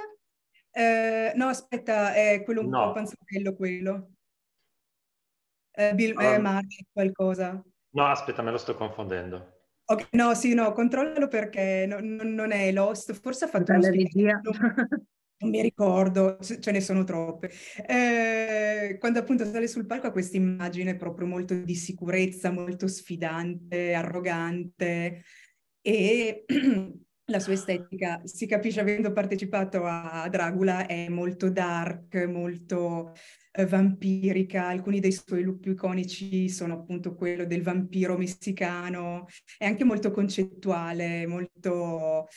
Eh, 0.70 1.32
no, 1.34 1.46
aspetta, 1.46 2.14
è 2.14 2.42
quello 2.44 2.60
un 2.60 2.68
no. 2.68 2.88
po' 2.88 2.92
panzochello 2.92 3.54
quello. 3.56 4.10
Eh, 5.78 5.94
Bill 5.94 6.16
um, 6.16 6.22
eh, 6.22 6.38
Murray, 6.40 6.86
qualcosa. 6.92 7.64
No, 7.90 8.06
aspetta, 8.06 8.42
me 8.42 8.50
lo 8.50 8.58
sto 8.58 8.74
confondendo. 8.74 9.58
Okay, 9.84 10.08
no, 10.12 10.34
sì, 10.34 10.52
no, 10.52 10.72
controllalo 10.72 11.28
perché 11.28 11.86
no, 11.86 11.98
non 12.00 12.50
è 12.50 12.72
Lost, 12.72 13.12
forse 13.12 13.44
ha 13.44 13.48
fatto 13.48 13.72
una 13.72 13.88
regia. 13.88 14.40
Non 15.40 15.50
mi 15.50 15.62
ricordo, 15.62 16.36
ce 16.40 16.72
ne 16.72 16.80
sono 16.80 17.04
troppe. 17.04 17.52
Eh, 17.86 18.96
quando 18.98 19.20
appunto 19.20 19.44
sale 19.44 19.68
sul 19.68 19.86
palco 19.86 20.08
ha 20.08 20.10
questa 20.10 20.36
immagine 20.36 20.96
proprio 20.96 21.28
molto 21.28 21.54
di 21.54 21.76
sicurezza, 21.76 22.50
molto 22.50 22.88
sfidante, 22.88 23.94
arrogante 23.94 25.22
e 25.80 26.44
la 27.30 27.38
sua 27.38 27.52
estetica, 27.52 28.20
si 28.24 28.46
capisce 28.46 28.80
avendo 28.80 29.12
partecipato 29.12 29.84
a 29.84 30.28
Dracula, 30.28 30.86
è 30.86 31.08
molto 31.08 31.50
dark, 31.50 32.16
molto 32.26 33.12
eh, 33.58 33.66
vampirica. 33.66 34.68
Alcuni 34.68 35.00
dei 35.00 35.12
suoi 35.12 35.42
look 35.42 35.58
più 35.58 35.72
iconici 35.72 36.48
sono 36.48 36.74
appunto 36.74 37.14
quello 37.14 37.44
del 37.44 37.62
vampiro 37.62 38.16
messicano, 38.16 39.26
è 39.56 39.66
anche 39.66 39.84
molto 39.84 40.12
concettuale, 40.12 41.26
molto, 41.26 42.28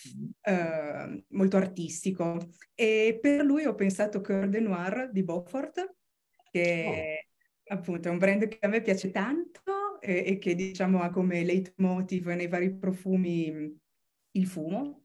eh, 0.41 1.23
molto 1.29 1.57
artistico. 1.57 2.37
E 2.73 3.19
per 3.21 3.43
lui 3.43 3.65
ho 3.65 3.75
pensato 3.75 4.21
Coeur 4.21 4.49
de 4.49 4.59
Noir 4.59 5.09
di 5.11 5.23
Beaufort, 5.23 5.95
che 6.49 7.25
oh. 7.69 7.75
appunto 7.75 8.07
è 8.07 8.11
un 8.11 8.17
brand 8.17 8.47
che 8.47 8.57
a 8.61 8.67
me 8.67 8.81
piace 8.81 9.11
tanto 9.11 9.99
e, 10.01 10.23
e 10.25 10.37
che 10.39 10.55
diciamo 10.55 11.01
ha 11.01 11.11
come 11.11 11.43
leitmotiv 11.43 12.27
nei 12.29 12.47
vari 12.47 12.75
profumi 12.75 13.79
il 14.33 14.47
fumo 14.47 15.00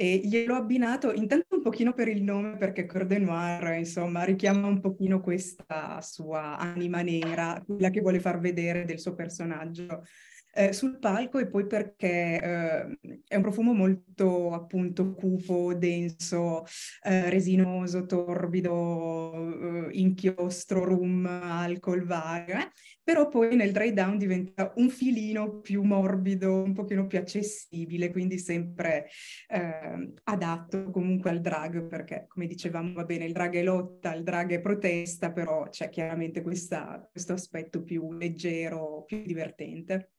e 0.00 0.22
gliel'ho 0.24 0.54
abbinato 0.54 1.12
intanto 1.12 1.56
un 1.56 1.60
pochino 1.60 1.92
per 1.92 2.08
il 2.08 2.22
nome 2.22 2.56
perché 2.56 2.86
Corde 2.86 3.18
Noir 3.18 3.76
insomma 3.76 4.24
richiama 4.24 4.66
un 4.66 4.80
pochino 4.80 5.20
questa 5.20 6.00
sua 6.00 6.56
anima 6.56 7.02
nera, 7.02 7.62
quella 7.62 7.90
che 7.90 8.00
vuole 8.00 8.18
far 8.18 8.38
vedere 8.40 8.86
del 8.86 8.98
suo 8.98 9.14
personaggio 9.14 10.06
eh, 10.52 10.72
sul 10.72 10.98
palco 10.98 11.38
e 11.38 11.46
poi 11.46 11.66
perché 11.66 12.40
eh, 12.40 12.98
è 13.26 13.36
un 13.36 13.42
profumo 13.42 13.72
molto 13.72 14.52
appunto 14.52 15.14
cupo, 15.14 15.74
denso, 15.74 16.64
eh, 17.02 17.30
resinoso, 17.30 18.06
torbido, 18.06 19.88
eh, 19.88 19.98
inchiostro, 19.98 20.84
rum, 20.84 21.26
alcol 21.26 22.04
vario, 22.04 22.54
eh. 22.56 22.70
però 23.02 23.28
poi 23.28 23.56
nel 23.56 23.72
dry 23.72 23.92
down 23.92 24.18
diventa 24.18 24.72
un 24.76 24.88
filino 24.90 25.60
più 25.60 25.82
morbido, 25.82 26.62
un 26.62 26.72
pochino 26.74 27.06
più 27.06 27.18
accessibile, 27.18 28.10
quindi 28.10 28.38
sempre 28.38 29.08
ehm, 29.48 30.14
adatto 30.24 30.90
comunque 30.90 31.30
al 31.30 31.40
drag, 31.40 31.86
perché 31.86 32.26
come 32.28 32.46
dicevamo 32.46 32.92
va 32.94 33.04
bene, 33.04 33.24
il 33.24 33.32
drag 33.32 33.54
è 33.56 33.62
lotta, 33.62 34.14
il 34.14 34.22
drag 34.22 34.52
è 34.52 34.60
protesta, 34.60 35.32
però 35.32 35.68
c'è 35.68 35.88
chiaramente 35.88 36.42
questa, 36.42 37.06
questo 37.10 37.32
aspetto 37.34 37.82
più 37.82 38.12
leggero, 38.12 39.04
più 39.06 39.22
divertente. 39.22 40.10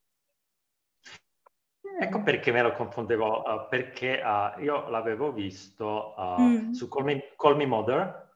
Ecco 2.00 2.24
perché 2.24 2.52
me 2.52 2.62
lo 2.62 2.74
confondevo, 2.74 3.42
uh, 3.42 3.68
perché 3.70 4.22
uh, 4.24 4.62
io 4.62 4.90
l'avevo 4.90 5.32
visto 5.32 6.14
uh, 6.18 6.42
mm. 6.42 6.72
su 6.72 6.88
Call 6.88 7.04
Me, 7.04 7.34
Call 7.36 7.56
Me 7.56 7.66
Mother, 7.66 8.30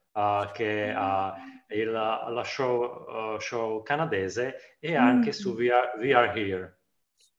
che 0.53 0.93
è 0.93 1.75
il, 1.75 1.91
la 1.91 2.43
show, 2.45 3.37
show, 3.39 3.83
canadese, 3.83 4.77
e 4.79 4.95
anche 4.95 5.29
mm. 5.29 5.31
su 5.31 5.53
We 5.53 5.71
Are, 5.71 5.91
We 5.97 6.13
Are, 6.13 6.39
Here. 6.39 6.79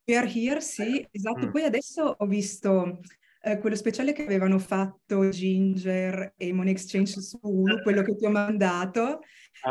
We 0.04 0.16
Are 0.16 0.28
Here, 0.28 0.60
sì, 0.60 1.06
esatto. 1.10 1.46
Mm. 1.46 1.50
Poi 1.50 1.62
adesso 1.62 2.14
ho 2.18 2.26
visto 2.26 3.00
eh, 3.46 3.58
quello 3.58 3.76
speciale 3.76 4.12
che 4.12 4.24
avevano 4.24 4.58
fatto 4.58 5.28
Ginger 5.28 6.34
e 6.36 6.52
Money 6.52 6.72
Exchange 6.72 7.20
su 7.20 7.38
Hulu, 7.40 7.80
quello 7.82 8.02
che 8.02 8.16
ti 8.16 8.26
ho 8.26 8.30
mandato. 8.30 9.20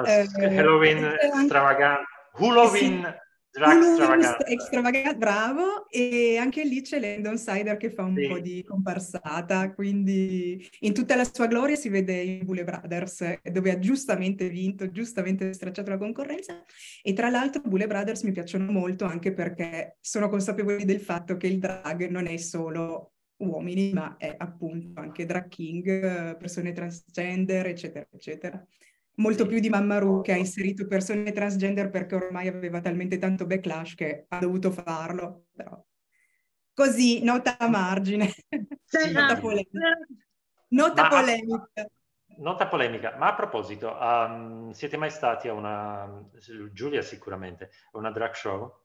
Eh, 0.05 0.25
Halloween 0.57 1.03
extravagante. 1.03 2.05
Halloween 2.37 3.03
sì. 3.03 3.24
Drag 3.55 4.43
extravagante. 4.47 5.15
bravo, 5.15 5.89
e 5.89 6.35
anche 6.35 6.65
lì 6.65 6.81
c'è 6.81 6.99
Landon 6.99 7.37
Sider 7.37 7.77
che 7.77 7.89
fa 7.89 8.03
un 8.03 8.15
sì. 8.17 8.27
po' 8.27 8.39
di 8.39 8.63
comparsata, 8.63 9.73
quindi 9.73 10.67
in 10.79 10.93
tutta 10.93 11.15
la 11.15 11.23
sua 11.23 11.47
gloria 11.47 11.77
si 11.77 11.87
vede 11.87 12.21
in 12.21 12.43
Bule 12.43 12.65
Brothers, 12.65 13.39
dove 13.43 13.71
ha 13.71 13.79
giustamente 13.79 14.49
vinto, 14.49 14.91
giustamente 14.91 15.53
stracciato 15.53 15.89
la 15.89 15.97
concorrenza, 15.97 16.63
e 17.01 17.13
tra 17.13 17.29
l'altro 17.29 17.61
Bule 17.61 17.87
Brothers 17.87 18.23
mi 18.23 18.33
piacciono 18.33 18.69
molto 18.69 19.05
anche 19.05 19.31
perché 19.33 19.97
sono 20.01 20.27
consapevoli 20.27 20.83
del 20.83 20.99
fatto 20.99 21.37
che 21.37 21.47
il 21.47 21.59
drag 21.59 22.09
non 22.09 22.27
è 22.27 22.35
solo 22.35 23.13
uomini, 23.37 23.93
ma 23.93 24.17
è 24.17 24.35
appunto 24.37 24.99
anche 24.99 25.25
drag 25.25 25.47
king, 25.47 26.35
persone 26.37 26.73
transgender, 26.73 27.67
eccetera, 27.67 28.05
eccetera 28.11 28.65
molto 29.15 29.45
più 29.45 29.59
di 29.59 29.69
Mamma 29.69 29.99
Ru 29.99 30.21
che 30.21 30.33
ha 30.33 30.37
inserito 30.37 30.87
persone 30.87 31.31
transgender 31.31 31.89
perché 31.89 32.15
ormai 32.15 32.47
aveva 32.47 32.81
talmente 32.81 33.17
tanto 33.17 33.45
backlash 33.45 33.95
che 33.95 34.25
ha 34.27 34.39
dovuto 34.39 34.71
farlo. 34.71 35.45
Però. 35.53 35.83
Così, 36.73 37.23
nota 37.23 37.57
a 37.57 37.69
margine. 37.69 38.27
Sì, 38.83 39.11
nota 39.13 39.39
polemica. 39.39 39.97
Nota 40.69 41.01
Ma 41.03 41.07
polemica. 41.09 41.71
A, 41.73 41.87
nota 42.37 42.67
polemica. 42.67 43.15
Ma 43.17 43.27
a 43.27 43.35
proposito, 43.35 43.97
um, 43.97 44.71
siete 44.71 44.97
mai 44.97 45.09
stati 45.09 45.47
a 45.47 45.53
una... 45.53 46.27
Giulia 46.73 47.01
sicuramente, 47.01 47.69
a 47.91 47.97
una 47.97 48.11
drag 48.11 48.33
show? 48.33 48.83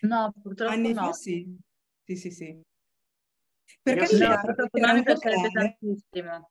No, 0.00 0.32
purtroppo 0.42 0.72
Anni 0.72 0.92
no. 0.92 1.04
Fa 1.06 1.12
sì. 1.12 1.56
Sì, 2.02 2.16
sì, 2.16 2.30
sì. 2.30 2.60
Perché 3.80 4.06
sì, 4.06 4.18
no, 4.18 4.94
mi 4.94 5.02
piacerebbe 5.02 5.50
tantissimo. 5.50 6.50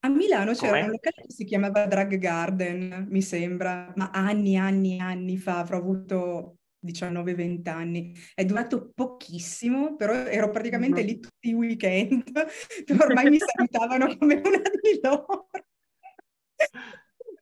A 0.00 0.08
Milano 0.08 0.52
c'era 0.52 0.74
Come? 0.74 0.82
un 0.84 0.90
locale 0.90 1.26
che 1.26 1.32
si 1.32 1.44
chiamava 1.44 1.86
Drag 1.86 2.16
Garden, 2.18 3.06
mi 3.10 3.20
sembra, 3.20 3.92
ma 3.96 4.10
anni, 4.12 4.56
anni, 4.56 5.00
anni 5.00 5.36
fa, 5.36 5.58
avrò 5.58 5.78
avuto 5.78 6.58
19-20 6.78 7.68
anni. 7.68 8.14
È 8.32 8.44
durato 8.44 8.92
pochissimo, 8.94 9.96
però 9.96 10.12
ero 10.14 10.50
praticamente 10.50 11.02
lì 11.02 11.18
tutti 11.18 11.48
i 11.48 11.52
weekend, 11.52 12.22
ormai 13.00 13.28
mi 13.28 13.38
salutavano 13.38 14.06
come 14.18 14.34
una 14.44 14.58
di 14.80 15.00
loro. 15.02 15.48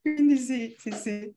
Quindi 0.00 0.36
sì, 0.38 0.74
sì, 0.78 0.90
sì. 0.92 1.34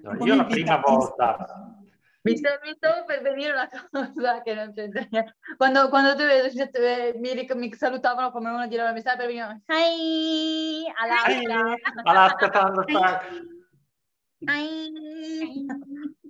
No, 0.00 0.24
io 0.24 0.34
la 0.36 0.44
prima 0.44 0.78
volta 0.78 1.83
mi 2.24 2.36
stavo 2.38 3.04
per 3.04 3.20
venire 3.20 3.52
una 3.52 3.68
cosa 3.90 4.40
che 4.40 4.54
non 4.54 4.72
c'è 4.72 4.88
niente. 4.88 5.36
Quando, 5.58 5.90
quando 5.90 6.16
tu 6.16 6.22
eh, 6.22 7.14
mi, 7.18 7.46
mi, 7.54 7.74
salutavano 7.74 8.30
come 8.30 8.48
uno 8.48 8.66
di 8.66 8.76
loro, 8.76 8.92
mi 8.92 9.00
stava 9.00 9.18
per 9.18 9.26
venire 9.26 9.60
Hi, 9.66 10.84
Alaska. 10.96 11.76
Alaska 12.02 12.48
Thunderstorm. 12.48 13.62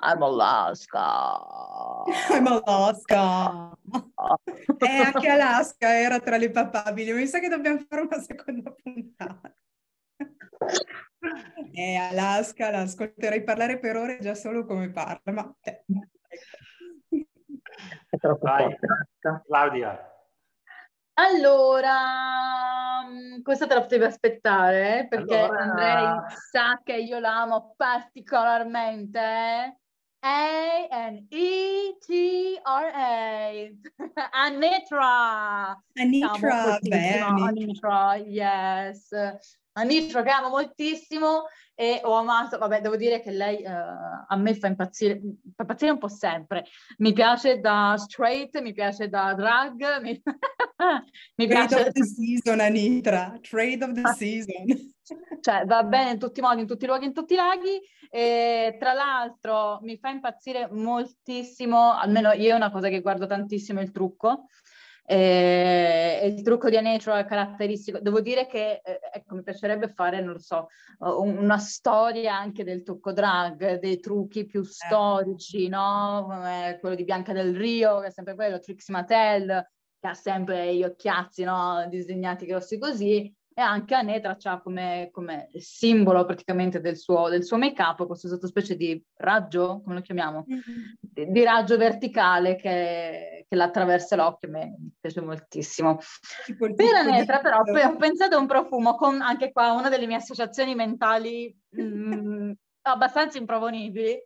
I'm 0.03 0.23
Alaska. 0.23 1.39
I'm 2.31 2.47
Alaska. 2.47 3.79
e 4.79 4.87
eh, 4.87 4.99
anche 4.99 5.29
Alaska 5.29 5.95
era 5.97 6.19
tra 6.19 6.37
le 6.37 6.51
papabili. 6.51 7.13
Mi 7.13 7.27
sa 7.27 7.39
che 7.39 7.49
dobbiamo 7.49 7.79
fare 7.89 8.03
una 8.03 8.19
seconda 8.21 8.73
puntata. 8.73 9.55
Eh, 11.77 11.97
Alaska, 11.97 12.71
l'ascolterei 12.71 13.43
parlare 13.43 13.81
per 13.81 13.97
ore 13.97 14.19
già 14.21 14.35
solo 14.35 14.65
come 14.65 14.91
parla, 14.91 15.33
ma... 15.33 15.57
Eh. 15.63 15.83
È 18.09 18.17
troppo 18.17 18.47
Vai, 18.47 18.77
Claudia. 19.47 20.09
Allora, 21.15 23.03
mm, 23.07 23.43
questa 23.43 23.67
te 23.67 23.75
la 23.75 23.81
potevi 23.83 24.05
aspettare 24.05 25.01
eh, 25.01 25.09
perché 25.09 25.39
allora... 25.39 25.63
Andrei 25.63 26.21
sa 26.51 26.81
che 26.83 26.97
io 26.97 27.19
l'amo 27.19 27.75
particolarmente. 27.77 29.81
A-N-E-T-R-A. 30.21 31.29
Anitra. 34.33 35.83
Anitra, 35.95 36.79
bene. 36.81 37.21
Anitra, 37.21 38.15
yes. 38.17 39.11
Anitra 39.77 40.23
che 40.23 40.31
amo 40.31 40.49
moltissimo 40.49 41.45
e 41.75 42.01
ho 42.05 42.13
amato, 42.13 42.59
vabbè 42.59 42.81
devo 42.81 42.97
dire 42.97 43.21
che 43.21 43.33
lei 43.33 43.63
eh, 43.63 43.69
a 43.69 44.37
me 44.37 44.55
fa 44.55 44.69
impazzire, 44.69 45.21
fa 45.55 45.63
impazzire 45.63 45.91
un 45.91 45.99
po' 45.99 46.09
sempre, 46.09 46.65
mi 46.99 47.13
piace 47.13 47.59
da 47.59 47.97
straight, 47.99 48.61
mi 48.61 48.73
piace 48.73 49.09
da 49.09 49.35
drag, 49.35 50.01
mi, 50.01 50.23
mi 51.37 51.47
piace... 51.47 51.75
Trade 51.75 51.89
of 51.89 51.93
the 51.93 52.05
season 52.05 52.61
Anitra, 52.61 53.39
trade 53.41 53.85
of 53.85 53.93
the 53.93 54.13
season. 54.15 54.93
cioè 55.41 55.65
va 55.67 55.83
bene 55.83 56.13
in 56.13 56.19
tutti 56.19 56.41
i 56.41 56.43
modi, 56.43 56.61
in 56.61 56.67
tutti 56.67 56.85
i 56.85 56.87
luoghi, 56.87 57.05
in 57.07 57.13
tutti 57.13 57.35
i 57.35 57.37
laghi 57.37 57.81
e 58.11 58.77
tra 58.79 58.93
l'altro 58.93 59.81
mi 59.83 59.99
fa 59.99 60.09
impazzire 60.09 60.69
moltissimo, 60.71 61.93
almeno 61.93 62.33
io 62.33 62.53
è 62.53 62.57
una 62.57 62.71
cosa 62.71 62.89
che 62.89 63.01
guardo 63.01 63.27
tantissimo 63.27 63.81
il 63.81 63.91
trucco, 63.91 64.47
e, 65.07 66.19
e 66.23 66.27
il 66.29 66.43
trucco 66.43 66.71
di 66.71 66.77
Anetro 66.77 67.15
è 67.15 67.25
caratteristico. 67.25 67.99
Devo 68.01 68.21
dire 68.21 68.47
che 68.47 68.81
eh, 68.83 69.01
ecco, 69.13 69.35
mi 69.35 69.43
piacerebbe 69.43 69.89
fare, 69.89 70.21
non 70.21 70.33
lo 70.33 70.39
so, 70.39 70.69
una 70.99 71.59
storia 71.59 72.37
anche 72.37 72.65
del 72.65 72.83
trucco 72.83 73.13
drag, 73.13 73.79
dei 73.79 74.01
trucchi 74.01 74.47
più 74.47 74.61
eh. 74.61 74.65
storici, 74.65 75.69
no? 75.69 76.27
Come 76.29 76.79
quello 76.81 76.95
di 76.95 77.05
Bianca 77.05 77.33
del 77.33 77.55
Rio, 77.55 78.01
che 78.01 78.07
è 78.07 78.11
sempre 78.11 78.35
quello, 78.35 78.59
Trixie 78.59 78.95
Mattel, 78.95 79.71
che 80.01 80.09
ha 80.09 80.15
sempre 80.15 80.75
gli 80.75 80.85
occhiazzi 80.85 81.45
no? 81.45 81.87
disegnati 81.89 82.47
grossi 82.47 82.79
così. 82.79 83.33
E 83.57 83.63
anche 83.63 83.95
Anetra 83.95 84.37
ha 84.43 84.61
come, 84.61 85.11
come, 85.13 85.49
simbolo 85.55 86.25
praticamente 86.25 86.81
del 86.81 86.97
suo, 86.97 87.29
del 87.29 87.45
suo 87.45 87.57
make-up 87.57 88.05
questo 88.05 88.27
sottospecie 88.27 88.75
di 88.75 89.01
raggio, 89.17 89.81
come 89.85 89.95
lo 89.95 90.01
chiamiamo, 90.01 90.45
mm-hmm. 90.51 90.85
di, 91.01 91.31
di, 91.31 91.45
raggio 91.45 91.77
verticale 91.77 92.57
che, 92.57 93.47
che 93.49 93.57
l'attraversa 93.57 94.17
l'occhio, 94.17 94.51
mi 94.51 94.93
piace 95.01 95.21
moltissimo. 95.21 95.99
Per 96.57 96.95
Anetra 96.95 97.39
però 97.39 97.63
poi 97.63 97.83
ho 97.83 97.95
pensato 97.97 98.35
a 98.35 98.41
un 98.41 98.49
profumo 98.49 98.97
con 98.97 99.23
anche 99.23 99.53
qua 99.53 99.71
una 99.71 99.89
delle 99.89 100.07
mie 100.07 100.17
associazioni 100.17 100.75
mentali 100.75 101.57
mh, 101.71 101.83
mm, 101.85 102.51
abbastanza 102.83 103.39
improponibili, 103.39 104.21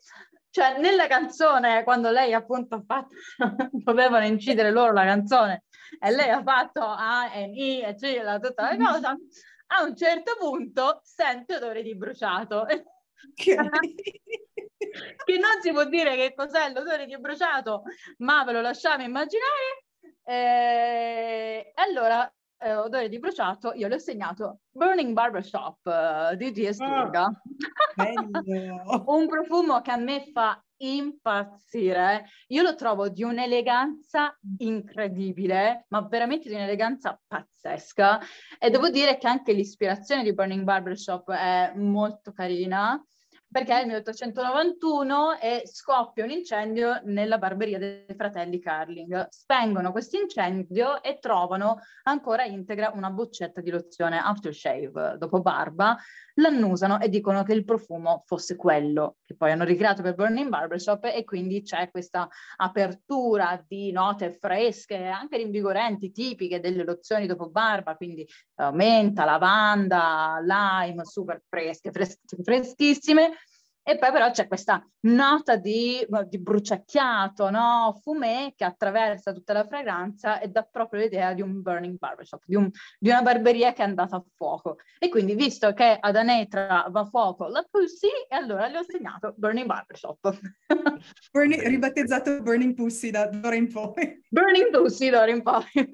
cioè 0.49 0.79
nella 0.81 1.07
canzone 1.07 1.85
quando 1.85 2.11
lei 2.11 2.33
appunto 2.33 2.77
ha 2.77 2.83
fatto 2.87 3.15
dovevano 3.73 4.25
incidere 4.25 4.71
loro 4.71 4.93
la 4.93 5.05
canzone 5.05 5.65
e 6.01 6.11
lei 6.11 6.31
ha 6.31 6.43
fatto 6.43 6.83
A, 6.83 7.31
N, 7.35 7.55
I, 7.55 7.83
eccetera, 7.83 8.39
tutta 8.39 8.75
la 8.75 8.77
cosa, 8.77 9.17
a 9.69 9.83
un 9.83 9.97
certo 9.97 10.37
punto 10.39 11.01
sente 11.03 11.57
odore 11.57 11.83
di 11.83 11.97
bruciato. 11.97 12.67
che 15.25 15.39
non 15.39 15.61
si 15.61 15.73
può 15.73 15.85
dire 15.85 16.15
che 16.17 16.35
cos'è 16.35 16.73
l'odore 16.73 17.07
di 17.07 17.19
bruciato, 17.19 17.83
ma 18.19 18.45
ve 18.45 18.53
lo 18.53 18.61
lasciamo 18.61 19.03
immaginare. 19.03 19.85
E 20.23 21.73
allora, 21.75 22.31
eh, 22.59 22.75
odore 22.75 23.09
di 23.09 23.19
bruciato, 23.19 23.73
io 23.75 23.89
le 23.89 23.97
ho 23.97 23.99
segnato 23.99 24.61
Burning 24.71 25.13
Barbershop 25.13 25.79
uh, 25.85 26.37
di 26.37 26.53
G.S. 26.53 26.79
Durga. 26.79 27.31
Oh, 28.87 29.17
un 29.17 29.27
profumo 29.27 29.81
che 29.81 29.91
a 29.91 29.97
me 29.97 30.31
fa 30.33 30.63
impazzire. 30.79 32.27
Io 32.49 32.63
lo 32.63 32.75
trovo 32.75 33.09
di 33.09 33.23
un'eleganza 33.23 34.37
incredibile, 34.59 35.87
ma 35.89 36.03
veramente 36.03 36.49
di 36.49 36.55
un'eleganza 36.55 37.21
pazzesca. 37.27 38.21
E 38.59 38.71
devo 38.71 38.89
dire 38.91 39.19
che 39.19 39.29
anche 39.29 39.53
l'ispirazione 39.53 40.23
di 40.23 40.35
Burning 40.35 40.65
Barbershop 40.65 41.31
è 41.31 41.73
molto 41.77 42.33
carina 42.33 43.03
perché 43.51 43.79
il 43.81 43.87
1891 43.87 45.39
e 45.39 45.63
scoppia 45.65 46.25
un 46.25 46.31
incendio 46.31 47.01
nella 47.05 47.39
barberia 47.39 47.79
dei 47.79 48.05
fratelli 48.15 48.61
Carling. 48.61 49.27
Spengono 49.31 49.91
questo 49.91 50.19
incendio 50.19 51.03
e 51.03 51.19
trovano 51.19 51.81
ancora 52.03 52.45
integra 52.45 52.93
una 52.95 53.11
boccetta 53.11 53.63
di 53.63 53.71
lozione 53.71 54.19
aftershave 54.19 55.17
dopo 55.19 55.41
barba, 55.41 55.97
l'annusano 56.35 57.01
e 57.01 57.09
dicono 57.09 57.43
che 57.43 57.55
il 57.55 57.65
profumo 57.65 58.23
fosse 58.27 58.55
quello 58.55 59.17
che 59.25 59.35
poi 59.35 59.51
hanno 59.51 59.65
ricreato 59.65 60.03
per 60.03 60.15
Burning 60.15 60.49
Barbershop 60.49 61.05
e 61.07 61.25
quindi 61.25 61.63
c'è 61.63 61.91
questa 61.91 62.29
apertura 62.57 63.63
di 63.67 63.91
note 63.93 64.33
fresche, 64.33 65.07
anche 65.07 65.39
rinvigorenti, 65.39 66.13
tipiche 66.13 66.61
delle 66.61 66.85
lozioni 66.85 67.27
dopo 67.27 67.49
barba, 67.49 67.97
quindi 67.97 68.27
uh, 68.57 68.75
menta, 68.75 69.25
lavanda, 69.25 70.39
lime, 70.43 71.05
super 71.05 71.43
fresche, 71.49 71.91
fres- 71.91 72.21
freschissime 72.43 73.33
e 73.89 73.97
poi 73.97 74.13
però 74.13 74.31
c'è 74.31 74.47
questa 74.47 74.87
nota 75.07 75.57
di, 75.57 76.07
di 76.29 76.39
bruciacchiato, 76.39 77.49
no? 77.49 77.99
fumé 78.03 78.53
che 78.55 78.67
attraversa 78.67 79.33
tutta 79.33 79.55
la 79.55 79.65
fragranza 79.65 80.41
e 80.41 80.49
dà 80.49 80.63
proprio 80.71 81.01
l'idea 81.01 81.33
di 81.33 81.41
un 81.41 81.63
burning 81.63 81.97
barbershop, 81.97 82.43
di, 82.45 82.55
un, 82.55 82.71
di, 82.99 83.09
una 83.09 83.23
barberia 83.23 83.73
che 83.73 83.81
è 83.81 83.87
andata 83.87 84.17
a 84.17 84.25
fuoco. 84.37 84.77
E 84.99 85.09
quindi 85.09 85.35
visto 85.35 85.73
che 85.73 85.97
ad 85.99 86.17
Anetra 86.17 86.85
va 86.91 87.01
a 87.01 87.07
fuoco 87.07 87.47
la 87.47 87.67
Pussy, 87.71 88.09
e 88.29 88.37
allora 88.37 88.67
le 88.67 88.77
ho 88.77 88.83
segnato 88.83 89.33
burning 89.39 89.65
barbershop. 89.65 90.39
Burning, 91.33 91.63
ribattezzato 91.63 92.43
burning 92.43 92.75
pussy 92.75 93.11
da 93.11 93.27
d'ora 93.27 93.55
in 93.55 93.73
poi. 93.73 94.21
Burning 94.29 94.71
pussy 94.71 95.09
d'ora 95.09 95.31
in 95.31 95.43
poi. 95.43 95.65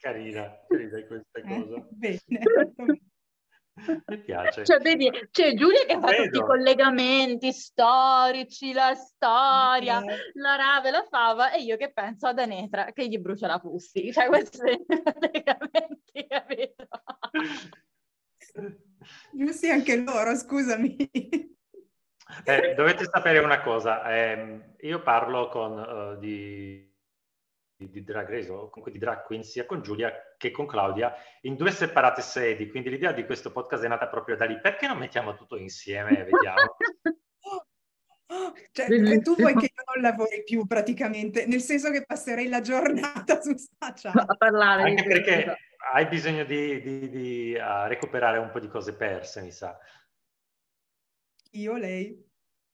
carina, 0.00 0.58
carina 0.68 1.04
questa 1.06 1.38
eh, 1.38 1.42
cosa. 1.42 1.76
Eh, 1.76 1.86
bene. 1.90 3.02
Mi 3.74 4.18
piace. 4.18 4.64
Cioè, 4.64 4.78
vedi, 4.80 5.10
c'è 5.30 5.54
Giulia 5.54 5.84
che 5.86 5.98
fa 5.98 6.08
Vedo. 6.08 6.24
tutti 6.24 6.38
i 6.38 6.46
collegamenti 6.46 7.52
storici, 7.52 8.72
la 8.72 8.94
storia, 8.94 9.98
okay. 9.98 10.16
la 10.34 10.56
rave, 10.56 10.90
la 10.90 11.06
fava, 11.08 11.52
e 11.52 11.62
io 11.62 11.76
che 11.76 11.90
penso 11.92 12.26
ad 12.26 12.38
Anetra 12.38 12.92
che 12.92 13.08
gli 13.08 13.18
brucia 13.18 13.46
la 13.46 13.58
pussi. 13.58 14.12
Cioè, 14.12 14.26
questi 14.26 14.58
collegamenti, 14.86 16.26
capito? 16.28 16.88
Giusti 19.32 19.70
anche 19.70 19.96
loro, 19.96 20.36
scusami. 20.36 20.96
Eh, 22.44 22.74
dovete 22.74 23.04
sapere 23.04 23.38
una 23.38 23.60
cosa, 23.62 24.04
eh, 24.10 24.74
io 24.80 25.02
parlo 25.02 25.48
con, 25.48 25.78
uh, 25.78 26.18
di 26.18 26.91
di 27.90 28.02
Drag 28.02 28.28
Race 28.28 28.50
o 28.50 28.68
comunque 28.68 28.92
di 28.92 28.98
Drag 28.98 29.22
Queen 29.24 29.42
sia 29.42 29.66
con 29.66 29.82
Giulia 29.82 30.12
che 30.36 30.50
con 30.50 30.66
Claudia 30.66 31.14
in 31.42 31.56
due 31.56 31.70
separate 31.70 32.22
sedi, 32.22 32.68
quindi 32.68 32.90
l'idea 32.90 33.12
di 33.12 33.24
questo 33.24 33.52
podcast 33.52 33.84
è 33.84 33.88
nata 33.88 34.08
proprio 34.08 34.36
da 34.36 34.44
lì. 34.44 34.60
Perché 34.60 34.86
non 34.86 34.98
mettiamo 34.98 35.34
tutto 35.34 35.56
insieme 35.56 36.18
e 36.20 36.24
vediamo? 36.24 36.76
Cioè, 38.72 38.86
tu 39.20 39.36
vuoi 39.36 39.54
che 39.54 39.66
io 39.66 39.82
non 39.94 40.02
lavori 40.02 40.42
più 40.42 40.66
praticamente, 40.66 41.44
nel 41.44 41.60
senso 41.60 41.90
che 41.90 42.06
passerei 42.06 42.48
la 42.48 42.62
giornata 42.62 43.40
su 43.42 43.54
sta 43.56 43.94
a 44.10 44.36
parlare. 44.36 44.84
Anche 44.84 45.04
perché 45.04 45.56
hai 45.92 46.06
bisogno 46.06 46.44
di, 46.44 46.80
di, 46.80 47.08
di 47.10 47.54
uh, 47.54 47.86
recuperare 47.88 48.38
un 48.38 48.50
po' 48.50 48.60
di 48.60 48.68
cose 48.68 48.94
perse, 48.94 49.42
mi 49.42 49.50
sa. 49.50 49.76
Io, 51.50 51.76
lei? 51.76 52.30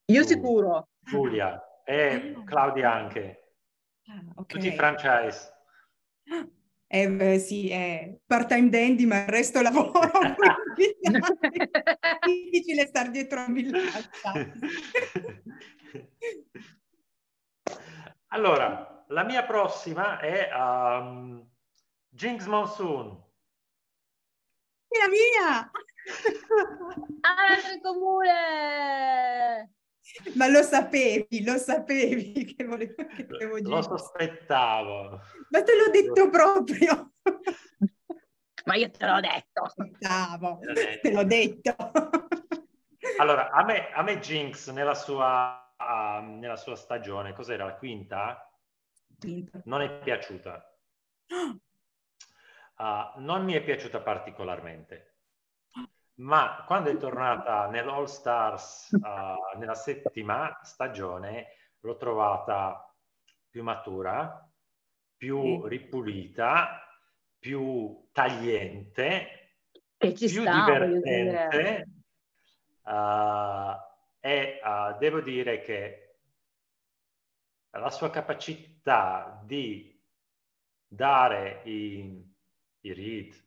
Io 0.06 0.22
sicuro. 0.24 0.90
Giulia 1.00 1.60
e 1.84 2.36
Claudia 2.44 2.92
anche. 2.92 3.47
Ah, 4.08 4.22
okay. 4.36 4.56
Tutti 4.56 4.68
i 4.68 4.76
franchise. 4.76 5.52
Eh, 6.90 7.10
beh, 7.10 7.38
sì, 7.38 7.68
è 7.68 8.18
part-time 8.26 8.70
dandy, 8.70 9.04
ma 9.04 9.24
il 9.24 9.28
resto 9.28 9.60
lavoro. 9.60 10.20
è 10.74 11.10
difficile 12.24 12.86
stare 12.86 13.10
dietro 13.10 13.40
a 13.40 13.48
millaccia. 13.48 14.32
allora, 18.28 19.04
la 19.08 19.24
mia 19.24 19.44
prossima 19.44 20.18
è 20.18 20.48
um, 20.54 21.46
Jinx 22.08 22.46
Monsoon. 22.46 23.26
La 24.88 25.08
mia! 25.08 25.70
Ah, 27.20 27.80
comune! 27.82 29.77
Ma 30.34 30.48
lo 30.48 30.62
sapevi, 30.62 31.44
lo 31.44 31.56
sapevi 31.58 32.44
che 32.56 32.64
volevo, 32.64 32.94
che 32.94 33.24
volevo 33.24 33.60
dire. 33.60 33.68
Lo 33.68 33.82
sospettavo. 33.82 35.20
Ma 35.50 35.62
te 35.62 35.76
l'ho 35.76 35.90
detto 35.90 36.28
proprio. 36.30 37.12
Ma 38.64 38.74
io 38.74 38.90
te 38.90 39.06
l'ho 39.06 39.20
detto. 39.20 39.62
Aspettavo, 39.62 40.58
te 41.00 41.10
l'ho 41.10 41.24
detto. 41.24 41.74
Allora, 43.18 43.50
a 43.50 43.64
me, 43.64 43.90
a 43.92 44.02
me 44.02 44.18
Jinx 44.18 44.70
nella 44.70 44.94
sua, 44.94 45.74
uh, 45.76 46.22
nella 46.38 46.56
sua 46.56 46.76
stagione, 46.76 47.32
cos'era 47.32 47.64
la 47.64 47.76
quinta? 47.76 48.50
Quinta. 49.18 49.62
Non 49.64 49.80
è 49.80 49.98
piaciuta. 50.00 50.78
Uh, 52.76 53.20
non 53.20 53.44
mi 53.44 53.54
è 53.54 53.62
piaciuta 53.62 54.00
particolarmente 54.00 55.07
ma 56.18 56.64
quando 56.66 56.90
è 56.90 56.96
tornata 56.96 57.68
nell'All 57.68 58.04
Stars 58.04 58.90
uh, 58.92 59.58
nella 59.58 59.74
settima 59.74 60.58
stagione 60.62 61.54
l'ho 61.80 61.96
trovata 61.96 62.92
più 63.48 63.62
matura, 63.62 64.48
più 65.16 65.64
ripulita, 65.66 66.82
più 67.38 68.08
tagliente, 68.12 69.56
più 69.96 70.42
sta, 70.42 70.64
divertente. 70.64 71.88
Uh, 72.82 73.76
e 74.20 74.60
uh, 74.62 74.98
devo 74.98 75.20
dire 75.20 75.60
che 75.60 76.16
la 77.70 77.90
sua 77.90 78.10
capacità 78.10 79.40
di 79.44 79.96
dare 80.86 81.60
i, 81.64 82.34
i 82.80 82.92
read, 82.92 83.46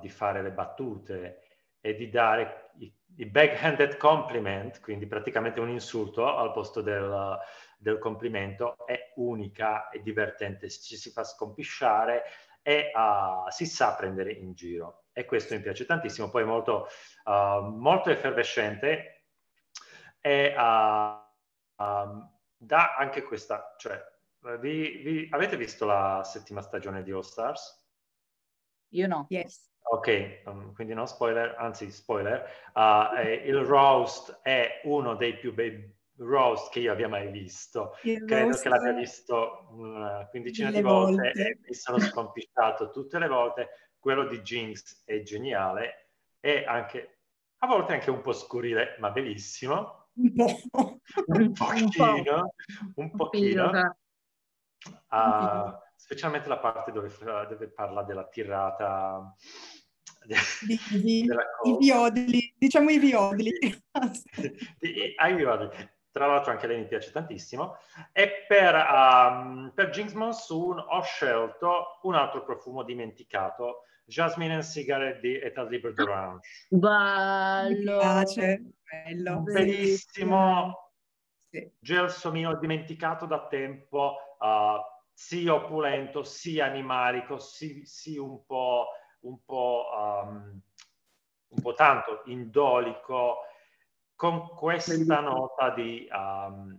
di 0.00 0.08
fare 0.08 0.42
le 0.42 0.50
battute 0.50 1.49
e 1.80 1.94
di 1.94 2.10
dare 2.10 2.72
il 3.16 3.30
backhanded 3.30 3.96
compliment, 3.96 4.80
quindi 4.80 5.06
praticamente 5.06 5.60
un 5.60 5.68
insulto 5.68 6.26
al 6.36 6.52
posto 6.52 6.80
del, 6.80 7.38
del 7.78 7.98
complimento, 7.98 8.86
è 8.86 9.12
unica 9.16 9.88
e 9.90 10.00
divertente, 10.02 10.70
ci 10.70 10.96
si 10.96 11.10
fa 11.10 11.24
scompisciare 11.24 12.24
e 12.62 12.90
uh, 12.94 13.50
si 13.50 13.66
sa 13.66 13.94
prendere 13.94 14.32
in 14.32 14.54
giro. 14.54 15.04
E 15.12 15.24
questo 15.24 15.54
mi 15.54 15.60
piace 15.60 15.84
tantissimo, 15.84 16.30
poi 16.30 16.42
è 16.42 16.46
molto, 16.46 16.88
uh, 17.24 17.64
molto 17.64 18.10
effervescente 18.10 19.24
e 20.20 20.54
uh, 20.56 21.82
um, 21.82 22.38
dà 22.56 22.94
anche 22.96 23.22
questa, 23.22 23.74
cioè, 23.78 23.98
vi, 24.58 24.98
vi, 25.02 25.28
avete 25.30 25.56
visto 25.56 25.84
la 25.84 26.22
settima 26.24 26.62
stagione 26.62 27.02
di 27.02 27.10
All 27.10 27.20
Stars? 27.20 27.78
Io 28.92 29.06
no. 29.06 29.26
Yes. 29.28 29.69
Ok, 29.92 30.42
um, 30.44 30.72
quindi 30.72 30.94
non 30.94 31.08
spoiler, 31.08 31.56
anzi 31.58 31.90
spoiler, 31.90 32.48
uh, 32.74 33.16
eh, 33.16 33.42
il 33.44 33.58
roast 33.58 34.38
è 34.40 34.80
uno 34.84 35.16
dei 35.16 35.34
più 35.34 35.52
bei 35.52 35.98
roast 36.18 36.70
che 36.70 36.78
io 36.78 36.92
abbia 36.92 37.08
mai 37.08 37.28
visto. 37.32 37.96
Il 38.02 38.24
Credo 38.24 38.56
che 38.56 38.68
l'abbia 38.68 38.92
visto 38.92 39.66
una 39.72 40.28
quindicina 40.30 40.70
di 40.70 40.80
volte, 40.80 41.32
volte, 41.32 41.42
e 41.42 41.58
mi 41.66 41.74
sono 41.74 41.98
scompisciato 41.98 42.90
tutte 42.90 43.18
le 43.18 43.26
volte. 43.26 43.68
Quello 43.98 44.26
di 44.26 44.40
Jinx 44.42 45.02
è 45.04 45.22
geniale 45.22 46.10
e 46.38 46.64
anche 46.64 47.22
a 47.58 47.66
volte 47.66 47.92
anche 47.92 48.10
un 48.10 48.20
po' 48.20 48.32
scurile, 48.32 48.96
ma 49.00 49.10
bellissimo. 49.10 50.08
Un 50.14 50.32
po'. 50.70 51.00
un 51.26 51.52
pochino, 51.52 52.54
un 52.94 53.10
pochino. 53.10 53.96
Uh, 55.08 55.76
specialmente 55.96 56.48
la 56.48 56.58
parte 56.58 56.92
dove, 56.92 57.12
dove 57.48 57.68
parla 57.68 58.04
della 58.04 58.26
tirata 58.28 59.34
di, 60.24 60.78
di, 61.02 61.26
i 61.64 61.76
viodli, 61.78 62.54
diciamo 62.56 62.90
i 62.90 62.98
viodli. 62.98 63.52
ai 65.16 65.34
viodli. 65.34 65.68
Tra 66.12 66.26
l'altro 66.26 66.50
anche 66.50 66.66
lei 66.66 66.80
mi 66.80 66.88
piace 66.88 67.12
tantissimo. 67.12 67.76
E 68.12 68.44
per, 68.48 68.74
um, 68.74 69.72
per 69.74 69.90
Jinx 69.90 70.12
Monsoon 70.12 70.78
ho 70.78 71.02
scelto 71.02 72.00
un 72.02 72.14
altro 72.14 72.42
profumo 72.42 72.82
dimenticato, 72.82 73.84
Jasmine 74.04 74.54
and 74.54 74.64
Cigarette 74.64 75.20
di 75.20 75.38
Etat 75.38 75.68
Libre 75.68 75.92
d'Orange. 75.92 76.48
Bello! 76.68 77.68
Mi 77.68 77.98
piace, 78.00 78.62
bello. 78.82 79.40
Bellissimo. 79.40 80.90
Sì. 81.48 81.70
Gelsomino 81.78 82.56
dimenticato 82.56 83.26
da 83.26 83.46
tempo, 83.48 84.16
uh, 84.38 84.80
sì 85.12 85.46
opulento, 85.48 86.22
sì 86.22 86.60
animalico, 86.60 87.38
sì, 87.38 87.82
sì 87.84 88.16
un 88.16 88.44
po' 88.46 88.86
un 89.20 89.44
po', 89.44 89.86
um, 89.92 90.60
un 91.48 91.60
po 91.62 91.74
tanto 91.74 92.22
indolico, 92.26 93.38
con 94.14 94.48
questa 94.48 95.20
nota 95.20 95.70
di 95.70 96.08
um, 96.12 96.78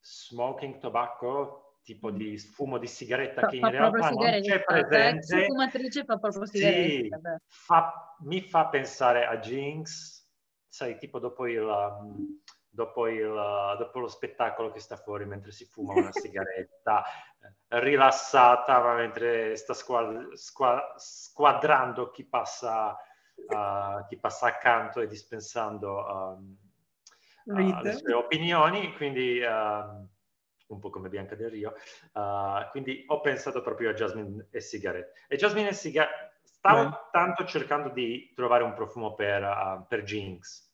smoking 0.00 0.78
tobacco, 0.78 1.78
tipo 1.82 2.10
di 2.10 2.38
fumo 2.38 2.78
di 2.78 2.86
sigaretta 2.86 3.42
fa, 3.42 3.46
che 3.48 3.56
in 3.56 3.70
realtà 3.70 4.10
non 4.10 4.40
c'è 4.40 4.62
presente. 4.62 5.36
La 5.38 5.44
fumatrice 5.46 6.04
fa 6.04 6.18
proprio 6.18 6.46
sigaretta. 6.46 7.18
Sì, 7.18 7.36
fa, 7.46 8.16
mi 8.20 8.40
fa 8.42 8.68
pensare 8.68 9.26
a 9.26 9.38
Jinx, 9.38 10.26
sai, 10.68 10.98
tipo 10.98 11.18
dopo 11.18 11.46
il... 11.46 11.62
Dopo, 12.74 13.06
il, 13.06 13.32
dopo, 13.78 14.00
lo 14.00 14.08
spettacolo 14.08 14.72
che 14.72 14.80
sta 14.80 14.96
fuori 14.96 15.24
mentre 15.26 15.52
si 15.52 15.64
fuma 15.64 15.92
una 15.92 16.10
sigaretta, 16.12 17.04
rilassata 17.68 18.94
mentre 18.94 19.54
sta 19.54 19.74
squad- 19.74 20.32
squad- 20.32 20.96
squadrando 20.96 22.10
chi 22.10 22.24
passa, 22.24 22.96
uh, 23.46 24.04
chi 24.08 24.18
passa 24.18 24.48
accanto 24.48 25.00
e 25.00 25.06
dispensando 25.06 26.04
um, 26.04 26.56
uh, 27.44 27.80
le 27.80 27.92
sue 27.92 28.12
opinioni, 28.12 28.92
quindi 28.96 29.40
uh, 29.40 30.08
un 30.66 30.80
po' 30.80 30.90
come 30.90 31.08
Bianca 31.08 31.36
del 31.36 31.50
Rio. 31.50 31.74
Quindi 32.72 33.04
ho 33.06 33.20
pensato 33.20 33.62
proprio 33.62 33.90
a 33.90 33.94
Jasmine 33.94 34.48
e 34.50 34.60
Cigarette. 34.60 35.26
E 35.28 35.36
Jasmine 35.36 35.68
e 35.68 35.74
Cigarette, 35.74 36.40
stavo 36.42 36.88
Beh. 36.88 36.96
tanto 37.12 37.44
cercando 37.44 37.90
di 37.90 38.32
trovare 38.34 38.64
un 38.64 38.74
profumo 38.74 39.14
per, 39.14 39.44
uh, 39.44 39.86
per 39.86 40.02
Jinx 40.02 40.72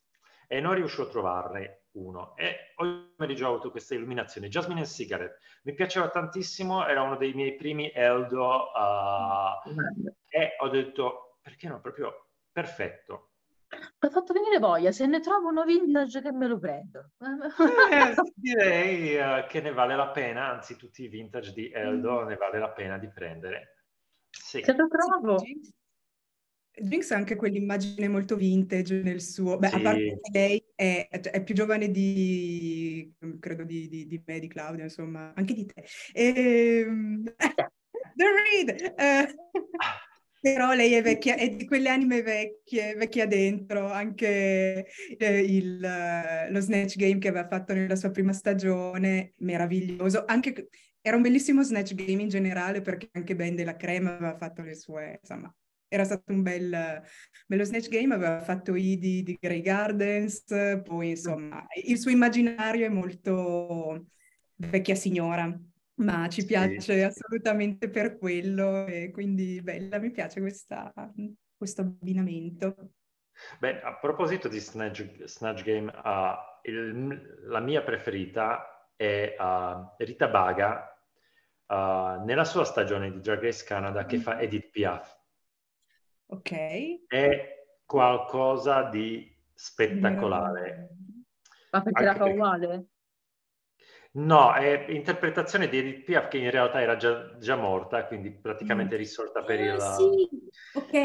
e 0.52 0.58
non 0.58 0.74
riuscivo 0.74 1.04
a 1.04 1.10
trovarne 1.10 1.79
uno 1.92 2.36
e 2.36 2.72
ho 2.76 3.12
pomeriggio 3.16 3.46
ho 3.46 3.54
avuto 3.54 3.70
questa 3.70 3.94
illuminazione. 3.94 4.48
Jasmine 4.48 4.80
and 4.80 4.88
Cigarette 4.88 5.38
mi 5.62 5.74
piaceva 5.74 6.08
tantissimo, 6.08 6.86
era 6.86 7.02
uno 7.02 7.16
dei 7.16 7.32
miei 7.34 7.56
primi 7.56 7.90
Eldo 7.92 8.70
uh, 8.72 9.70
e 10.28 10.56
ho 10.58 10.68
detto 10.68 11.38
perché 11.40 11.68
no, 11.68 11.80
proprio 11.80 12.28
perfetto. 12.52 13.30
Mi 13.70 14.08
ha 14.08 14.10
fatto 14.10 14.32
venire 14.32 14.58
voglia, 14.58 14.90
se 14.90 15.06
ne 15.06 15.20
trovo 15.20 15.48
uno 15.48 15.64
vintage 15.64 16.20
che 16.20 16.32
me 16.32 16.48
lo 16.48 16.58
prendo. 16.58 17.10
Eh, 17.20 18.14
direi 18.34 19.16
uh, 19.16 19.46
che 19.46 19.60
ne 19.60 19.72
vale 19.72 19.94
la 19.94 20.08
pena, 20.08 20.50
anzi 20.50 20.76
tutti 20.76 21.04
i 21.04 21.08
vintage 21.08 21.52
di 21.52 21.70
Eldo 21.70 22.22
mm. 22.22 22.26
ne 22.26 22.36
vale 22.36 22.58
la 22.58 22.70
pena 22.70 22.98
di 22.98 23.08
prendere. 23.08 23.84
Sì. 24.28 24.62
Se 24.62 24.74
lo 24.74 24.88
trovo. 24.88 25.40
Jinx 26.72 27.10
ha 27.10 27.16
anche 27.16 27.36
quell'immagine 27.36 28.08
molto 28.08 28.36
vintage 28.36 29.02
nel 29.02 29.20
suo... 29.20 29.58
Beh, 29.58 29.68
sì. 29.68 29.74
a 29.74 29.80
parte 29.80 30.18
che 30.20 30.30
lei 30.32 30.59
è, 30.80 31.08
è, 31.10 31.42
più 31.42 31.54
giovane 31.54 31.90
di... 31.90 33.12
credo 33.38 33.64
di, 33.64 33.86
di, 33.86 34.06
di 34.06 34.22
me, 34.24 34.38
di 34.38 34.48
Claudia, 34.48 34.84
insomma, 34.84 35.34
anche 35.34 35.52
di 35.52 35.66
te. 35.66 35.84
E, 36.14 36.84
ehm, 36.86 37.22
The 38.16 38.24
Read! 38.24 38.94
Eh, 38.96 39.34
però 40.40 40.72
lei 40.72 40.94
è 40.94 41.02
vecchia, 41.02 41.36
è 41.36 41.50
di 41.50 41.66
quelle 41.66 41.90
anime 41.90 42.22
vecchie, 42.22 42.94
vecchia 42.94 43.26
dentro, 43.26 43.90
anche 43.90 44.86
eh, 45.18 45.40
il, 45.40 45.78
lo 46.48 46.60
Snatch 46.60 46.96
Game 46.96 47.18
che 47.18 47.28
aveva 47.28 47.46
fatto 47.46 47.74
nella 47.74 47.96
sua 47.96 48.10
prima 48.10 48.32
stagione, 48.32 49.34
meraviglioso. 49.40 50.24
Anche, 50.26 50.70
era 51.02 51.16
un 51.16 51.22
bellissimo 51.22 51.62
Snatch 51.62 51.94
Game 51.94 52.22
in 52.22 52.28
generale 52.30 52.80
perché 52.80 53.10
anche 53.12 53.36
Ben 53.36 53.54
della 53.54 53.76
Crema 53.76 54.16
aveva 54.16 54.38
fatto 54.38 54.62
le 54.62 54.74
sue, 54.74 55.18
insomma, 55.20 55.54
era 55.90 56.04
stato 56.04 56.32
un 56.32 56.42
bel, 56.42 57.02
bello 57.46 57.64
snatch 57.64 57.88
game, 57.88 58.14
aveva 58.14 58.40
fatto 58.40 58.76
i 58.76 58.96
di, 58.96 59.22
di 59.24 59.36
Grey 59.38 59.60
Gardens, 59.60 60.44
poi 60.84 61.10
insomma 61.10 61.66
il 61.84 61.98
suo 61.98 62.12
immaginario 62.12 62.86
è 62.86 62.88
molto 62.88 64.06
vecchia 64.54 64.94
signora, 64.94 65.52
ma 65.96 66.28
ci 66.28 66.44
piace 66.44 66.80
sì. 66.80 67.00
assolutamente 67.00 67.90
per 67.90 68.18
quello 68.18 68.86
e 68.86 69.10
quindi 69.10 69.60
bella, 69.62 69.98
mi 69.98 70.12
piace 70.12 70.40
questa, 70.40 70.92
questo 71.56 71.80
abbinamento. 71.80 72.92
Beh, 73.58 73.80
a 73.80 73.96
proposito 73.96 74.48
di 74.48 74.58
Snatch, 74.60 75.24
snatch 75.24 75.62
Game, 75.62 75.90
uh, 76.04 76.68
il, 76.68 77.38
la 77.44 77.60
mia 77.60 77.82
preferita 77.82 78.92
è 78.94 79.34
uh, 79.38 79.94
Rita 79.96 80.28
Baga 80.28 80.94
uh, 81.66 82.22
nella 82.24 82.44
sua 82.44 82.64
stagione 82.64 83.10
di 83.10 83.20
Drag 83.20 83.40
Race 83.40 83.64
Canada 83.64 84.04
che 84.04 84.18
fa 84.18 84.38
Edith 84.38 84.70
Piaf. 84.70 85.18
Ok. 86.32 87.06
È 87.06 87.64
qualcosa 87.84 88.84
di 88.84 89.28
spettacolare. 89.52 90.88
Ma 91.72 91.82
perché 91.82 92.04
la 92.04 92.14
fa 92.14 92.24
uguale? 92.24 92.86
No, 94.12 94.54
è 94.54 94.86
interpretazione 94.88 95.68
di 95.68 95.78
Edith 95.78 96.04
Piaf 96.04 96.28
che 96.28 96.38
in 96.38 96.50
realtà 96.50 96.80
era 96.80 96.96
già, 96.96 97.36
già 97.38 97.54
morta, 97.54 98.06
quindi 98.06 98.30
praticamente 98.30 98.96
mm. 98.96 98.98
risorta 98.98 99.42
per 99.42 99.60
il... 99.60 99.70
Ah, 99.70 99.94
sì, 99.94 100.28
ok, 100.74 100.98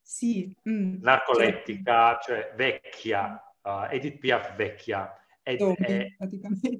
sì. 0.00 0.56
Mm. 0.68 1.00
Narcolettica, 1.00 2.18
cioè 2.22 2.52
vecchia, 2.54 3.40
uh, 3.62 3.86
Edith 3.90 4.18
Piaf 4.18 4.54
vecchia. 4.54 5.16
Ed 5.42 5.58
Zombie, 5.58 6.16
è 6.18 6.26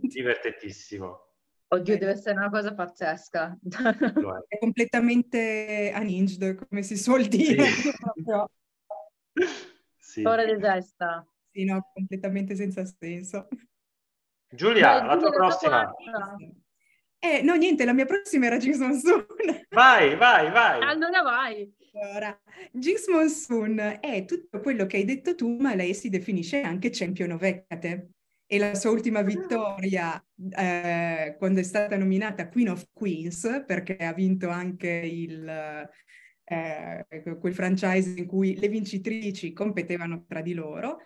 divertentissimo. 0.03 1.32
Oddio, 1.73 1.97
deve 1.97 2.13
essere 2.13 2.37
una 2.37 2.51
cosa 2.51 2.75
pazzesca. 2.75 3.59
È 4.47 4.59
completamente 4.59 5.91
unhinged, 5.97 6.69
come 6.69 6.83
si 6.83 6.99
suol 6.99 7.25
dire. 7.25 7.65
Sì. 7.65 7.91
sì. 9.97 10.21
Fuori 10.21 10.55
di 10.55 10.61
testa. 10.61 11.27
Sì, 11.51 11.65
no, 11.65 11.91
completamente 11.95 12.55
senza 12.57 12.85
senso. 12.85 13.49
Giulia, 14.51 14.99
Dai, 14.99 15.07
la 15.07 15.17
tua 15.17 15.31
prossima. 15.31 15.95
Eh, 17.19 17.41
no, 17.41 17.55
niente, 17.55 17.87
la 17.87 17.95
mia 17.95 18.05
prossima 18.05 18.47
era 18.47 18.59
Jinx 18.59 18.77
Monsoon. 18.77 19.27
Vai, 19.71 20.15
vai, 20.17 20.51
vai. 20.51 20.83
Allora 20.83 21.23
vai. 21.23 21.75
Allora, 21.95 22.39
Jinx 22.71 23.09
Monsoon 23.09 23.99
è 23.99 24.27
tutto 24.27 24.61
quello 24.61 24.85
che 24.85 24.99
hai 24.99 25.05
detto 25.07 25.35
tu, 25.35 25.57
ma 25.59 25.75
lei 25.75 25.95
si 25.95 26.11
definisce 26.11 26.61
anche 26.61 26.91
champion 26.91 27.31
of 27.31 27.43
Hecate 27.43 28.11
e 28.53 28.59
la 28.59 28.75
sua 28.75 28.91
ultima 28.91 29.21
ah. 29.21 29.23
vittoria 29.23 30.23
eh, 30.59 31.37
quando 31.39 31.61
è 31.61 31.63
stata 31.63 31.97
nominata 31.97 32.51
Queen 32.51 32.69
of 32.69 32.87
Queens, 32.93 33.65
perché 33.67 33.97
ha 33.97 34.13
vinto 34.13 34.51
anche 34.51 34.91
il, 34.91 35.49
eh, 36.45 37.07
quel 37.41 37.55
franchise 37.55 38.11
in 38.19 38.27
cui 38.27 38.59
le 38.59 38.69
vincitrici 38.69 39.55
competevano 39.55 40.27
tra 40.29 40.43
di 40.43 40.53
loro. 40.53 40.99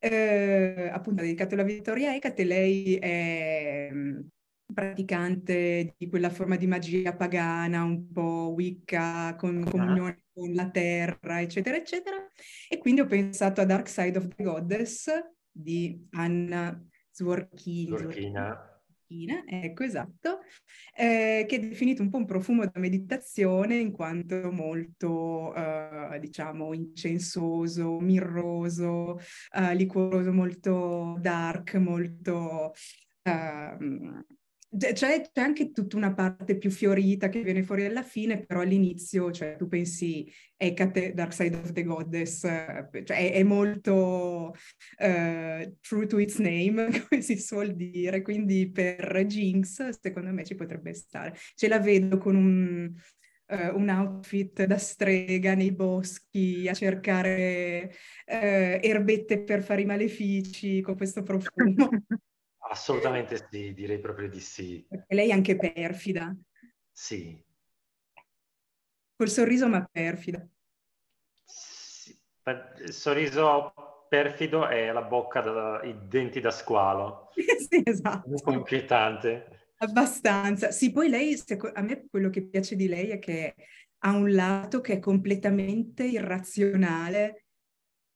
Eh, 0.00 0.90
appunto 0.92 1.20
ha 1.20 1.24
dedicato 1.24 1.54
la 1.54 1.62
vittoria 1.62 2.10
a 2.10 2.14
Ecate, 2.14 2.42
lei 2.42 2.96
è 2.96 3.88
mm, 3.92 4.20
praticante 4.74 5.94
di 5.96 6.08
quella 6.08 6.30
forma 6.30 6.56
di 6.56 6.66
magia 6.66 7.14
pagana, 7.14 7.84
un 7.84 8.10
po' 8.10 8.52
Wicca, 8.56 9.36
con 9.36 9.62
ah. 9.64 9.70
comunione 9.70 10.24
con 10.32 10.52
la 10.54 10.68
terra, 10.68 11.40
eccetera, 11.40 11.76
eccetera. 11.76 12.16
E 12.68 12.78
quindi 12.78 13.00
ho 13.00 13.06
pensato 13.06 13.60
a 13.60 13.64
Dark 13.64 13.88
Side 13.88 14.18
of 14.18 14.26
the 14.34 14.42
Goddess, 14.42 15.08
di 15.50 16.06
Anna 16.10 16.82
Zvorchina. 17.10 17.98
Zvorchina. 17.98 19.44
Ecco, 19.44 19.82
esatto, 19.82 20.38
eh, 20.96 21.44
che 21.48 21.56
è 21.56 21.58
definito 21.58 22.00
un 22.00 22.10
po' 22.10 22.18
un 22.18 22.26
profumo 22.26 22.64
da 22.64 22.78
meditazione 22.78 23.74
in 23.74 23.90
quanto 23.90 24.52
molto, 24.52 25.52
eh, 25.52 26.20
diciamo, 26.20 26.72
incensoso, 26.74 27.98
mirroso, 27.98 29.18
eh, 29.52 29.74
liquoroso, 29.74 30.32
molto 30.32 31.16
dark, 31.18 31.74
molto, 31.74 32.72
ehm, 33.24 34.24
c'è, 34.76 34.92
c'è, 34.92 35.40
anche 35.40 35.72
tutta 35.72 35.96
una 35.96 36.14
parte 36.14 36.56
più 36.56 36.70
fiorita 36.70 37.28
che 37.28 37.42
viene 37.42 37.62
fuori 37.64 37.84
alla 37.84 38.04
fine, 38.04 38.44
però 38.44 38.60
all'inizio, 38.60 39.32
cioè 39.32 39.56
tu 39.56 39.66
pensi 39.66 40.30
Ecate, 40.56 41.12
Dark 41.12 41.32
Side 41.32 41.56
of 41.56 41.72
the 41.72 41.82
Goddess, 41.82 42.40
cioè 42.42 43.04
è, 43.04 43.32
è 43.32 43.42
molto 43.42 44.54
uh, 44.98 45.76
true 45.80 46.06
to 46.06 46.18
its 46.18 46.38
name, 46.38 46.88
come 47.08 47.20
si 47.20 47.36
suol 47.36 47.74
dire, 47.74 48.22
quindi 48.22 48.70
per 48.70 49.24
Jinx 49.26 49.88
secondo 50.00 50.32
me 50.32 50.44
ci 50.44 50.54
potrebbe 50.54 50.94
stare. 50.94 51.34
Ce 51.54 51.66
la 51.66 51.80
vedo 51.80 52.18
con 52.18 52.36
un, 52.36 52.92
uh, 53.46 53.76
un 53.76 53.88
outfit 53.88 54.64
da 54.64 54.78
strega 54.78 55.54
nei 55.54 55.72
boschi 55.72 56.68
a 56.68 56.74
cercare 56.74 57.90
uh, 58.26 58.78
erbette 58.86 59.42
per 59.42 59.64
fare 59.64 59.80
i 59.80 59.86
malefici 59.86 60.80
con 60.80 60.96
questo 60.96 61.24
profumo. 61.24 61.88
Assolutamente 62.70 63.48
sì, 63.50 63.74
direi 63.74 63.98
proprio 63.98 64.28
di 64.28 64.38
sì. 64.38 64.86
Perché 64.88 65.14
lei 65.14 65.30
è 65.30 65.32
anche 65.32 65.56
perfida. 65.56 66.32
Sì. 66.92 67.44
Col 69.16 69.28
sorriso 69.28 69.68
ma 69.68 69.84
perfida. 69.90 70.46
Sì. 71.44 72.16
Il 72.78 72.92
sorriso 72.92 74.06
perfido 74.08 74.68
e 74.68 74.92
la 74.92 75.02
bocca, 75.02 75.40
da, 75.40 75.80
i 75.82 75.96
denti 76.06 76.40
da 76.40 76.52
squalo. 76.52 77.30
sì, 77.34 77.82
esatto. 77.84 78.28
Un 78.28 78.40
po' 78.40 78.52
inquietante. 78.52 79.72
Abbastanza. 79.78 80.70
Sì, 80.70 80.92
poi 80.92 81.08
lei, 81.08 81.36
a 81.74 81.82
me 81.82 82.06
quello 82.08 82.30
che 82.30 82.46
piace 82.46 82.76
di 82.76 82.86
lei 82.86 83.08
è 83.10 83.18
che 83.18 83.54
ha 83.98 84.12
un 84.12 84.32
lato 84.32 84.80
che 84.80 84.94
è 84.94 84.98
completamente 85.00 86.04
irrazionale 86.04 87.46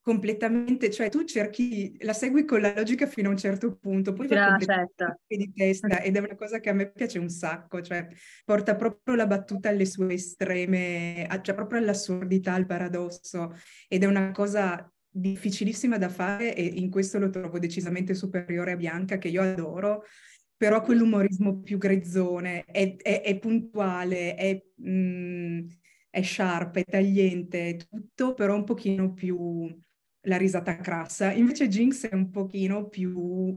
completamente, 0.05 0.91
cioè 0.91 1.09
tu 1.09 1.25
cerchi, 1.25 1.97
la 2.03 2.13
segui 2.13 2.45
con 2.45 2.61
la 2.61 2.75
logica 2.77 3.07
fino 3.07 3.29
a 3.29 3.31
un 3.31 3.39
certo 3.39 3.75
punto, 3.77 4.13
poi 4.13 4.27
va 4.27 4.49
completamente 4.49 5.17
di 5.29 5.51
testa 5.51 6.03
ed 6.03 6.17
è 6.17 6.19
una 6.19 6.35
cosa 6.35 6.61
che 6.61 6.69
a 6.69 6.75
me 6.75 6.93
piace 6.93 7.19
un 7.19 7.31
sacco, 7.31 7.81
cioè 7.81 8.07
porta 8.45 8.77
proprio 8.77 9.15
la 9.15 9.27
battuta 9.27 9.71
alle 9.71 9.87
sue 9.87 10.13
estreme, 10.13 11.27
cioè 11.41 11.55
proprio 11.55 11.79
all'assurdità, 11.79 12.53
al 12.53 12.67
paradosso 12.67 13.55
ed 13.89 14.03
è 14.03 14.07
una 14.07 14.31
cosa 14.33 14.93
difficilissima 15.09 15.97
da 15.97 16.11
fare 16.11 16.55
e 16.55 16.63
in 16.63 16.91
questo 16.91 17.19
lo 17.19 17.31
trovo 17.31 17.59
decisamente 17.59 18.13
superiore 18.13 18.73
a 18.73 18.77
Bianca 18.77 19.17
che 19.17 19.29
io 19.29 19.41
adoro, 19.41 20.05
però 20.55 20.83
quell'umorismo 20.83 21.61
più 21.63 21.79
grezzone, 21.79 22.65
è, 22.65 22.95
è, 22.97 23.23
è 23.23 23.39
puntuale, 23.39 24.35
è... 24.35 24.63
Mm, 24.87 25.67
è 26.15 26.23
sharp, 26.23 26.77
è 26.77 26.85
tagliente, 26.85 27.71
è 27.71 27.77
tutto, 27.77 28.35
però 28.35 28.55
un 28.55 28.63
pochino 28.63 29.13
più 29.13 29.67
la 30.25 30.37
risata 30.37 30.77
crassa. 30.77 31.33
Invece 31.33 31.69
Jinx 31.69 32.09
è 32.09 32.15
un 32.15 32.31
pochino 32.31 32.89
più 32.89 33.57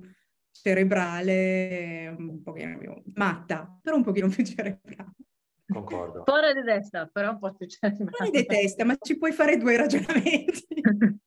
cerebrale, 0.52 2.16
un 2.18 2.42
pochino 2.42 2.78
più 2.78 2.94
matta, 3.16 3.80
però 3.82 3.96
un 3.98 4.04
pochino 4.04 4.28
più 4.30 4.44
cerebrale. 4.44 5.14
Concordo. 5.68 6.24
Fuori 6.24 6.54
di 6.54 6.64
testa, 6.64 7.08
però 7.08 7.32
un 7.32 7.40
po' 7.40 7.54
più 7.54 7.68
cerebrale. 7.68 8.12
Fuori 8.12 8.32
di 8.32 8.46
testa, 8.46 8.86
ma 8.86 8.96
ci 9.00 9.18
puoi 9.18 9.32
fare 9.32 9.58
due 9.58 9.76
ragionamenti. 9.76 10.66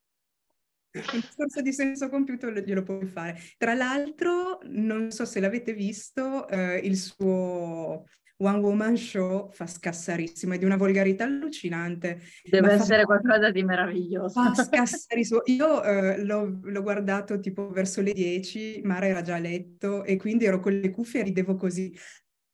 Un 0.92 1.20
discorso 1.20 1.60
di 1.60 1.72
senso 1.72 2.08
compiuto 2.08 2.50
glielo 2.50 2.82
puoi 2.82 3.06
fare. 3.06 3.38
Tra 3.56 3.74
l'altro, 3.74 4.58
non 4.64 5.12
so 5.12 5.24
se 5.24 5.38
l'avete 5.38 5.72
visto, 5.72 6.48
eh, 6.48 6.78
il 6.78 6.96
suo 6.96 8.06
One 8.42 8.58
Woman 8.58 8.96
Show 8.96 9.50
fa 9.50 9.66
scassarissimo, 9.66 10.54
è 10.54 10.58
di 10.58 10.64
una 10.64 10.76
volgarità 10.76 11.24
allucinante. 11.24 12.20
Deve 12.42 12.72
essere 12.72 13.00
fa... 13.00 13.06
qualcosa 13.06 13.50
di 13.50 13.62
meraviglioso. 13.62 14.40
Fa 14.42 14.54
scassarissimo. 14.64 15.42
Io 15.46 15.82
eh, 15.82 16.24
l'ho, 16.24 16.60
l'ho, 16.62 16.82
guardato 16.82 17.38
tipo 17.38 17.70
verso 17.70 18.00
le 18.00 18.12
10, 18.12 18.80
Mara 18.84 19.06
era 19.06 19.22
già 19.22 19.34
a 19.34 19.38
letto 19.38 20.04
e 20.04 20.16
quindi 20.16 20.46
ero 20.46 20.60
con 20.60 20.72
le 20.72 20.90
cuffie 20.90 21.20
e 21.20 21.24
ridevo 21.24 21.54
così. 21.56 21.94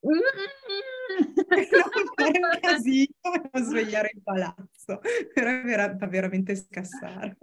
non 1.49 2.07
fare 2.15 2.39
un 2.39 2.59
casino 2.61 3.35
e 3.35 3.51
non 3.53 3.63
svegliare 3.65 4.11
il 4.13 4.23
palazzo, 4.23 5.01
però 5.33 5.63
vera- 5.63 5.97
fa 5.97 6.07
veramente 6.07 6.57
scassare. 6.57 7.37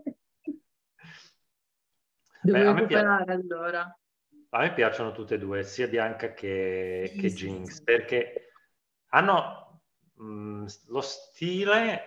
Devo 2.41 2.73
recuperare 2.73 3.31
allora. 3.31 3.97
A 4.53 4.59
me 4.59 4.73
piacciono 4.73 5.11
tutte 5.13 5.35
e 5.35 5.39
due, 5.39 5.63
sia 5.63 5.87
Bianca 5.87 6.33
che, 6.33 7.11
che 7.19 7.33
Jinx, 7.33 7.81
perché 7.81 8.51
hanno 9.07 9.81
mh, 10.13 10.23
mm, 10.23 10.65
lo 10.89 11.01
stile 11.01 12.01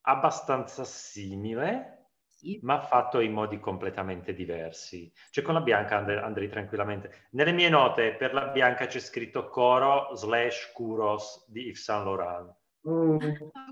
abbastanza 0.00 0.84
simile, 0.84 2.06
sì. 2.30 2.58
ma 2.62 2.80
fatto 2.80 3.20
in 3.20 3.32
modi 3.32 3.60
completamente 3.60 4.32
diversi. 4.32 5.12
Cioè 5.30 5.44
con 5.44 5.52
la 5.52 5.60
Bianca 5.60 5.98
and- 5.98 6.08
andrei 6.08 6.48
tranquillamente. 6.48 7.26
Nelle 7.32 7.52
mie 7.52 7.68
note 7.68 8.14
per 8.14 8.32
la 8.32 8.46
Bianca 8.46 8.86
c'è 8.86 8.98
scritto 8.98 9.48
Coro 9.48 10.14
slash 10.14 10.72
Kuros 10.72 11.44
di 11.50 11.66
Yves 11.66 11.82
Saint 11.82 12.04
Laurent. 12.06 12.56
Mm. 12.88 13.18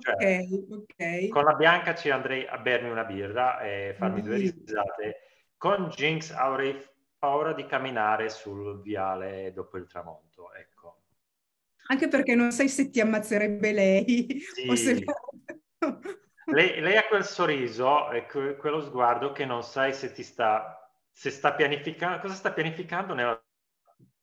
Cioè, 0.00 0.40
ok, 0.40 0.66
ok. 0.70 1.28
Con 1.28 1.44
la 1.44 1.54
Bianca 1.54 1.94
ci 1.94 2.10
andrei 2.10 2.46
a 2.46 2.58
bermi 2.58 2.90
una 2.90 3.04
birra 3.04 3.60
e 3.60 3.94
farmi 3.96 4.20
mm. 4.20 4.24
due 4.24 4.36
risate. 4.36 5.20
Con 5.56 5.88
Jinx 5.88 6.32
avrei 6.32 6.78
paura 7.26 7.52
di 7.52 7.66
camminare 7.66 8.30
sul 8.30 8.80
viale 8.80 9.52
dopo 9.52 9.78
il 9.78 9.88
tramonto, 9.88 10.54
ecco. 10.54 11.02
Anche 11.88 12.06
perché 12.06 12.36
non 12.36 12.52
sai 12.52 12.68
se 12.68 12.88
ti 12.88 13.00
ammazzerebbe 13.00 13.72
lei 13.72 14.40
sì. 14.40 14.68
o 14.68 14.76
se... 14.76 15.04
lei, 16.52 16.80
lei, 16.80 16.96
ha 16.96 17.08
quel 17.08 17.24
sorriso 17.24 18.12
e 18.12 18.26
que- 18.26 18.56
quello 18.56 18.80
sguardo 18.80 19.32
che 19.32 19.44
non 19.44 19.64
sai 19.64 19.92
se 19.92 20.12
ti 20.12 20.22
sta... 20.22 20.88
Se 21.10 21.30
sta 21.30 21.52
pianificando... 21.54 22.20
Cosa 22.20 22.34
sta 22.34 22.52
pianificando 22.52 23.12
nella 23.12 23.42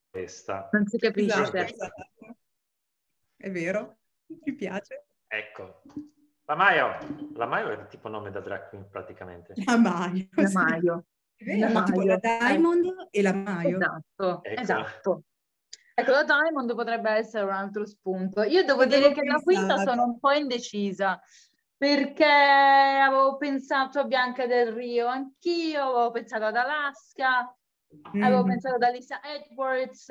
testa? 0.10 0.70
Non 0.72 0.88
si 0.88 0.97
capisce. 0.97 1.41
Esatto, 1.41 1.58
esatto. 1.58 2.38
È 3.36 3.51
vero, 3.51 3.97
mi 4.28 4.54
piace. 4.56 5.08
Ecco. 5.28 5.82
La 6.45 6.56
Maio. 6.56 7.32
La 7.34 7.47
Maio 7.47 7.70
è 7.72 7.88
tipo 7.88 8.08
nome 8.08 8.32
da 8.32 8.39
drag 8.39 8.70
queen 8.70 8.88
praticamente. 8.88 9.56
La 9.66 9.78
Maio. 9.78 10.28
La 10.32 10.49
Maio. 10.54 11.06
Vero, 11.38 11.84
tipo 11.84 12.01
la 12.03 12.17
Diamond 12.17 13.07
e 13.11 13.21
la 13.21 13.34
Maio. 13.34 13.77
Esatto, 13.77 14.43
ecco. 14.43 14.61
esatto. 14.61 15.23
Ecco, 15.95 16.11
la 16.11 16.23
Diamond 16.23 16.73
potrebbe 16.73 17.11
essere 17.11 17.43
un 17.43 17.51
altro 17.51 17.86
spunto. 17.86 18.41
Io 18.43 18.63
devo 18.63 18.86
dire 18.86 19.11
che 19.11 19.23
la 19.23 19.39
quinta 19.43 19.77
sono 19.77 20.03
un 20.03 20.19
po' 20.19 20.31
indecisa 20.31 21.21
perché 21.77 22.25
avevo 22.25 23.36
pensato 23.38 23.99
a 23.99 24.05
Bianca 24.05 24.47
del 24.47 24.71
Rio 24.71 25.07
anch'io, 25.07 25.84
avevo 25.84 26.11
pensato 26.11 26.45
ad 26.45 26.55
Alaska, 26.55 27.53
mm. 28.15 28.23
avevo 28.23 28.43
pensato 28.43 28.75
ad 28.75 28.84
Alisa 28.84 29.19
Edwards, 29.21 30.07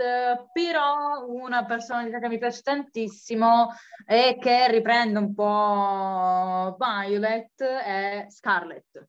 però 0.52 1.26
una 1.26 1.64
personalità 1.64 2.18
che 2.18 2.28
mi 2.28 2.38
piace 2.38 2.60
tantissimo 2.60 3.70
e 4.06 4.36
che 4.38 4.70
riprende 4.70 5.18
un 5.18 5.34
po' 5.34 6.76
Violet 6.78 7.62
è 7.62 8.26
Scarlett. 8.28 9.08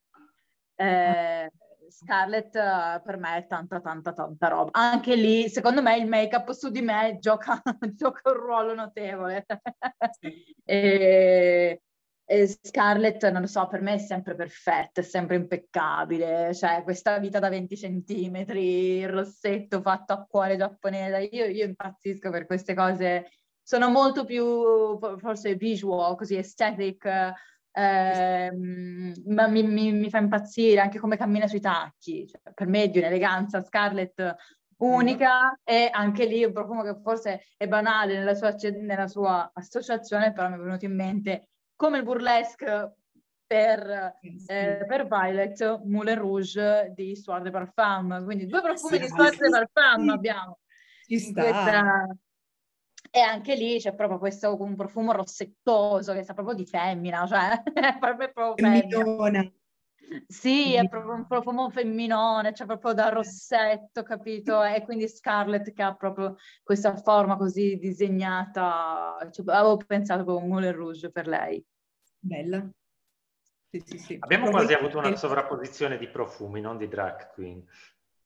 Eh, 0.76 1.51
Scarlett 1.94 2.56
uh, 2.56 3.04
per 3.04 3.18
me 3.18 3.38
è 3.38 3.46
tanta 3.46 3.80
tanta 3.80 4.14
tanta 4.14 4.48
roba. 4.48 4.72
Anche 4.74 5.16
lì, 5.16 5.48
secondo 5.48 5.84
me, 5.84 5.96
il 5.98 6.08
make-up 6.08 6.52
su 6.52 6.70
di 6.70 6.82
me 6.82 7.18
gioca, 7.20 7.62
gioca 7.94 8.32
un 8.32 8.36
ruolo 8.36 8.74
notevole. 8.74 9.46
e, 10.66 11.82
e 12.26 12.48
Scarlett, 12.48 13.30
non 13.30 13.41
lo 13.41 13.48
so, 13.48 13.68
per 13.68 13.82
me 13.82 13.94
è 13.94 13.98
sempre 14.00 14.34
perfetta, 14.34 15.02
è 15.02 15.04
sempre 15.04 15.36
impeccabile. 15.36 16.52
Cioè, 16.56 16.82
questa 16.82 17.20
vita 17.20 17.38
da 17.38 17.50
20 17.50 17.78
centimetri, 17.78 18.98
il 18.98 19.10
rossetto 19.10 19.82
fatto 19.82 20.14
a 20.14 20.26
cuore 20.28 20.58
giapponese. 20.58 21.30
Io, 21.32 21.46
io 21.46 21.66
impazzisco 21.66 22.32
per 22.32 22.48
queste 22.48 22.74
cose. 22.74 23.30
Sono 23.62 23.89
molto 23.89 24.26
più, 24.26 24.98
forse, 25.20 25.54
visual, 25.56 26.16
così, 26.16 26.38
aesthetic 26.38 27.34
eh, 27.76 28.52
ma 29.26 29.48
mi, 29.48 29.64
mi, 29.64 29.92
mi, 29.92 30.10
fa 30.10 30.20
impazzire 30.20 30.80
anche 30.80 31.00
come 31.00 31.18
cammina 31.18 31.48
sui 31.48 31.60
tacchi, 31.60 32.28
cioè, 32.28 32.40
per 32.54 32.68
me 32.68 32.84
è 32.84 32.90
di 32.90 33.00
un'eleganza 33.00 33.62
Scarlett 33.62 34.36
unica 34.78 35.50
mm. 35.50 35.54
e 35.64 35.90
anche 35.92 36.26
lì 36.26 36.44
un 36.44 36.54
profumo 36.54 36.84
che 36.84 37.00
forse 37.02 37.48
è 37.58 37.68
banale 37.68 38.18
nella 38.18 38.36
sua, 38.36 38.56
nella 38.80 39.08
sua 39.08 39.50
associazione, 39.54 40.34
però 40.34 40.50
mi 40.50 40.56
è 40.56 40.60
venuto 40.60 40.86
in 40.86 40.96
mente 40.96 41.50
come 41.76 41.98
il 41.98 42.04
burlesque 42.04 42.96
per, 43.46 44.18
eh, 44.48 44.86
per 44.88 45.08
Violet 45.08 45.82
Moulin 45.86 46.18
Rouge 46.18 46.92
di 46.96 47.16
Soir 47.16 47.42
de 47.42 47.52
Parfum, 47.52 48.24
quindi 48.24 48.46
due 48.46 48.62
profumi 48.62 48.98
sì, 48.98 49.02
di 49.02 49.08
Soir 49.08 49.36
de 49.36 49.50
Parfum 49.50 50.10
abbiamo. 50.10 50.60
Ci 51.06 51.20
sta. 51.20 51.42
Questa, 51.42 52.06
e 53.16 53.20
anche 53.20 53.53
lì 53.53 53.78
c'è 53.78 53.93
proprio 53.93 54.18
questo 54.18 54.59
un 54.59 54.76
profumo 54.76 55.11
rossettoso 55.11 56.14
che 56.14 56.24
sa 56.24 56.34
proprio 56.34 56.55
di 56.55 56.66
femmina, 56.66 57.28
cioè 57.28 57.61
è 57.72 57.97
proprio, 57.99 58.32
proprio 58.34 58.55
femmina. 58.55 59.53
Sì, 60.26 60.74
è 60.74 60.88
proprio 60.88 61.14
un 61.14 61.28
profumo 61.28 61.70
femminone, 61.70 62.55
cioè 62.55 62.66
proprio 62.66 62.93
da 62.93 63.09
rossetto, 63.09 64.01
capito? 64.01 64.64
E 64.64 64.82
quindi 64.84 65.07
Scarlett 65.07 65.74
che 65.74 65.84
ha 65.84 65.95
proprio 65.95 66.38
questa 66.64 66.95
forma 66.97 67.38
così 67.38 67.78
disegnata, 67.78 69.30
cioè, 69.32 69.45
avevo 69.53 69.78
pensato 69.78 70.24
come 70.24 70.41
un 70.41 70.47
Moulin 70.47 70.74
Rouge 70.74 71.11
per 71.11 71.28
lei. 71.28 71.64
Bella. 72.18 72.68
Sì, 73.70 73.84
sì, 73.86 73.97
sì. 73.99 74.18
Abbiamo 74.22 74.49
quasi 74.49 74.74
avuto 74.74 74.97
una 74.97 75.16
sovrapposizione 75.16 75.99
di 75.99 76.09
profumi, 76.09 76.61
non 76.61 76.78
di 76.78 76.88
drag 76.88 77.32
queen. 77.32 77.64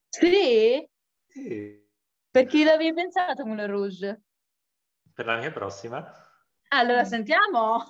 Sì? 0.07 0.88
Sì. 1.27 1.85
Per 2.31 2.45
chi 2.45 2.63
l'avevi 2.63 2.93
pensato 2.93 3.45
Moulin 3.45 3.67
Rouge? 3.67 4.21
Per 5.18 5.26
la 5.26 5.38
mia 5.38 5.51
prossima? 5.51 6.13
Allora 6.68 7.03
sentiamo. 7.03 7.84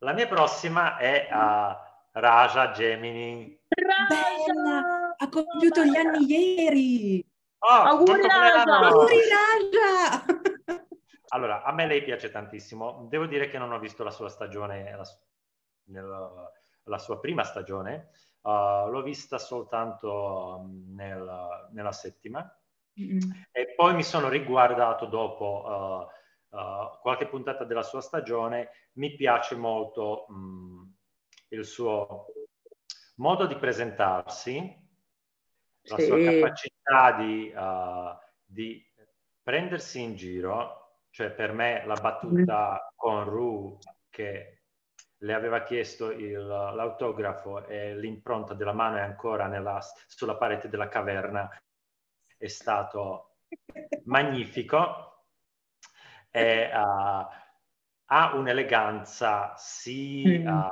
la 0.00 0.12
mia 0.12 0.26
prossima 0.26 0.98
è 0.98 1.26
a 1.30 1.70
uh, 1.70 2.20
Raja 2.20 2.70
Gemini. 2.72 3.58
Raja! 3.66 4.52
Bella! 4.52 5.14
Ha 5.16 5.28
compiuto 5.30 5.84
gli 5.84 5.96
anni 5.96 6.26
ieri! 6.26 7.26
Oh, 7.60 7.66
auguri 7.66 8.26
Raja! 8.26 8.64
Auguri 8.64 9.16
Raja! 9.30 10.82
Allora, 11.28 11.62
a 11.62 11.72
me 11.72 11.86
lei 11.86 12.04
piace 12.04 12.30
tantissimo. 12.30 13.06
Devo 13.08 13.24
dire 13.24 13.48
che 13.48 13.56
non 13.56 13.72
ho 13.72 13.78
visto 13.78 14.04
la 14.04 14.10
sua 14.10 14.28
stagione, 14.28 14.94
la, 14.94 15.04
nella, 15.84 16.52
la 16.82 16.98
sua 16.98 17.18
prima 17.20 17.42
stagione. 17.42 18.10
Uh, 18.42 18.90
l'ho 18.90 19.00
vista 19.02 19.38
soltanto 19.38 20.58
um, 20.60 20.94
nel, 20.94 21.70
nella 21.72 21.92
settima. 21.92 22.46
Mm. 23.00 23.18
E 23.52 23.74
poi 23.74 23.94
mi 23.94 24.02
sono 24.02 24.28
riguardato 24.28 25.06
dopo 25.06 26.10
uh, 26.50 26.56
uh, 26.56 26.98
qualche 27.00 27.26
puntata 27.26 27.64
della 27.64 27.82
sua 27.82 28.00
stagione. 28.00 28.70
Mi 28.94 29.14
piace 29.14 29.54
molto 29.54 30.26
um, 30.28 30.94
il 31.48 31.64
suo 31.64 32.26
modo 33.16 33.46
di 33.46 33.56
presentarsi, 33.56 34.84
la 35.88 35.98
sua 35.98 36.18
capacità 36.20 37.12
di, 37.12 37.52
di 38.44 38.84
prendersi 39.42 40.02
in 40.02 40.16
giro 40.16 40.86
cioè 41.16 41.30
per 41.30 41.52
me 41.54 41.82
la 41.86 41.94
battuta 41.94 42.92
con 42.94 43.24
Ru 43.24 43.78
che 44.10 44.64
le 45.16 45.32
aveva 45.32 45.62
chiesto 45.62 46.10
il, 46.10 46.46
l'autografo 46.46 47.64
e 47.64 47.96
l'impronta 47.96 48.52
della 48.52 48.74
mano 48.74 48.98
è 48.98 49.00
ancora 49.00 49.46
nella, 49.46 49.80
sulla 50.06 50.36
parete 50.36 50.68
della 50.68 50.88
caverna 50.88 51.48
è 52.36 52.48
stato 52.48 53.36
magnifico. 54.04 55.24
E, 56.30 56.70
uh, 56.72 57.26
ha 58.08 58.34
un'eleganza 58.34 59.54
sì 59.56 60.44
uh, 60.44 60.68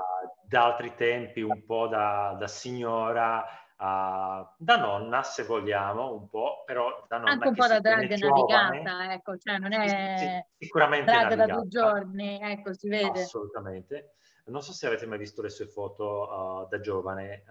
da 0.47 0.65
altri 0.65 0.95
tempi, 0.95 1.41
un 1.41 1.65
po' 1.65 1.89
da, 1.89 2.37
da 2.39 2.47
signora, 2.47 3.45
uh, 3.79 4.47
da 4.57 4.77
nonna, 4.77 5.23
se 5.23 5.43
vogliamo, 5.43 6.13
un 6.15 6.29
po', 6.29 6.63
però 6.65 7.05
da 7.09 7.19
nonna 7.19 7.33
Anche 7.33 7.49
un 7.49 7.55
po' 7.55 7.67
da 7.67 7.81
drag 7.81 8.09
navigata, 8.09 9.13
ecco, 9.13 9.37
cioè 9.37 9.59
non 9.59 9.73
è 9.73 10.47
sicuramente 10.57 11.11
drag 11.11 11.23
navigata. 11.23 11.47
da 11.47 11.55
due 11.55 11.69
giorni, 11.69 12.41
ecco, 12.41 12.73
si 12.73 12.89
vede. 12.89 13.23
Assolutamente. 13.23 14.15
Non 14.47 14.61
so 14.61 14.73
se 14.73 14.87
avete 14.87 15.07
mai 15.07 15.19
visto 15.19 15.41
le 15.41 15.49
sue 15.49 15.67
foto 15.67 16.69
da 16.69 16.79
giovane. 16.79 17.45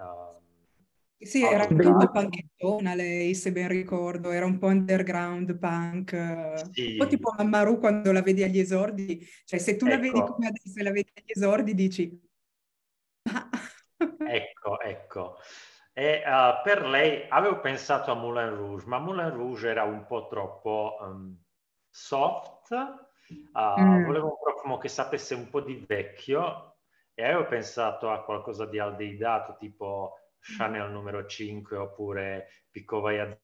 Sì, 1.26 1.44
era 1.44 1.68
anche 1.68 1.88
un 1.88 1.98
po' 1.98 2.12
panchettona 2.12 2.96
lei, 2.96 3.34
se 3.36 3.52
ben 3.52 3.68
ricordo, 3.68 4.32
era 4.32 4.46
un 4.46 4.58
po' 4.58 4.68
underground 4.68 5.58
punk, 5.58 6.72
sì. 6.72 6.92
un 6.92 6.98
po' 6.98 7.08
tipo 7.08 7.34
Mamma 7.38 7.78
quando 7.78 8.12
la 8.12 8.22
vedi 8.22 8.44
agli 8.44 8.60
esordi, 8.60 9.26
cioè 9.46 9.60
se 9.60 9.76
tu 9.76 9.86
ecco. 9.86 9.96
la 9.96 10.02
vedi 10.02 10.20
ecco. 10.20 10.34
come 10.34 10.48
adesso 10.48 10.80
e 10.80 10.84
la 10.84 10.92
vedi 10.92 11.12
agli 11.16 11.32
esordi 11.32 11.74
dici... 11.76 12.22
ecco, 14.28 14.80
ecco. 14.80 15.38
E 15.94 16.24
uh, 16.26 16.64
per 16.64 16.86
lei 16.86 17.26
avevo 17.30 17.60
pensato 17.60 18.12
a 18.12 18.16
Moulin 18.16 18.56
Rouge, 18.56 18.88
ma 18.88 18.98
Moulin 18.98 19.30
Rouge 19.30 19.70
era 19.70 19.84
un 19.84 20.06
po' 20.06 20.28
troppo 20.28 20.98
um, 21.02 21.38
soft. 21.90 22.72
Uh, 22.72 23.80
mm. 23.80 24.06
Volevo 24.06 24.26
un 24.28 24.38
profumo 24.42 24.78
che 24.78 24.88
sapesse 24.90 25.36
un 25.36 25.50
po' 25.50 25.62
di 25.62 25.86
vecchio 25.88 26.78
e 27.14 27.24
avevo 27.24 27.46
pensato 27.46 28.10
a 28.10 28.24
qualcosa 28.24 28.66
di 28.66 28.80
aldeidato 28.80 29.56
tipo 29.58 30.18
Chanel 30.44 30.92
numero 30.92 31.26
5 31.26 31.78
oppure 31.78 32.48
Picovaya 32.70 33.40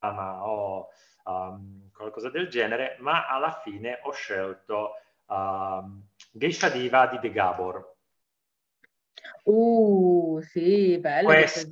Zama 0.00 0.44
o 0.44 0.88
um, 1.24 1.90
qualcosa 1.92 2.30
del 2.30 2.48
genere, 2.48 2.96
ma 3.00 3.26
alla 3.26 3.60
fine 3.62 4.00
ho 4.02 4.12
scelto 4.12 4.94
um, 5.26 6.04
Geisha 6.32 6.68
Diva 6.68 7.06
di 7.06 7.18
De 7.20 7.30
Gabor. 7.30 7.94
Uh, 9.44 10.40
sì, 10.42 10.98
bella 10.98 11.28
Quest, 11.28 11.70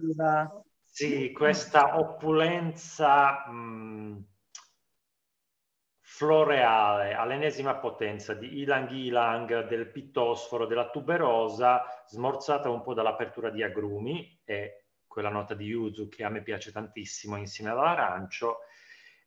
Sì, 0.84 1.32
questa 1.32 1.98
opulenza 1.98 3.46
mh, 3.48 4.24
floreale 6.16 7.12
all'ennesima 7.12 7.74
potenza 7.74 8.34
di 8.34 8.60
ilang 8.60 8.88
ilang, 8.90 9.66
del 9.66 9.90
pittosforo, 9.90 10.64
della 10.64 10.88
tuberosa, 10.88 11.82
smorzata 12.06 12.70
un 12.70 12.82
po' 12.82 12.94
dall'apertura 12.94 13.50
di 13.50 13.64
agrumi 13.64 14.40
e 14.44 14.84
quella 15.08 15.28
nota 15.28 15.54
di 15.54 15.64
yuzu 15.64 16.08
che 16.08 16.22
a 16.22 16.28
me 16.28 16.42
piace 16.42 16.70
tantissimo 16.70 17.34
insieme 17.34 17.70
all'arancio 17.70 18.58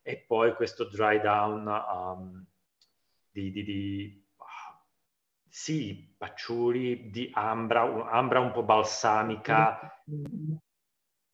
e 0.02 0.24
poi 0.26 0.54
questo 0.54 0.86
dry 0.86 1.20
down 1.20 1.68
um, 1.68 2.46
di, 3.32 3.52
di, 3.52 3.64
di 3.66 4.26
sì, 5.50 6.16
pacciuri 6.18 7.10
di 7.10 7.30
ambra, 7.34 8.10
ambra 8.10 8.40
un 8.40 8.52
po' 8.52 8.64
balsamica. 8.64 10.02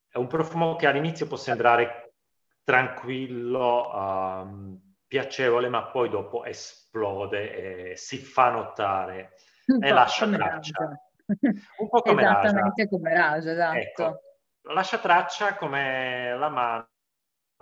È 0.07 0.17
un 0.17 0.27
profumo 0.27 0.75
che 0.77 0.87
all'inizio 0.87 1.27
può 1.27 1.37
sembrare 1.37 2.15
tranquillo, 2.63 3.91
um, 3.93 4.92
piacevole, 5.13 5.69
ma 5.69 5.83
poi 5.83 6.09
dopo 6.09 6.43
esplode 6.43 7.91
e 7.91 7.95
si 7.95 8.17
fa 8.17 8.49
notare 8.49 9.35
e 9.79 9.91
lascia 9.91 10.27
traccia. 10.27 10.99
Un 11.77 11.87
po' 11.87 12.01
come 12.01 12.23
Esattamente 12.23 12.89
come 12.89 13.13
Raja, 13.13 13.51
esatto. 13.51 13.77
Ecco, 13.77 14.21
lascia 14.73 14.97
traccia 14.97 15.55
come 15.55 16.35
la 16.35 16.49
mano 16.49 16.87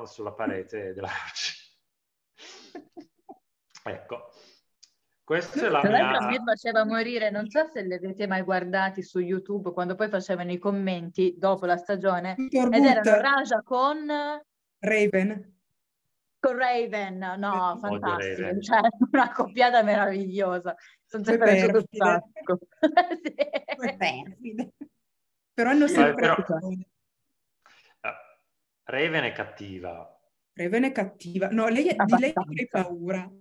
sulla 0.06 0.32
parete 0.32 0.94
della 0.94 1.10
ecco. 3.84 4.30
Questa 5.22 5.66
è 5.66 5.68
la 5.68 5.82
Tra 5.82 5.90
mia... 5.90 6.22
mi 6.28 6.40
faceva 6.46 6.86
morire, 6.86 7.32
non 7.32 7.50
so 7.50 7.66
se 7.66 7.82
li 7.82 7.94
avete 7.94 8.28
mai 8.28 8.44
guardati 8.44 9.04
su 9.04 9.20
YouTube 9.20 9.74
quando 9.74 9.96
poi 9.96 10.08
facevano 10.08 10.54
i 10.54 10.58
commenti 10.58 11.36
dopo 11.38 11.66
la 11.66 11.76
stagione 11.76 12.38
ed 12.50 12.74
erano 12.74 13.20
Raja 13.20 13.62
con 13.62 14.08
Raven. 14.80 15.60
Con 16.42 16.58
Raven, 16.58 17.20
no, 17.38 17.78
fantastico, 17.80 18.42
Raven. 18.42 18.62
cioè 18.62 18.80
una 19.12 19.32
coppiata 19.32 19.84
meravigliosa. 19.84 20.76
Sono 21.06 21.24
sempre 21.24 21.54
piaciuto 21.54 21.78
un 21.78 21.86
sacco. 21.92 22.60
sì. 24.42 24.72
Però 25.54 25.70
hanno 25.70 25.88
sempre... 25.88 26.16
Però... 26.16 26.36
Raven 28.84 29.24
è 29.24 29.32
cattiva. 29.32 30.20
Raven 30.54 30.84
è 30.84 30.92
cattiva. 30.92 31.50
No, 31.50 31.68
lei, 31.68 31.84
di 31.84 32.20
lei 32.20 32.32
avrei 32.34 32.68
paura 32.68 33.32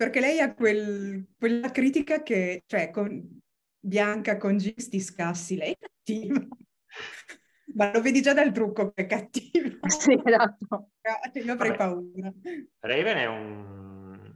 perché 0.00 0.20
lei 0.20 0.40
ha 0.40 0.54
quel, 0.54 1.26
quella 1.36 1.70
critica 1.70 2.22
che, 2.22 2.62
cioè, 2.66 2.90
con 2.90 3.38
Bianca 3.78 4.38
con 4.38 4.56
Gis 4.56 4.88
ti 4.88 4.98
scassi, 4.98 5.56
lei 5.56 5.72
è 5.72 5.76
cattiva. 5.78 6.40
Ma 7.74 7.90
lo 7.92 8.00
vedi 8.00 8.20
già 8.20 8.32
dal 8.32 8.52
trucco 8.52 8.92
che 8.92 9.02
è 9.02 9.06
cattiva. 9.06 9.68
Sì, 9.90 10.20
esatto. 10.24 10.90
Io 11.34 11.52
avrei 11.52 11.70
Vabbè, 11.70 11.76
paura. 11.76 12.32
Raven 12.80 13.16
è 13.16 13.26
un, 13.26 14.34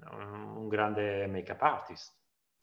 un 0.57 0.69
grande 0.69 1.27
make-up 1.27 1.63
artist. 1.63 2.15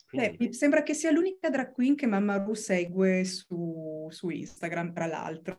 Quindi... 0.07 0.27
Eh, 0.27 0.35
mi 0.39 0.53
sembra 0.53 0.83
che 0.83 0.93
sia 0.93 1.11
l'unica 1.11 1.49
drag 1.49 1.71
queen 1.71 1.95
che 1.95 2.05
Mamma 2.05 2.37
Ru 2.37 2.53
segue 2.53 3.23
su, 3.23 4.07
su 4.09 4.29
Instagram, 4.29 4.93
tra 4.93 5.05
l'altro. 5.05 5.57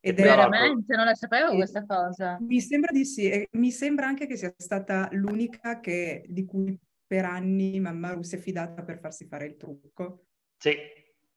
Ed 0.00 0.16
Veramente, 0.16 0.96
non 0.96 1.06
la 1.06 1.14
sapevo 1.14 1.54
questa 1.54 1.84
cosa. 1.84 2.38
Mi 2.40 2.60
sembra 2.60 2.92
di 2.92 3.04
sì, 3.04 3.30
e 3.30 3.48
mi 3.52 3.70
sembra 3.70 4.06
anche 4.06 4.26
che 4.26 4.36
sia 4.36 4.52
stata 4.56 5.08
l'unica 5.12 5.80
che, 5.80 6.24
di 6.28 6.44
cui 6.44 6.78
per 7.06 7.24
anni 7.24 7.78
Mamma 7.80 8.12
Ru 8.12 8.22
si 8.22 8.36
è 8.36 8.38
fidata 8.38 8.82
per 8.82 8.98
farsi 8.98 9.26
fare 9.26 9.46
il 9.46 9.56
trucco. 9.56 10.26
Sì. 10.58 10.76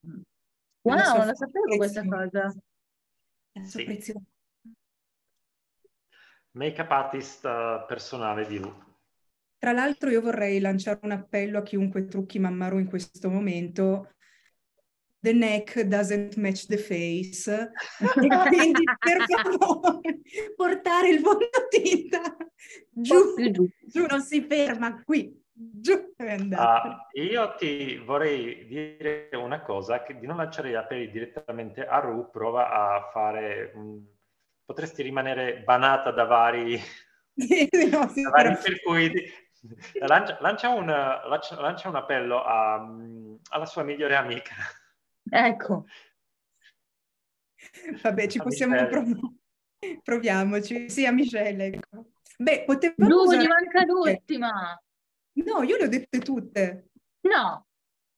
Mm. 0.05 0.21
Wow, 0.81 1.17
non 1.17 1.27
la 1.27 1.33
sapevo 1.33 1.75
questa 1.75 2.05
cosa. 2.05 2.53
Sì. 3.65 3.83
Prezioso. 3.83 4.25
Make-up 6.51 6.91
artist 6.91 7.45
uh, 7.45 7.85
personale 7.87 8.47
di 8.47 8.57
Lu. 8.57 8.85
Tra 9.59 9.71
l'altro 9.71 10.09
io 10.09 10.21
vorrei 10.21 10.59
lanciare 10.59 10.99
un 11.03 11.11
appello 11.11 11.59
a 11.59 11.63
chiunque 11.63 12.05
trucchi 12.05 12.39
Mamma 12.39 12.67
Ru 12.67 12.79
in 12.79 12.87
questo 12.87 13.29
momento 13.29 14.13
the 15.19 15.33
neck 15.33 15.81
doesn't 15.81 16.35
match 16.35 16.67
the 16.67 16.77
face. 16.77 17.71
quindi 18.49 18.83
per 18.97 19.25
favore 19.25 20.19
portare 20.55 21.09
il 21.09 21.19
fondotinta 21.19 22.37
giù, 22.89 23.35
giù, 23.85 24.05
non 24.05 24.21
si 24.21 24.41
ferma 24.41 25.01
qui. 25.03 25.45
Giù 25.59 26.13
uh, 26.17 27.19
io 27.19 27.55
ti 27.55 27.97
vorrei 27.97 28.67
dire 28.67 29.29
una 29.33 29.61
cosa, 29.61 30.03
che 30.03 30.19
di 30.19 30.27
non 30.27 30.37
lanciare 30.37 30.69
gli 30.69 30.75
appelli 30.75 31.09
direttamente 31.09 31.83
a 31.83 31.97
Ru, 31.97 32.29
prova 32.29 32.69
a 32.69 33.09
fare, 33.11 33.71
um, 33.73 34.05
potresti 34.63 35.01
rimanere 35.01 35.63
banata 35.63 36.11
da 36.11 36.25
vari, 36.25 36.79
no, 37.89 38.07
sì, 38.13 38.21
da 38.21 38.29
vari 38.29 38.55
circuiti. 38.61 39.23
Lancia, 39.93 40.37
lancia, 40.41 40.69
un, 40.69 40.85
lancia, 40.85 41.59
lancia 41.59 41.89
un 41.89 41.95
appello 41.95 42.43
a, 42.43 42.75
alla 43.49 43.65
sua 43.65 43.81
migliore 43.81 44.15
amica. 44.15 44.53
Ecco. 45.27 45.85
Vabbè, 48.03 48.27
ci 48.27 48.37
possiamo 48.37 48.75
provare. 48.85 49.19
Proviamoci, 50.03 50.87
sì, 50.87 51.07
a 51.07 51.11
Michelle. 51.11 51.65
Ecco. 51.65 52.11
Beh, 52.37 52.63
potevamo 52.63 53.09
Giù, 53.09 53.15
usare... 53.15 53.47
manca 53.47 53.83
l'ultima. 53.85 54.79
No, 55.45 55.63
io 55.63 55.77
le 55.77 55.83
ho 55.85 55.87
dette 55.87 56.19
tutte. 56.19 56.89
No. 57.21 57.67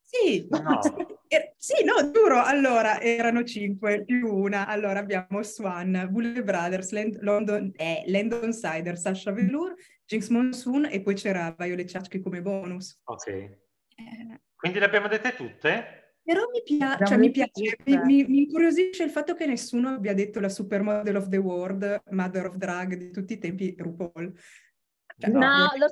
Sì, 0.01 0.47
no. 0.49 0.80
Er- 1.32 1.53
sì, 1.57 1.84
no, 1.84 2.09
giuro. 2.11 2.41
Allora, 2.41 2.99
erano 2.99 3.43
cinque 3.43 4.03
più 4.03 4.34
una. 4.34 4.65
Allora 4.65 4.99
abbiamo 4.99 5.43
Swan, 5.43 6.07
Bulle 6.09 6.41
Brothers, 6.43 6.91
Land- 6.91 7.20
London, 7.22 7.72
eh, 7.76 8.03
Landon 8.07 8.51
Sider, 8.51 8.97
Sasha 8.97 9.32
Velour, 9.32 9.76
Jinx 10.05 10.30
Monsoon 10.30 10.86
e 10.86 11.01
poi 11.01 11.13
c'era 11.13 11.53
Violet 11.55 11.91
Chachki 11.91 12.20
come 12.20 12.41
bonus. 12.41 12.99
Ok. 13.03 13.28
Eh. 13.28 13.59
Quindi 14.55 14.80
le 14.80 14.86
abbiamo 14.86 15.07
dette 15.07 15.36
tutte? 15.36 15.99
Però 16.24 16.41
mi, 16.51 16.61
pia- 16.63 16.97
cioè, 17.05 17.17
mi 17.17 17.32
piace, 17.32 17.78
mi, 17.86 17.97
mi, 18.03 18.24
mi, 18.26 18.38
incuriosisce 18.43 19.03
il 19.03 19.09
fatto 19.09 19.34
che 19.34 19.45
nessuno 19.45 19.89
abbia 19.89 20.13
detto 20.13 20.39
la 20.39 20.49
supermodel 20.49 21.15
of 21.15 21.28
the 21.28 21.38
world, 21.38 22.03
mother 22.11 22.47
of 22.47 22.55
drag 22.55 22.95
di 22.95 23.11
tutti 23.11 23.34
i 23.34 23.38
tempi, 23.39 23.76
RuPaul. 23.78 24.34
Cioè, 25.20 25.30
no, 25.32 25.39
no 25.39 25.72
lo 25.76 25.89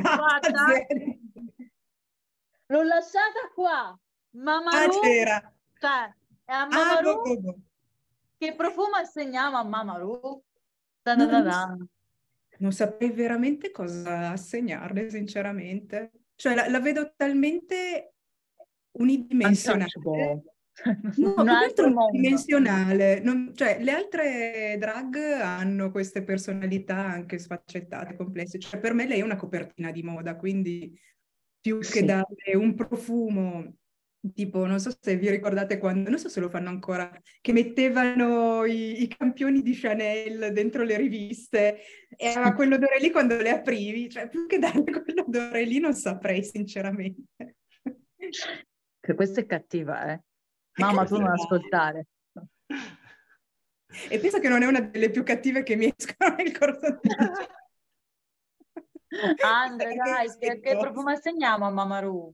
guarda, 0.00 0.66
L'ho 2.66 2.82
lasciata 2.84 3.50
qua. 3.52 3.98
Mamma 4.36 4.70
ah, 4.70 4.88
c'era. 4.88 5.52
Cioè, 5.76 6.14
è 6.44 6.52
a 6.52 6.66
Mama 6.66 6.98
ah, 6.98 7.00
Ru, 7.00 7.22
boh, 7.22 7.40
boh. 7.40 7.58
Che 8.38 8.54
profumo 8.54 8.94
assegniamo 8.94 9.56
a 9.56 9.64
Mama 9.64 9.96
Ru? 9.96 10.40
Non, 11.02 11.88
non 12.58 12.72
saprei 12.72 13.10
veramente 13.10 13.72
cosa 13.72 14.30
assegnarle, 14.30 15.10
sinceramente. 15.10 16.12
Cioè, 16.36 16.54
la, 16.54 16.68
la 16.68 16.78
vedo 16.78 17.12
talmente 17.16 18.14
unidimensionale. 18.92 19.90
No, 21.16 21.34
un 21.36 21.48
altro 21.48 21.86
unidimensionale. 21.86 23.20
Non, 23.20 23.52
cioè, 23.54 23.78
le 23.80 23.92
altre 23.92 24.76
drag 24.78 25.16
hanno 25.16 25.90
queste 25.90 26.22
personalità 26.22 26.96
anche 26.96 27.38
sfaccettate, 27.38 28.16
complesse. 28.16 28.58
Cioè, 28.58 28.80
per 28.80 28.94
me 28.94 29.06
lei 29.06 29.20
è 29.20 29.24
una 29.24 29.36
copertina 29.36 29.90
di 29.90 30.02
moda, 30.02 30.36
quindi 30.36 30.98
più 31.60 31.82
sì. 31.82 31.92
che 31.92 32.04
dare 32.04 32.54
un 32.54 32.74
profumo 32.74 33.74
tipo, 34.34 34.66
non 34.66 34.78
so 34.78 34.90
se 34.98 35.16
vi 35.16 35.30
ricordate 35.30 35.78
quando, 35.78 36.10
non 36.10 36.18
so 36.18 36.28
se 36.28 36.40
lo 36.40 36.50
fanno 36.50 36.68
ancora, 36.68 37.10
che 37.40 37.52
mettevano 37.52 38.64
i, 38.64 39.02
i 39.02 39.08
campioni 39.08 39.62
di 39.62 39.74
Chanel 39.74 40.52
dentro 40.52 40.82
le 40.82 40.96
riviste 40.96 41.78
e 42.16 42.28
aveva 42.28 42.52
quell'odore 42.52 42.98
lì 43.00 43.10
quando 43.10 43.36
le 43.36 43.50
aprivi, 43.50 44.10
cioè 44.10 44.28
più 44.28 44.46
che 44.46 44.58
dare 44.58 44.82
quell'odore 44.84 45.64
lì 45.64 45.78
non 45.78 45.94
saprei 45.94 46.42
sinceramente. 46.44 47.56
Che 49.00 49.14
questa 49.14 49.40
è 49.40 49.46
cattiva, 49.46 50.12
eh? 50.12 50.22
Mamma, 50.76 51.04
tu 51.04 51.18
non 51.18 51.30
ascoltare. 51.30 52.06
E 54.08 54.18
penso 54.20 54.38
che 54.38 54.48
non 54.48 54.62
è 54.62 54.66
una 54.66 54.80
delle 54.80 55.10
più 55.10 55.24
cattive 55.24 55.62
che 55.62 55.74
mi 55.74 55.92
escono 55.94 56.34
nel 56.36 56.56
corso 56.56 56.98
di 57.00 57.08
Andre, 59.42 59.94
dai, 59.96 60.28
che, 60.38 60.60
che 60.60 60.78
profumo 60.78 61.10
assegniamo 61.10 61.66
a 61.66 61.70
Mamaru? 61.70 62.32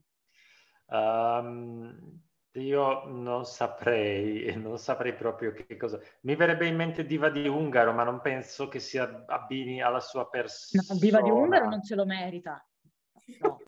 Um, 0.85 2.21
io 2.51 3.05
non 3.07 3.45
saprei, 3.45 4.55
non 4.55 4.77
saprei 4.77 5.13
proprio 5.15 5.51
che 5.51 5.75
cosa. 5.75 5.99
Mi 6.21 6.35
verrebbe 6.35 6.67
in 6.67 6.75
mente 6.75 7.05
Diva 7.05 7.29
di 7.29 7.47
Ungaro, 7.47 7.93
ma 7.93 8.03
non 8.03 8.21
penso 8.21 8.67
che 8.67 8.79
si 8.79 8.97
abbini 8.97 9.81
alla 9.81 9.99
sua 9.99 10.29
persona. 10.29 10.83
No, 10.87 10.99
Diva 10.99 11.21
di 11.21 11.29
Ungaro 11.29 11.67
non 11.67 11.83
ce 11.83 11.95
lo 11.95 12.05
merita. 12.05 12.63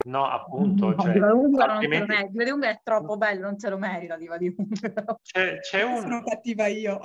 No, 0.04 0.30
appunto. 0.30 0.90
No, 0.90 0.96
cioè, 0.98 1.12
Diva 1.12 1.32
di 1.32 1.38
Ungaro 1.38 1.72
altrimenti... 1.72 2.12
non. 2.12 2.30
Diva 2.30 2.44
di 2.44 2.50
Ungaro 2.50 2.72
è 2.72 2.80
troppo 2.82 3.16
bello, 3.16 3.40
non 3.42 3.58
se 3.58 3.68
lo 3.68 3.78
merita 3.78 4.16
Diva 4.16 4.38
di 4.38 4.54
Ungaro. 4.56 5.18
C'è, 5.22 5.58
c'è 5.58 5.82
un... 5.82 6.00
Sono 6.00 6.22
cattiva 6.22 6.66
io. 6.66 7.00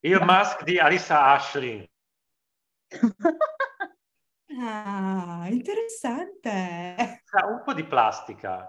Il 0.00 0.20
mask 0.22 0.64
di 0.64 0.78
Arisa 0.78 1.32
Ashley. 1.32 1.88
Ah, 4.58 5.46
interessante. 5.50 7.20
Ha 7.30 7.46
un 7.46 7.62
po' 7.62 7.74
di 7.74 7.84
plastica, 7.84 8.66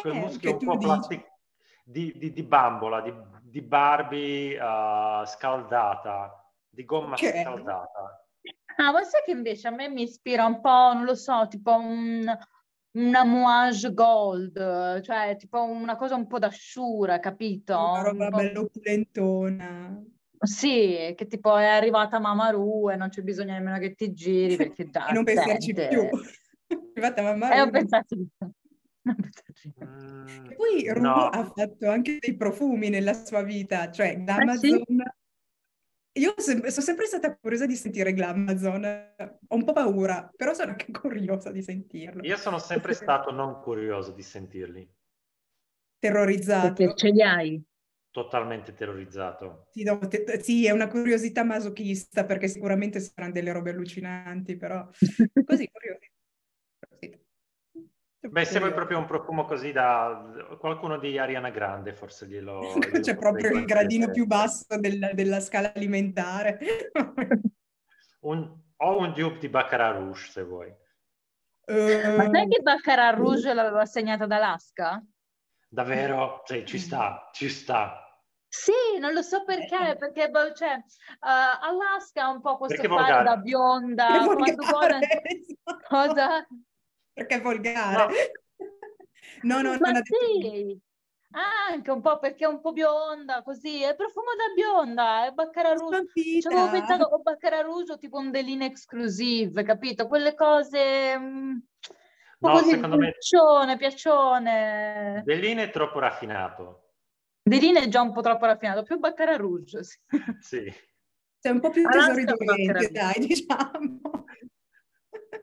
quel 0.00 0.14
eh, 0.14 0.18
muschio 0.18 0.52
un 0.52 0.58
po' 0.58 0.78
plastic... 0.78 1.26
di, 1.84 2.12
di, 2.16 2.32
di, 2.32 2.42
bambola, 2.42 3.02
di, 3.02 3.12
di 3.42 3.60
Barbie 3.60 4.56
uh, 4.58 5.24
scaldata, 5.26 6.50
di 6.70 6.84
gomma 6.84 7.14
okay. 7.14 7.42
scaldata. 7.42 8.24
Ah, 8.76 8.92
ma 8.92 9.02
sai 9.02 9.22
che 9.24 9.32
invece 9.32 9.68
a 9.68 9.72
me 9.72 9.88
mi 9.88 10.02
ispira 10.02 10.46
un 10.46 10.60
po', 10.60 10.92
non 10.94 11.04
lo 11.04 11.14
so, 11.14 11.46
tipo 11.48 11.74
un, 11.74 12.24
una 12.92 13.24
moage 13.24 13.92
gold, 13.92 15.00
cioè 15.02 15.36
tipo 15.38 15.62
una 15.62 15.96
cosa 15.96 16.16
un 16.16 16.26
po' 16.26 16.38
d'asciura, 16.38 17.20
capito? 17.20 17.76
Una 17.76 18.02
roba 18.02 18.24
un 18.24 18.30
bello 18.30 18.60
opulentona. 18.62 20.02
Sì, 20.42 21.14
che 21.16 21.26
tipo 21.26 21.56
è 21.56 21.66
arrivata 21.66 22.18
Mamma 22.18 22.50
Ru 22.50 22.90
e 22.90 22.96
non 22.96 23.10
c'è 23.10 23.22
bisogno 23.22 23.52
nemmeno 23.52 23.78
che 23.78 23.94
ti 23.94 24.12
giri 24.12 24.56
perché 24.56 24.88
già 24.88 25.08
e 25.08 25.12
non 25.12 25.24
pensarci 25.24 25.74
più. 25.74 26.08
è 26.66 26.76
arrivata 26.94 27.22
Mamma 27.22 27.48
Ru. 27.48 27.54
E 27.54 27.60
ho 27.60 27.70
pensato 27.70 28.16
mm, 28.16 28.22
e 30.50 30.54
poi 30.54 30.92
Ru 30.92 31.00
no. 31.02 31.26
ha 31.26 31.44
fatto 31.44 31.88
anche 31.90 32.16
dei 32.18 32.36
profumi 32.36 32.88
nella 32.88 33.12
sua 33.12 33.42
vita, 33.42 33.90
cioè 33.90 34.22
Amazon. 34.26 34.58
Sì? 34.58 34.84
Io 36.14 36.34
sono 36.38 36.68
sempre 36.68 37.06
stata 37.06 37.36
curiosa 37.36 37.66
di 37.66 37.76
sentire 37.76 38.12
Glamazon, 38.12 38.84
ho 39.46 39.54
un 39.54 39.64
po' 39.64 39.72
paura, 39.72 40.28
però 40.36 40.52
sono 40.54 40.70
anche 40.72 40.90
curiosa 40.92 41.50
di 41.50 41.62
sentirlo. 41.62 42.24
Io 42.24 42.36
sono 42.36 42.58
sempre 42.58 42.92
stato 42.94 43.30
non 43.30 43.60
curioso 43.60 44.12
di 44.12 44.22
sentirli. 44.22 44.88
Terrorizzato. 45.98 46.72
Perché 46.74 46.96
ce 46.96 47.10
li 47.10 47.22
hai? 47.22 47.64
totalmente 48.10 48.74
terrorizzato. 48.74 49.66
Sì, 49.70 49.84
no, 49.84 49.98
te, 49.98 50.40
sì, 50.42 50.66
è 50.66 50.72
una 50.72 50.88
curiosità 50.88 51.44
masochista 51.44 52.24
perché 52.24 52.48
sicuramente 52.48 52.98
saranno 53.00 53.32
delle 53.32 53.52
robe 53.52 53.70
allucinanti, 53.70 54.56
però 54.56 54.88
così 55.46 55.68
curiosi. 55.70 56.09
Beh, 58.22 58.44
se 58.44 58.58
vuoi 58.58 58.74
proprio 58.74 58.98
un 58.98 59.06
profumo 59.06 59.46
così 59.46 59.72
da 59.72 60.22
qualcuno 60.58 60.98
di 60.98 61.18
Ariana 61.18 61.48
Grande, 61.48 61.94
forse 61.94 62.26
glielo... 62.26 62.60
glielo 62.76 63.00
C'è 63.00 63.16
proprio 63.16 63.50
il 63.50 63.64
gradino 63.64 64.10
più 64.10 64.26
basso 64.26 64.78
del, 64.78 65.12
della 65.14 65.40
scala 65.40 65.72
alimentare. 65.74 66.58
un, 68.20 68.60
o 68.76 68.98
un 68.98 69.12
dupe 69.14 69.38
di 69.38 69.48
Baccarat 69.48 69.96
Rouge, 69.96 70.30
se 70.30 70.42
vuoi. 70.42 70.68
Uh, 71.64 72.16
Ma 72.16 72.28
sai 72.30 72.46
che 72.48 72.60
Baccarat 72.60 73.16
Rouge 73.16 73.54
l'aveva 73.54 73.80
assegnata 73.80 74.24
ad 74.24 74.32
Alaska? 74.32 75.02
Davvero? 75.66 76.42
Sì, 76.44 76.66
ci 76.66 76.78
sta, 76.78 77.30
ci 77.32 77.48
sta. 77.48 78.04
Sì, 78.46 78.98
non 78.98 79.14
lo 79.14 79.22
so 79.22 79.44
perché, 79.44 79.96
perché 79.96 80.28
boh, 80.28 80.52
cioè, 80.52 80.74
uh, 80.74 81.20
Alaska 81.20 82.24
ha 82.24 82.30
un 82.30 82.40
po' 82.42 82.58
questo 82.58 82.82
fare 82.82 83.22
da 83.24 83.36
bionda. 83.36 84.24
Quando 84.26 84.66
vuole... 84.66 84.98
Cosa? 85.88 86.46
Perché 87.20 87.34
è 87.34 87.40
volgare. 87.42 88.32
No, 89.42 89.60
no, 89.60 89.72
no. 89.72 89.78
Ma 89.78 90.00
sì, 90.02 90.80
anche 91.68 91.90
un 91.90 92.00
po' 92.00 92.18
perché 92.18 92.46
è 92.46 92.48
un 92.48 92.62
po' 92.62 92.72
bionda, 92.72 93.42
così, 93.42 93.82
è 93.82 93.94
profumo 93.94 94.30
da 94.34 94.54
bionda, 94.54 95.26
è 95.26 95.30
Baccara 95.32 95.74
Rouge. 95.74 96.06
Ci 96.14 96.46
avevo 96.46 96.70
pensato 96.70 97.04
o 97.04 97.20
Baccara 97.20 97.60
Rouge 97.60 97.92
o 97.92 97.98
tipo 97.98 98.16
un 98.16 98.30
Deline 98.30 98.64
Exclusive, 98.64 99.62
capito? 99.62 100.06
Quelle 100.06 100.34
cose... 100.34 101.18
Mh, 101.18 101.24
mm, 101.24 101.56
No, 102.42 102.52
così, 102.52 102.70
secondo 102.70 102.96
me... 102.96 103.10
Piaccione, 103.10 103.76
piaccione. 103.76 105.22
Deline 105.26 105.64
è 105.64 105.70
troppo 105.70 105.98
raffinato. 105.98 106.92
Deline 107.42 107.82
è 107.82 107.88
già 107.88 108.00
un 108.00 108.12
po' 108.12 108.22
troppo 108.22 108.46
raffinato, 108.46 108.82
più 108.82 108.98
Baccara 108.98 109.36
Rouge. 109.36 109.82
Sì. 109.82 110.00
sì. 110.40 110.74
C'è 111.38 111.50
un 111.50 111.60
po' 111.60 111.68
più 111.68 111.86
tesori 111.86 112.24
d'Oriente, 112.24 112.90
dai, 112.90 113.18
diciamo. 113.26 114.24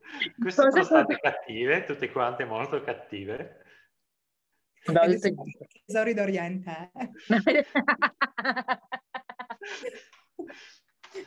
Queste 0.41 0.71
sono 0.71 0.83
state 0.83 1.17
cattive, 1.19 1.83
tutte 1.83 2.11
quante 2.11 2.45
molto 2.45 2.81
cattive. 2.81 3.63
No, 4.85 5.01
tesori 5.85 6.13
d'Oriente. 6.13 6.91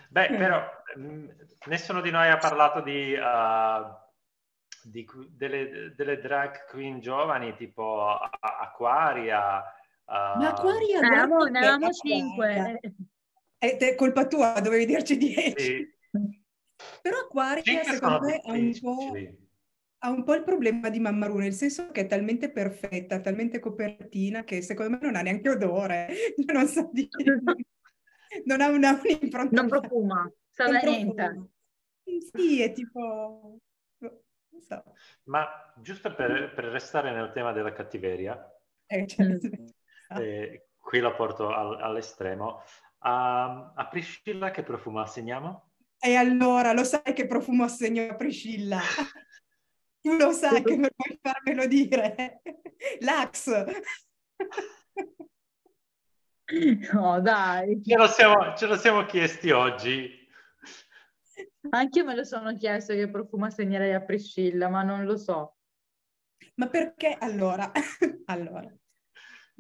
Beh, 0.09 0.29
però 0.37 0.65
mm, 0.99 1.29
nessuno 1.67 2.01
di 2.01 2.11
noi 2.11 2.29
ha 2.31 2.39
parlato 2.39 2.81
di 2.81 3.13
uh, 3.13 3.99
di, 4.83 5.07
delle, 5.31 5.93
delle, 5.95 6.21
drag 6.21 6.67
queen 6.67 7.01
giovani 7.01 7.55
tipo 7.57 8.09
Aquaria. 8.09 9.59
Uh... 10.05 10.39
Ma 10.39 10.49
Aquaria, 10.49 11.01
ne 11.01 11.07
avevamo, 11.09 11.91
cinque. 11.91 12.81
È, 13.59 13.77
è, 13.77 13.95
colpa 13.95 14.27
tua, 14.27 14.59
dovevi 14.61 14.87
dirci 14.87 15.17
dieci. 15.19 15.65
Sì. 15.65 15.99
Però 17.03 17.19
Aquaria 17.19 17.63
cinque 17.63 17.93
secondo 17.93 18.27
me 18.27 18.37
ha 18.37 18.53
un, 18.53 19.37
ha 19.99 20.11
un, 20.11 20.25
po', 20.25 20.35
il 20.35 20.43
problema 20.43 20.89
di 20.89 21.01
Mammaru, 21.01 21.39
nel 21.39 21.53
senso 21.53 21.91
che 21.91 22.03
è 22.03 22.07
talmente 22.07 22.51
perfetta, 22.51 23.21
talmente 23.21 23.59
copertina, 23.59 24.45
che 24.45 24.63
secondo 24.63 24.93
me 24.93 24.99
non 25.03 25.17
ha 25.17 25.23
neanche 25.23 25.51
odore. 25.51 26.09
Non 26.53 26.67
so 26.67 26.89
dire. 26.93 27.41
non 28.45 28.61
ha 28.61 28.69
una, 28.69 29.01
un'impronta. 29.03 29.61
Non 29.61 29.69
profuma, 29.69 30.33
sa 30.51 30.69
da 30.69 30.81
niente. 30.81 31.51
Sì, 32.33 32.63
è 32.63 32.73
tipo 32.73 33.61
so. 34.61 34.83
Ma 35.25 35.47
giusto 35.77 36.15
per, 36.15 36.53
per, 36.55 36.65
restare 36.65 37.13
nel 37.13 37.33
tema 37.33 37.53
della 37.53 37.73
cattiveria, 37.73 38.39
eh, 38.87 39.07
certo. 39.07 39.49
eh, 40.17 40.69
qui 40.77 41.01
lo 41.01 41.15
porto 41.15 41.49
al, 41.49 41.81
all'estremo, 41.81 42.63
a, 42.99 43.73
a 43.75 43.89
Priscilla 43.89 44.51
che 44.51 44.63
profumo 44.63 45.01
assegniamo? 45.01 45.70
E 46.03 46.15
allora, 46.15 46.73
lo 46.73 46.83
sai 46.83 47.13
che 47.13 47.27
profumo 47.27 47.65
assegno 47.65 48.09
a 48.09 48.15
Priscilla? 48.15 48.81
Tu 50.03 50.17
lo 50.17 50.33
sai 50.33 50.65
che 50.65 50.77
non 50.77 50.89
puoi 50.97 51.19
farmelo 51.21 51.67
dire. 51.67 52.41
L'ax. 53.01 53.65
No, 56.93 57.21
dai. 57.21 57.83
Ce 57.85 57.97
lo, 57.97 58.07
siamo, 58.07 58.55
ce 58.57 58.67
lo 58.67 58.77
siamo 58.77 59.05
chiesti 59.05 59.51
oggi. 59.51 60.11
Anche 61.69 61.99
io 61.99 62.05
me 62.07 62.17
lo 62.17 62.25
sono 62.25 62.57
chiesto 62.57 62.95
che 62.95 63.11
profumo 63.11 63.45
assegnerei 63.45 63.93
a 63.93 64.01
Priscilla, 64.01 64.71
ma 64.71 64.83
non 64.83 65.05
lo 65.05 65.19
so. 65.19 65.57
Ma 66.55 66.69
perché 66.69 67.17
allora? 67.19 67.71
allora, 68.27 68.75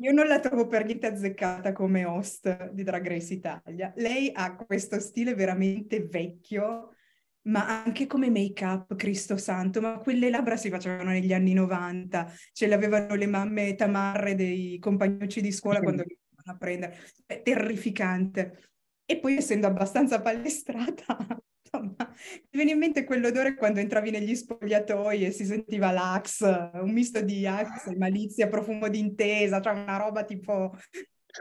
io 0.00 0.12
non 0.12 0.26
la 0.26 0.40
trovo 0.40 0.66
per 0.66 0.84
niente 0.84 1.06
azzeccata 1.06 1.72
come 1.72 2.04
host 2.04 2.70
di 2.70 2.82
Drag 2.82 3.06
Race 3.06 3.34
Italia. 3.34 3.92
Lei 3.96 4.30
ha 4.32 4.56
questo 4.56 4.98
stile 4.98 5.34
veramente 5.34 6.06
vecchio, 6.06 6.94
ma 7.42 7.82
anche 7.82 8.06
come 8.06 8.30
make-up, 8.30 8.96
Cristo 8.96 9.36
Santo, 9.36 9.80
ma 9.80 9.98
quelle 9.98 10.30
labbra 10.30 10.56
si 10.56 10.70
facevano 10.70 11.10
negli 11.10 11.32
anni 11.34 11.52
90, 11.52 12.32
ce 12.52 12.66
le 12.66 12.74
avevano 12.74 13.14
le 13.14 13.26
mamme 13.26 13.74
tamarre 13.74 14.34
dei 14.34 14.78
compagnucci 14.78 15.42
di 15.42 15.52
scuola 15.52 15.80
quando 15.80 16.02
li 16.02 16.18
a 16.44 16.56
prendere. 16.56 16.98
È 17.26 17.42
terrificante. 17.42 18.72
E 19.10 19.18
poi 19.18 19.38
essendo 19.38 19.66
abbastanza 19.66 20.20
palestrata, 20.20 21.16
insomma, 21.66 21.96
mi 21.98 22.48
viene 22.50 22.70
in 22.70 22.78
mente 22.78 23.02
quell'odore 23.02 23.56
quando 23.56 23.80
entravi 23.80 24.12
negli 24.12 24.36
spogliatoi 24.36 25.24
e 25.24 25.32
si 25.32 25.44
sentiva 25.44 25.90
l'ax, 25.90 26.42
un 26.74 26.92
misto 26.92 27.20
di 27.20 27.44
ax 27.44 27.88
malizia, 27.96 28.46
profumo 28.46 28.88
d'intesa, 28.88 29.60
cioè 29.60 29.72
una 29.72 29.96
roba 29.96 30.22
tipo 30.22 30.76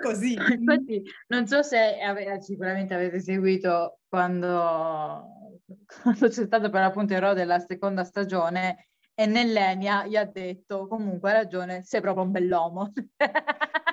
così. 0.01 0.33
Infatti, 0.57 1.03
non 1.27 1.45
so 1.45 1.61
se 1.61 1.99
ave- 1.99 2.41
sicuramente 2.41 2.95
avete 2.95 3.19
seguito 3.19 3.99
quando, 4.09 5.61
quando 6.01 6.27
c'è 6.27 6.45
stato 6.45 6.71
per 6.71 6.81
l'appunto 6.81 7.13
il 7.13 7.33
della 7.35 7.59
seconda 7.59 8.03
stagione 8.03 8.87
e 9.13 9.27
Nellenia 9.27 10.07
gli 10.07 10.15
ha 10.15 10.25
detto 10.25 10.87
comunque 10.87 11.29
ha 11.29 11.33
ragione, 11.33 11.83
sei 11.83 12.01
proprio 12.01 12.23
un 12.23 12.31
bell'uomo. 12.31 12.91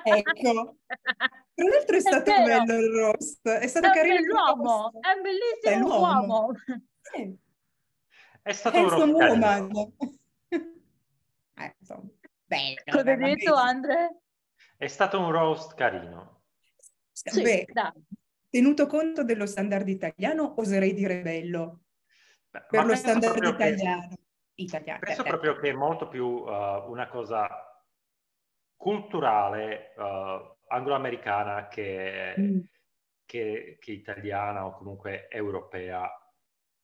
Ecco. 0.03 0.77
Tra 1.57 1.67
l'altro 1.67 1.95
è, 1.95 1.97
è 1.97 2.01
stato 2.01 2.31
vero. 2.31 2.63
bello 2.63 2.79
il 2.79 2.91
roast, 2.93 3.49
è 3.49 3.65
stato 3.65 3.87
è 3.87 3.91
carino. 3.91 4.15
Bell'uomo, 4.15 4.91
è 5.01 5.21
bellissimo 5.21 5.95
è 5.95 5.99
uomo. 5.99 6.51
Sì. 7.01 7.35
È 8.43 8.51
stato 8.51 8.77
un 8.77 8.89
roast 8.89 9.11
woman. 9.11 9.71
eh, 11.57 11.75
insomma, 11.79 12.09
bello. 12.45 12.81
Cosa 12.85 13.09
hai 13.09 13.17
detto 13.17 13.55
Andre? 13.55 14.19
È 14.77 14.85
stato 14.85 15.19
un 15.19 15.31
roast 15.31 15.73
carino. 15.73 16.43
Sì, 17.11 17.41
Beh, 17.41 17.65
tenuto 18.51 18.85
conto 18.85 19.23
dello 19.23 19.47
standard 19.47 19.87
italiano, 19.87 20.53
oserei 20.57 20.93
dire 20.93 21.21
bello. 21.23 21.85
Beh, 22.51 22.65
per 22.69 22.85
lo 22.85 22.95
standard 22.95 23.43
italiano. 23.43 24.09
Che 24.09 24.61
italiana. 24.61 24.99
Penso 24.99 25.23
proprio 25.23 25.55
che 25.55 25.69
è 25.69 25.73
molto 25.73 26.07
più 26.07 26.23
uh, 26.23 26.87
una 26.87 27.07
cosa 27.07 27.49
culturale 28.75 29.95
uh, 29.97 30.55
anglo-americana 30.67 31.67
che, 31.67 32.35
mm. 32.39 32.59
che, 33.25 33.77
che, 33.79 33.91
italiana 33.91 34.65
o 34.65 34.71
comunque 34.71 35.27
europea. 35.29 36.09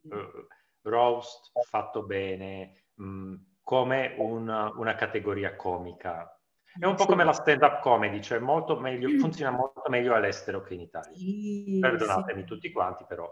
Uh, 0.02 0.48
roast 0.84 1.52
fatto 1.70 2.04
bene, 2.04 2.88
mh, 2.96 3.06
mm, 3.06 3.36
come 3.62 4.16
una, 4.18 4.72
una 4.76 4.96
categoria 4.96 5.56
comica. 5.56 6.38
È 6.78 6.86
un 6.86 6.96
po' 6.96 7.06
come 7.06 7.24
la 7.24 7.34
stand-up 7.34 7.82
comedy, 7.82 8.22
cioè 8.22 8.40
molto 8.40 8.80
meglio, 8.80 9.10
mm. 9.10 9.20
funziona 9.20 9.52
molto 9.52 9.84
meglio 9.90 10.16
all'estero 10.16 10.62
che 10.62 10.74
in 10.74 10.82
Italia. 10.82 11.16
Sì, 11.16 11.78
Perdonatemi 11.80 12.42
sì. 12.42 12.48
tutti 12.48 12.72
quanti, 12.72 13.06
però. 13.08 13.30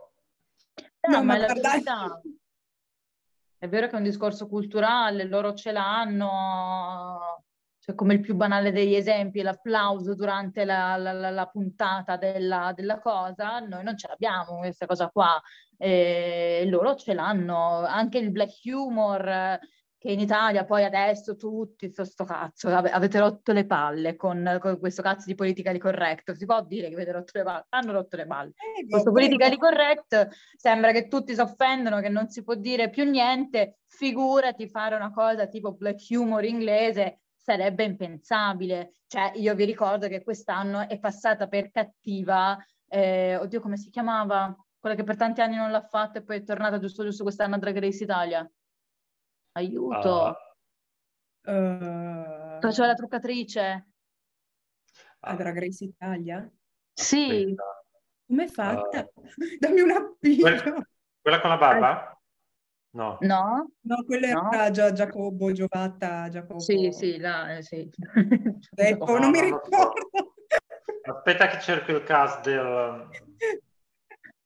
No, 1.08 1.18
no 1.18 1.24
ma, 1.24 1.34
ma 1.34 1.38
la 1.38 1.48
verità, 1.48 2.22
è 3.58 3.68
vero 3.68 3.88
che 3.88 3.94
è 3.94 3.98
un 3.98 4.04
discorso 4.04 4.48
culturale, 4.48 5.26
loro 5.26 5.54
ce 5.56 5.72
l'hanno, 5.72 7.44
cioè 7.84 7.96
come 7.96 8.14
il 8.14 8.22
più 8.22 8.36
banale 8.36 8.72
degli 8.72 8.94
esempi, 8.94 9.42
l'applauso 9.42 10.14
durante 10.14 10.66
la, 10.66 10.96
la, 10.98 11.32
la, 11.32 11.46
puntata 11.48 12.16
della, 12.16 12.74
della, 12.76 13.00
cosa, 13.00 13.58
noi 13.60 13.84
non 13.84 13.98
ce 13.98 14.08
l'abbiamo 14.08 14.60
questa 14.60 14.86
cosa 14.86 15.10
qua, 15.10 15.42
e 15.78 16.64
loro 16.68 16.96
ce 16.96 17.16
l'hanno, 17.16 17.84
anche 17.84 18.20
il 18.20 18.30
black 18.30 18.60
humor 18.66 19.60
che 19.98 20.12
in 20.12 20.20
Italia 20.20 20.64
poi 20.64 20.84
adesso 20.84 21.36
tutti, 21.36 21.92
sto, 21.92 22.04
sto 22.04 22.24
cazzo, 22.24 22.70
avete 22.70 23.20
rotto 23.20 23.52
le 23.52 23.66
palle 23.68 24.16
con, 24.16 24.58
con, 24.60 24.80
questo 24.80 25.04
cazzo 25.04 25.26
di 25.28 25.36
politica 25.36 25.72
di 25.72 25.78
corretto, 25.78 26.36
si 26.36 26.46
può 26.46 26.64
dire 26.64 26.88
che 26.88 26.94
avete 26.94 27.12
rotto 27.12 27.38
le 27.38 27.44
palle? 27.44 27.66
Hanno 27.70 27.92
rotto 27.92 28.16
le 28.16 28.26
palle. 28.26 28.52
Eh, 28.80 28.88
questo 28.88 29.12
politica 29.12 29.50
di 29.50 29.58
corretto 29.58 30.30
sembra 30.56 30.92
che 30.92 31.08
tutti 31.08 31.34
si 31.34 31.40
offendono, 31.40 32.00
che 32.00 32.10
non 32.10 32.30
si 32.30 32.44
può 32.44 32.56
dire 32.56 32.92
più 32.92 33.08
niente, 33.08 33.80
figurati 33.86 34.68
fare 34.68 34.96
una 34.96 35.12
cosa 35.12 35.46
tipo 35.46 35.74
black 35.74 36.08
humor 36.10 36.46
inglese, 36.46 37.22
sarebbe 37.42 37.84
impensabile. 37.84 38.94
Cioè, 39.08 39.34
io 39.36 39.56
vi 39.56 39.66
ricordo 39.66 40.08
che 40.08 40.24
quest'anno 40.24 40.88
è 40.88 41.00
passata 41.00 41.48
per 41.48 41.72
cattiva, 41.72 42.58
eh, 42.88 43.36
oddio 43.36 43.60
come 43.60 43.78
si 43.78 43.90
chiamava? 43.90 44.56
Quella 44.80 44.96
che 44.96 45.04
per 45.04 45.16
tanti 45.16 45.42
anni 45.42 45.56
non 45.56 45.72
l'ha 45.72 45.86
fatta 45.86 46.20
e 46.20 46.24
poi 46.24 46.38
è 46.38 46.44
tornata 46.44 46.80
giusto 46.80 47.04
giusto 47.04 47.24
quest'anno 47.24 47.56
a 47.56 47.58
Drag 47.58 47.78
Race 47.78 48.04
Italia. 48.04 48.50
Aiuto. 49.54 50.36
Uh, 51.44 51.52
uh, 51.52 52.60
Faceva 52.60 52.88
la 52.88 52.94
truccatrice. 52.94 53.88
A 55.20 55.36
Drag 55.36 55.60
Race 55.60 55.84
Italia? 55.84 56.50
Sì. 56.94 57.54
Come 58.26 58.44
è 58.44 58.48
fatta? 58.48 59.08
Uh, 59.14 59.24
Dammi 59.60 59.82
un 59.82 59.92
appiglio. 59.92 60.44
Quella, 60.44 60.88
quella 61.22 61.42
con 61.42 61.50
la 61.50 61.58
barba? 61.58 62.21
No. 62.94 63.18
No? 63.22 63.72
No, 63.82 64.04
quella 64.06 64.32
no. 64.34 64.52
era 64.52 64.70
già 64.70 64.92
Giacobo, 64.92 65.52
Giovatta, 65.52 66.28
Giacobo. 66.30 66.60
Sì, 66.60 66.92
sì, 66.92 67.18
là, 67.18 67.56
eh, 67.56 67.62
sì. 67.62 67.90
Ecco, 68.76 69.18
non 69.18 69.30
mi 69.30 69.42
ricordo. 69.42 69.94
Aspetta 71.04 71.48
che 71.48 71.60
cerco 71.62 71.92
il 71.92 72.04
cast 72.04 72.42
del... 72.44 73.10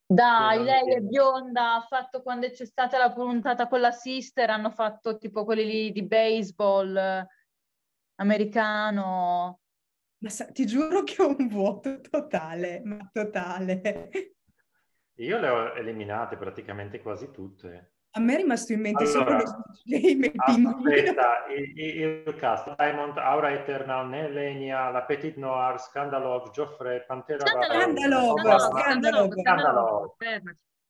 Dai, 0.08 0.64
lei 0.64 0.94
è 0.94 1.00
bionda, 1.00 1.76
ha 1.76 1.82
fatto 1.82 2.22
quando 2.22 2.48
c'è 2.50 2.66
stata 2.66 3.00
la 3.00 3.12
puntata 3.12 3.68
con 3.68 3.80
la 3.80 3.92
sister, 3.92 4.52
hanno 4.52 4.70
fatto 4.70 5.18
tipo 5.18 5.44
quelli 5.44 5.66
lì 5.66 5.92
di 5.92 6.04
baseball 6.04 6.96
eh, 6.96 7.28
americano. 8.18 9.62
Ma 10.20 10.30
sa, 10.30 10.46
ti 10.46 10.68
giuro 10.68 11.02
che 11.02 11.22
ho 11.24 11.36
un 11.36 11.48
vuoto 11.48 12.00
totale, 12.02 12.82
ma 12.84 13.10
totale. 13.12 14.10
Io 15.16 15.40
le 15.40 15.50
ho 15.50 15.74
eliminate 15.74 16.38
praticamente 16.38 17.02
quasi 17.02 17.32
tutte. 17.32 17.95
A 18.18 18.22
me 18.22 18.36
è 18.36 18.38
rimasto 18.38 18.72
in 18.72 18.80
mente 18.80 19.04
allora, 19.04 19.40
solo 19.40 19.58
lo 19.58 19.64
Game 19.84 20.28
il 20.28 20.34
Aspetta, 20.38 21.46
il, 21.54 22.26
il, 22.28 22.36
cast, 22.38 22.74
Diamond, 22.78 23.18
Aura 23.18 23.52
Eternal, 23.52 24.08
Nelenia, 24.08 24.90
La 24.90 25.04
Petite 25.04 25.38
Noir, 25.38 25.78
Scandalov, 25.82 26.50
Geoffrey, 26.52 27.04
Pantera 27.06 27.46
Scandalov, 27.46 28.40
Scandalov, 28.40 29.34
Scandalov. 29.34 30.16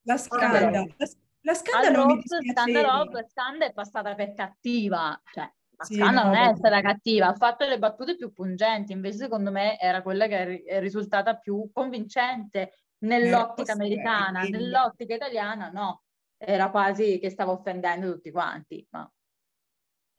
La 0.02 0.16
Scandalov. 0.16 0.94
La 1.40 1.54
Scandalov 1.54 2.20
Scandalov, 2.22 3.26
Scandalov 3.26 3.62
è 3.64 3.72
passata 3.72 4.14
per 4.14 4.32
cattiva, 4.32 5.20
cioè 5.32 5.50
la 5.78 5.84
sì, 5.84 5.96
Scanda 5.96 6.22
no, 6.22 6.30
non 6.30 6.36
è 6.36 6.54
stata 6.54 6.80
cattiva, 6.80 7.26
ha 7.26 7.34
fatto 7.34 7.66
le 7.66 7.80
battute 7.80 8.14
più 8.14 8.32
pungenti, 8.32 8.92
invece 8.92 9.18
secondo 9.18 9.50
me 9.50 9.80
era 9.80 10.00
quella 10.00 10.28
che 10.28 10.62
è 10.62 10.78
risultata 10.78 11.34
più 11.34 11.70
convincente 11.72 12.84
nell'ottica 12.98 13.72
americana, 13.72 14.42
nell'ottica 14.42 15.14
italiana 15.14 15.70
no 15.70 16.02
era 16.36 16.70
quasi 16.70 17.18
che 17.18 17.30
stavo 17.30 17.52
offendendo 17.52 18.12
tutti 18.12 18.30
quanti. 18.30 18.86
Ma... 18.90 19.10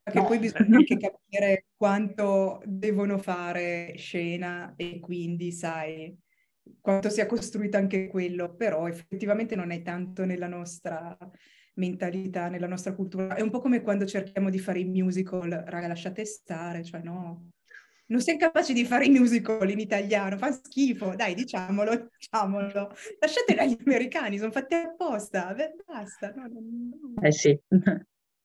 Perché 0.03 0.19
no. 0.19 0.25
poi 0.25 0.39
bisogna 0.39 0.77
anche 0.77 0.97
capire 0.97 1.65
quanto 1.75 2.61
devono 2.65 3.17
fare 3.17 3.93
scena 3.97 4.73
e 4.75 4.99
quindi, 4.99 5.51
sai, 5.51 6.17
quanto 6.79 7.09
sia 7.09 7.25
costruito 7.25 7.77
anche 7.77 8.07
quello, 8.07 8.55
però 8.55 8.87
effettivamente 8.87 9.55
non 9.55 9.71
è 9.71 9.81
tanto 9.81 10.25
nella 10.25 10.47
nostra 10.47 11.17
mentalità, 11.75 12.47
nella 12.49 12.67
nostra 12.67 12.93
cultura. 12.93 13.35
È 13.35 13.41
un 13.41 13.49
po' 13.49 13.59
come 13.59 13.81
quando 13.81 14.05
cerchiamo 14.05 14.49
di 14.49 14.59
fare 14.59 14.79
i 14.79 14.85
musical, 14.85 15.49
raga, 15.49 15.87
lasciate 15.87 16.25
stare, 16.25 16.83
cioè 16.83 17.01
no, 17.01 17.49
non 18.07 18.21
siamo 18.21 18.39
capaci 18.39 18.73
di 18.73 18.85
fare 18.85 19.05
i 19.05 19.09
musical 19.09 19.69
in 19.69 19.79
italiano, 19.79 20.37
fa 20.37 20.51
schifo, 20.51 21.15
dai, 21.15 21.33
diciamolo, 21.33 22.09
diciamolo. 22.17 22.91
Lasciatela 23.19 23.63
agli 23.63 23.77
americani, 23.85 24.37
sono 24.37 24.51
fatti 24.51 24.75
apposta, 24.75 25.53
Beh, 25.53 25.75
basta. 25.85 26.31
No, 26.35 26.43
no, 26.43 26.59
no. 26.59 27.21
Eh 27.21 27.31
sì, 27.31 27.59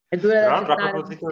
è 0.08 0.16
dura 0.16 0.40
da 0.40 0.56
a 0.56 0.64
proposito, 0.64 1.26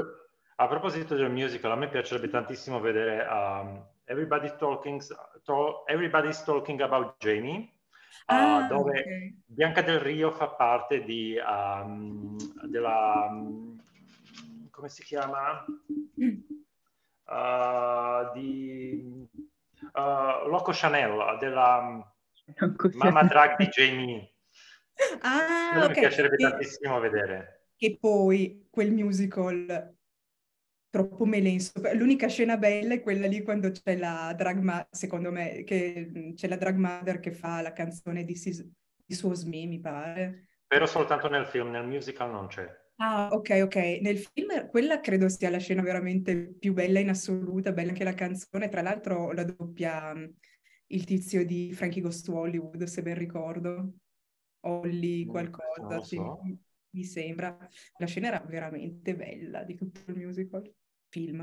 a 0.57 0.69
proposito 0.69 1.17
del 1.17 1.31
musical, 1.31 1.73
a 1.73 1.77
me 1.77 1.89
piacerebbe 1.89 2.29
tantissimo 2.29 2.81
vedere 2.81 3.27
um, 3.27 3.85
Everybody's, 4.05 4.55
talking, 4.59 5.03
to, 5.45 5.85
Everybody's 5.87 6.43
Talking 6.45 6.81
About 6.83 7.17
Jamie, 7.19 7.73
uh, 8.27 8.35
ah, 8.35 8.67
dove 8.69 9.01
okay. 9.01 9.43
Bianca 9.45 9.83
Del 9.83 10.01
Rio 10.01 10.31
fa 10.31 10.49
parte 10.49 11.03
di, 11.03 11.37
um, 11.37 12.37
della... 12.69 13.29
Um, 13.29 13.79
come 14.71 14.89
si 14.89 15.03
chiama? 15.03 15.65
Mm 16.21 16.39
uh, 17.31 18.33
di 18.33 19.29
uh, 19.95 20.49
Loco 20.49 20.73
Chanel, 20.73 21.37
della, 21.39 22.05
Mamma 22.93 23.23
Drag 23.25 23.57
di 23.57 23.67
Jamie. 23.69 24.35
Ah, 25.23 25.71
Quello 25.71 25.87
ok. 25.87 25.93
mi 25.93 25.99
piacerebbe 25.99 26.37
Che, 26.37 26.45
tantissimo 26.49 26.99
vedere. 27.01 27.67
che 27.77 27.97
poi 27.99 28.67
quel 28.71 28.93
musical 28.93 29.95
troppo 30.91 31.25
melenso. 31.25 31.73
L'unica 31.95 32.29
scena 32.29 32.57
bella 32.57 32.95
è 32.95 33.03
quella 33.03 33.27
lì 33.27 33.43
quando 33.43 33.71
c'è 33.71 33.97
la 33.97 34.35
drag 34.37 34.59
ma- 34.59 34.87
secondo 34.91 35.31
me, 35.31 35.63
che 35.65 36.33
c'è 36.35 36.49
la 36.49 36.57
drag 36.57 36.77
mother 36.77 37.21
che 37.21 37.33
fa 37.33 37.61
la 37.63 37.73
canzone 37.73 38.25
di, 38.25 38.35
Sis- 38.37 38.67
di 39.05 39.15
Suos 39.15 39.45
Me, 39.45 39.67
mi 39.67 39.81
pare. 39.81 40.49
Però 40.67 40.87
soltanto 40.87 41.29
nel 41.29 41.47
film, 41.47 41.71
nel 41.71 41.87
musical 41.87 42.31
non 42.31 42.47
c'è. 42.47 42.67
Ah, 43.03 43.31
ok, 43.33 43.61
ok. 43.65 43.77
Nel 44.03 44.19
film 44.19 44.69
quella 44.69 45.01
credo 45.01 45.29
sia 45.31 45.49
la 45.49 45.59
scena 45.59 45.81
veramente 45.81 46.37
più 46.59 46.75
bella 46.75 46.99
in 47.01 47.09
assoluta, 47.09 47.73
bella 47.73 47.91
anche 47.91 48.05
la 48.05 48.13
canzone. 48.15 48.69
Tra 48.69 48.83
l'altro 48.83 49.33
la 49.33 49.43
doppia 49.45 50.13
il 50.89 51.05
tizio 51.05 51.45
di 51.47 51.73
Frankie 51.73 52.03
Goes 52.03 52.21
to 52.23 52.35
Hollywood, 52.37 52.83
se 52.85 53.01
ben 53.03 53.15
ricordo. 53.17 53.95
Olly 54.63 55.25
Mm, 55.25 55.55
qualcosa, 55.81 56.01
sì, 56.03 56.19
so. 56.19 56.41
mi- 56.43 56.59
mi 56.91 57.05
sembra. 57.05 57.57
La 57.97 58.07
scena 58.07 58.29
era 58.29 58.41
veramente 58.41 59.17
bella 59.17 59.63
di 59.65 59.75
tutto 59.75 60.01
il 60.11 60.17
musical, 60.19 60.71
film. 61.09 61.39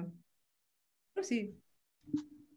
Però 1.12 1.26
sì, 1.26 1.60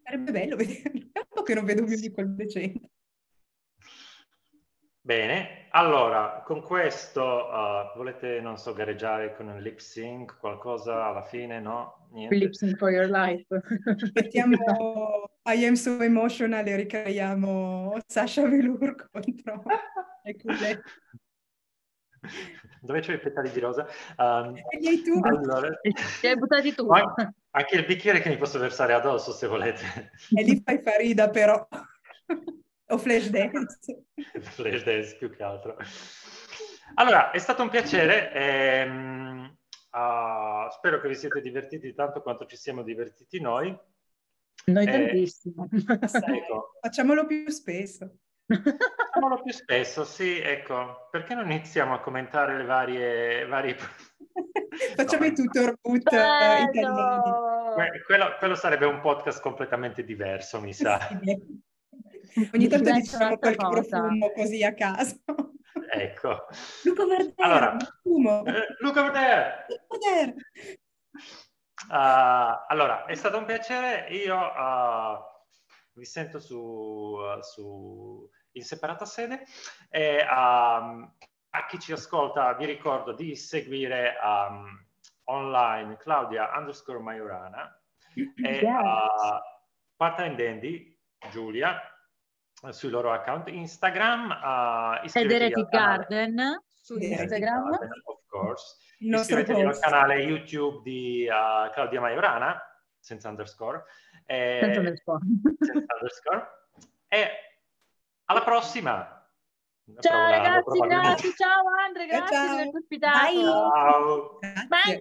sarebbe 0.03 0.31
bello 0.33 0.57
vederlo. 0.57 1.09
È 1.13 1.19
un 1.19 1.27
po' 1.29 1.43
che 1.43 1.55
non 1.55 1.65
vedo 1.65 1.83
un 1.83 1.89
musical 1.89 2.35
decente. 2.35 2.91
Bene, 5.03 5.67
allora, 5.71 6.43
con 6.45 6.61
questo 6.61 7.23
uh, 7.23 7.97
volete, 7.97 8.39
non 8.41 8.59
so, 8.59 8.75
gareggiare 8.75 9.35
con 9.35 9.49
un 9.49 9.59
lip 9.59 9.79
sync, 9.79 10.37
qualcosa 10.39 11.07
alla 11.07 11.23
fine, 11.23 11.59
no? 11.59 12.09
Niente. 12.13 12.35
Lip 12.35 12.53
sync 12.53 12.77
for 12.77 12.91
your 12.91 13.09
life. 13.09 13.47
Mettiamo 14.13 14.57
I 15.45 15.65
Am 15.65 15.73
So 15.73 16.03
Emotional 16.03 16.67
e 16.67 16.77
ricreiamo 16.77 17.99
Sasha 18.07 18.47
Velour 18.47 18.95
contro 19.11 19.63
culette. 20.39 20.83
Dove 22.83 23.01
c'ho 23.01 23.13
i 23.13 23.19
petali 23.19 23.51
di 23.51 23.61
rosa? 23.61 23.87
Um, 24.19 24.55
E 24.55 25.03
tu? 25.03 25.19
allora, 25.25 25.71
Ti 26.21 26.27
hai 26.27 26.37
buttati 26.37 26.75
tu. 26.75 26.87
Ma 26.87 27.15
anche 27.53 27.77
il 27.77 27.87
bicchiere 27.87 28.21
che 28.21 28.29
mi 28.29 28.37
posso 28.37 28.59
versare 28.59 28.93
addosso, 28.93 29.33
se 29.33 29.47
volete. 29.47 30.11
E 30.37 30.43
lì 30.43 30.61
fai 30.63 30.83
Farida 30.83 31.31
però. 31.31 31.67
o 32.91 32.99
Flash 32.99 33.29
Dance. 33.31 34.05
Flash 34.41 34.85
dance 34.85 35.17
più 35.17 35.31
che 35.35 35.43
altro. 35.43 35.77
Allora, 36.95 37.31
è 37.31 37.39
stato 37.39 37.63
un 37.63 37.69
piacere. 37.71 38.33
ehm, 38.33 39.57
ah, 39.91 40.69
spero 40.71 41.01
che 41.01 41.09
vi 41.09 41.15
siete 41.15 41.41
divertiti 41.41 41.95
tanto 41.95 42.23
quanto 42.23 42.47
ci 42.47 42.57
siamo 42.57 42.83
divertiti 42.83 43.41
noi. 43.41 43.77
Noi 44.67 44.87
Eh, 44.87 44.91
tantissimo. 44.91 45.69
Ecco, 45.71 46.73
Facciamolo 46.83 47.27
più 47.27 47.49
spesso. 47.51 48.17
facciamolo 48.47 49.41
più 49.43 49.53
spesso, 49.53 50.05
sì, 50.05 50.39
ecco. 50.41 51.09
Perché 51.11 51.35
non 51.35 51.51
iniziamo 51.51 51.95
a 51.95 52.01
commentare 52.01 52.57
le 52.59 52.65
varie... 52.65 53.47
varie... 53.47 53.77
Facciamo 54.97 55.25
No, 55.25 55.31
i 55.31 55.35
tutor 55.35 55.77
boot 55.81 56.13
eh, 56.13 56.17
italiani. 56.17 56.71
Bello! 56.73 57.73
que- 57.75 58.03
quello, 58.05 58.37
quello 58.39 58.55
sarebbe 58.57 58.87
un 58.87 59.01
podcast 59.01 59.41
completamente 59.41 60.03
diverso, 60.05 60.61
mi 60.61 60.73
sa. 60.73 60.99
Sì. 61.23 61.69
Ogni 62.55 62.69
tanto 62.69 62.93
diciamo 62.93 63.37
qualche 63.39 63.57
cosa. 63.57 64.01
profumo 64.01 64.31
così 64.33 64.63
a 64.65 64.75
caso. 64.75 65.17
Ecco. 65.93 66.47
Luca 66.85 67.05
Verdera, 67.05 67.33
Allora. 67.45 67.77
profumo. 67.77 68.45
Eh, 68.45 68.67
Luca 68.79 69.03
Verdere! 69.03 69.67
Luca 69.89 70.11
Verdera. 70.15 70.47
Uh, 71.89 72.65
allora, 72.69 73.05
è 73.07 73.15
stato 73.15 73.39
un 73.39 73.45
piacere. 73.45 74.07
Io 74.11 74.37
uh, 74.37 75.19
vi 75.95 76.05
sento 76.05 76.39
su, 76.39 76.57
uh, 76.59 77.41
su- 77.41 78.29
in 78.53 78.63
separata 78.65 79.05
sede 79.05 79.45
e 79.89 80.19
um, 80.31 81.13
a 81.51 81.67
chi 81.67 81.79
ci 81.81 81.93
ascolta 81.93 82.53
vi 82.55 82.67
ricordo 82.67 83.13
di 83.13 83.35
seguire 83.35 84.17
um, 84.23 84.67
online 85.25 85.97
Claudia 85.97 86.51
underscore 86.57 86.99
Majorana 87.01 87.81
e 88.15 88.49
Yes. 88.49 88.63
uh, 88.63 89.39
Part-Time 89.97 90.35
Dandy 90.37 90.97
Giulia 91.31 91.81
sui 92.71 92.91
loro 92.91 93.13
account 93.13 93.49
Instagram. 93.49 94.31
Uh, 94.31 95.09
Ed 95.13 95.31
Heretic 95.31 95.57
al 95.57 95.69
canale- 95.69 96.07
Garden 96.07 96.63
su 96.83 96.97
Instagram. 96.99 97.71
Garden, 97.71 97.91
of 98.05 98.21
course. 98.29 98.77
Iscrivetevi 98.99 99.63
al 99.63 99.79
canale 99.79 100.17
YouTube 100.23 100.83
di 100.83 101.27
uh, 101.29 101.71
Claudia 101.73 102.01
Majorana, 102.01 102.61
senza 102.99 103.29
underscore. 103.29 103.83
E, 104.27 104.59
Senza 104.61 104.79
underscore. 104.81 105.21
senza 105.59 105.95
underscore. 105.95 106.49
E 107.09 107.29
alla 108.27 108.43
prossima! 108.43 109.15
Ciao 109.99 110.31
ragazzi, 110.31 110.79
grazie. 110.79 111.33
Ciao 111.35 111.63
Andre, 111.85 112.07
Ciao, 112.09 112.19
grazie 112.19 112.37
ciao. 112.37 112.53
averci 112.53 112.77
ospitato. 112.77 113.27
Bye. 113.27 113.43
Ciao! 113.43 114.39
Bye! 114.69 115.01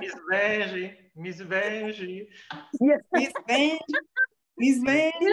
Mi 0.00 0.08
svegli, 0.08 1.10
mi 1.14 1.30
svegli. 1.30 2.28
Yes. 2.78 3.06
Mi 3.10 3.24
svegli, 3.28 3.28
mi 3.28 3.30
svegli. 3.30 3.78
Mi 4.60 4.72
svegli. 4.76 5.32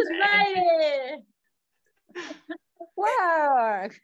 Wow. 2.95 3.89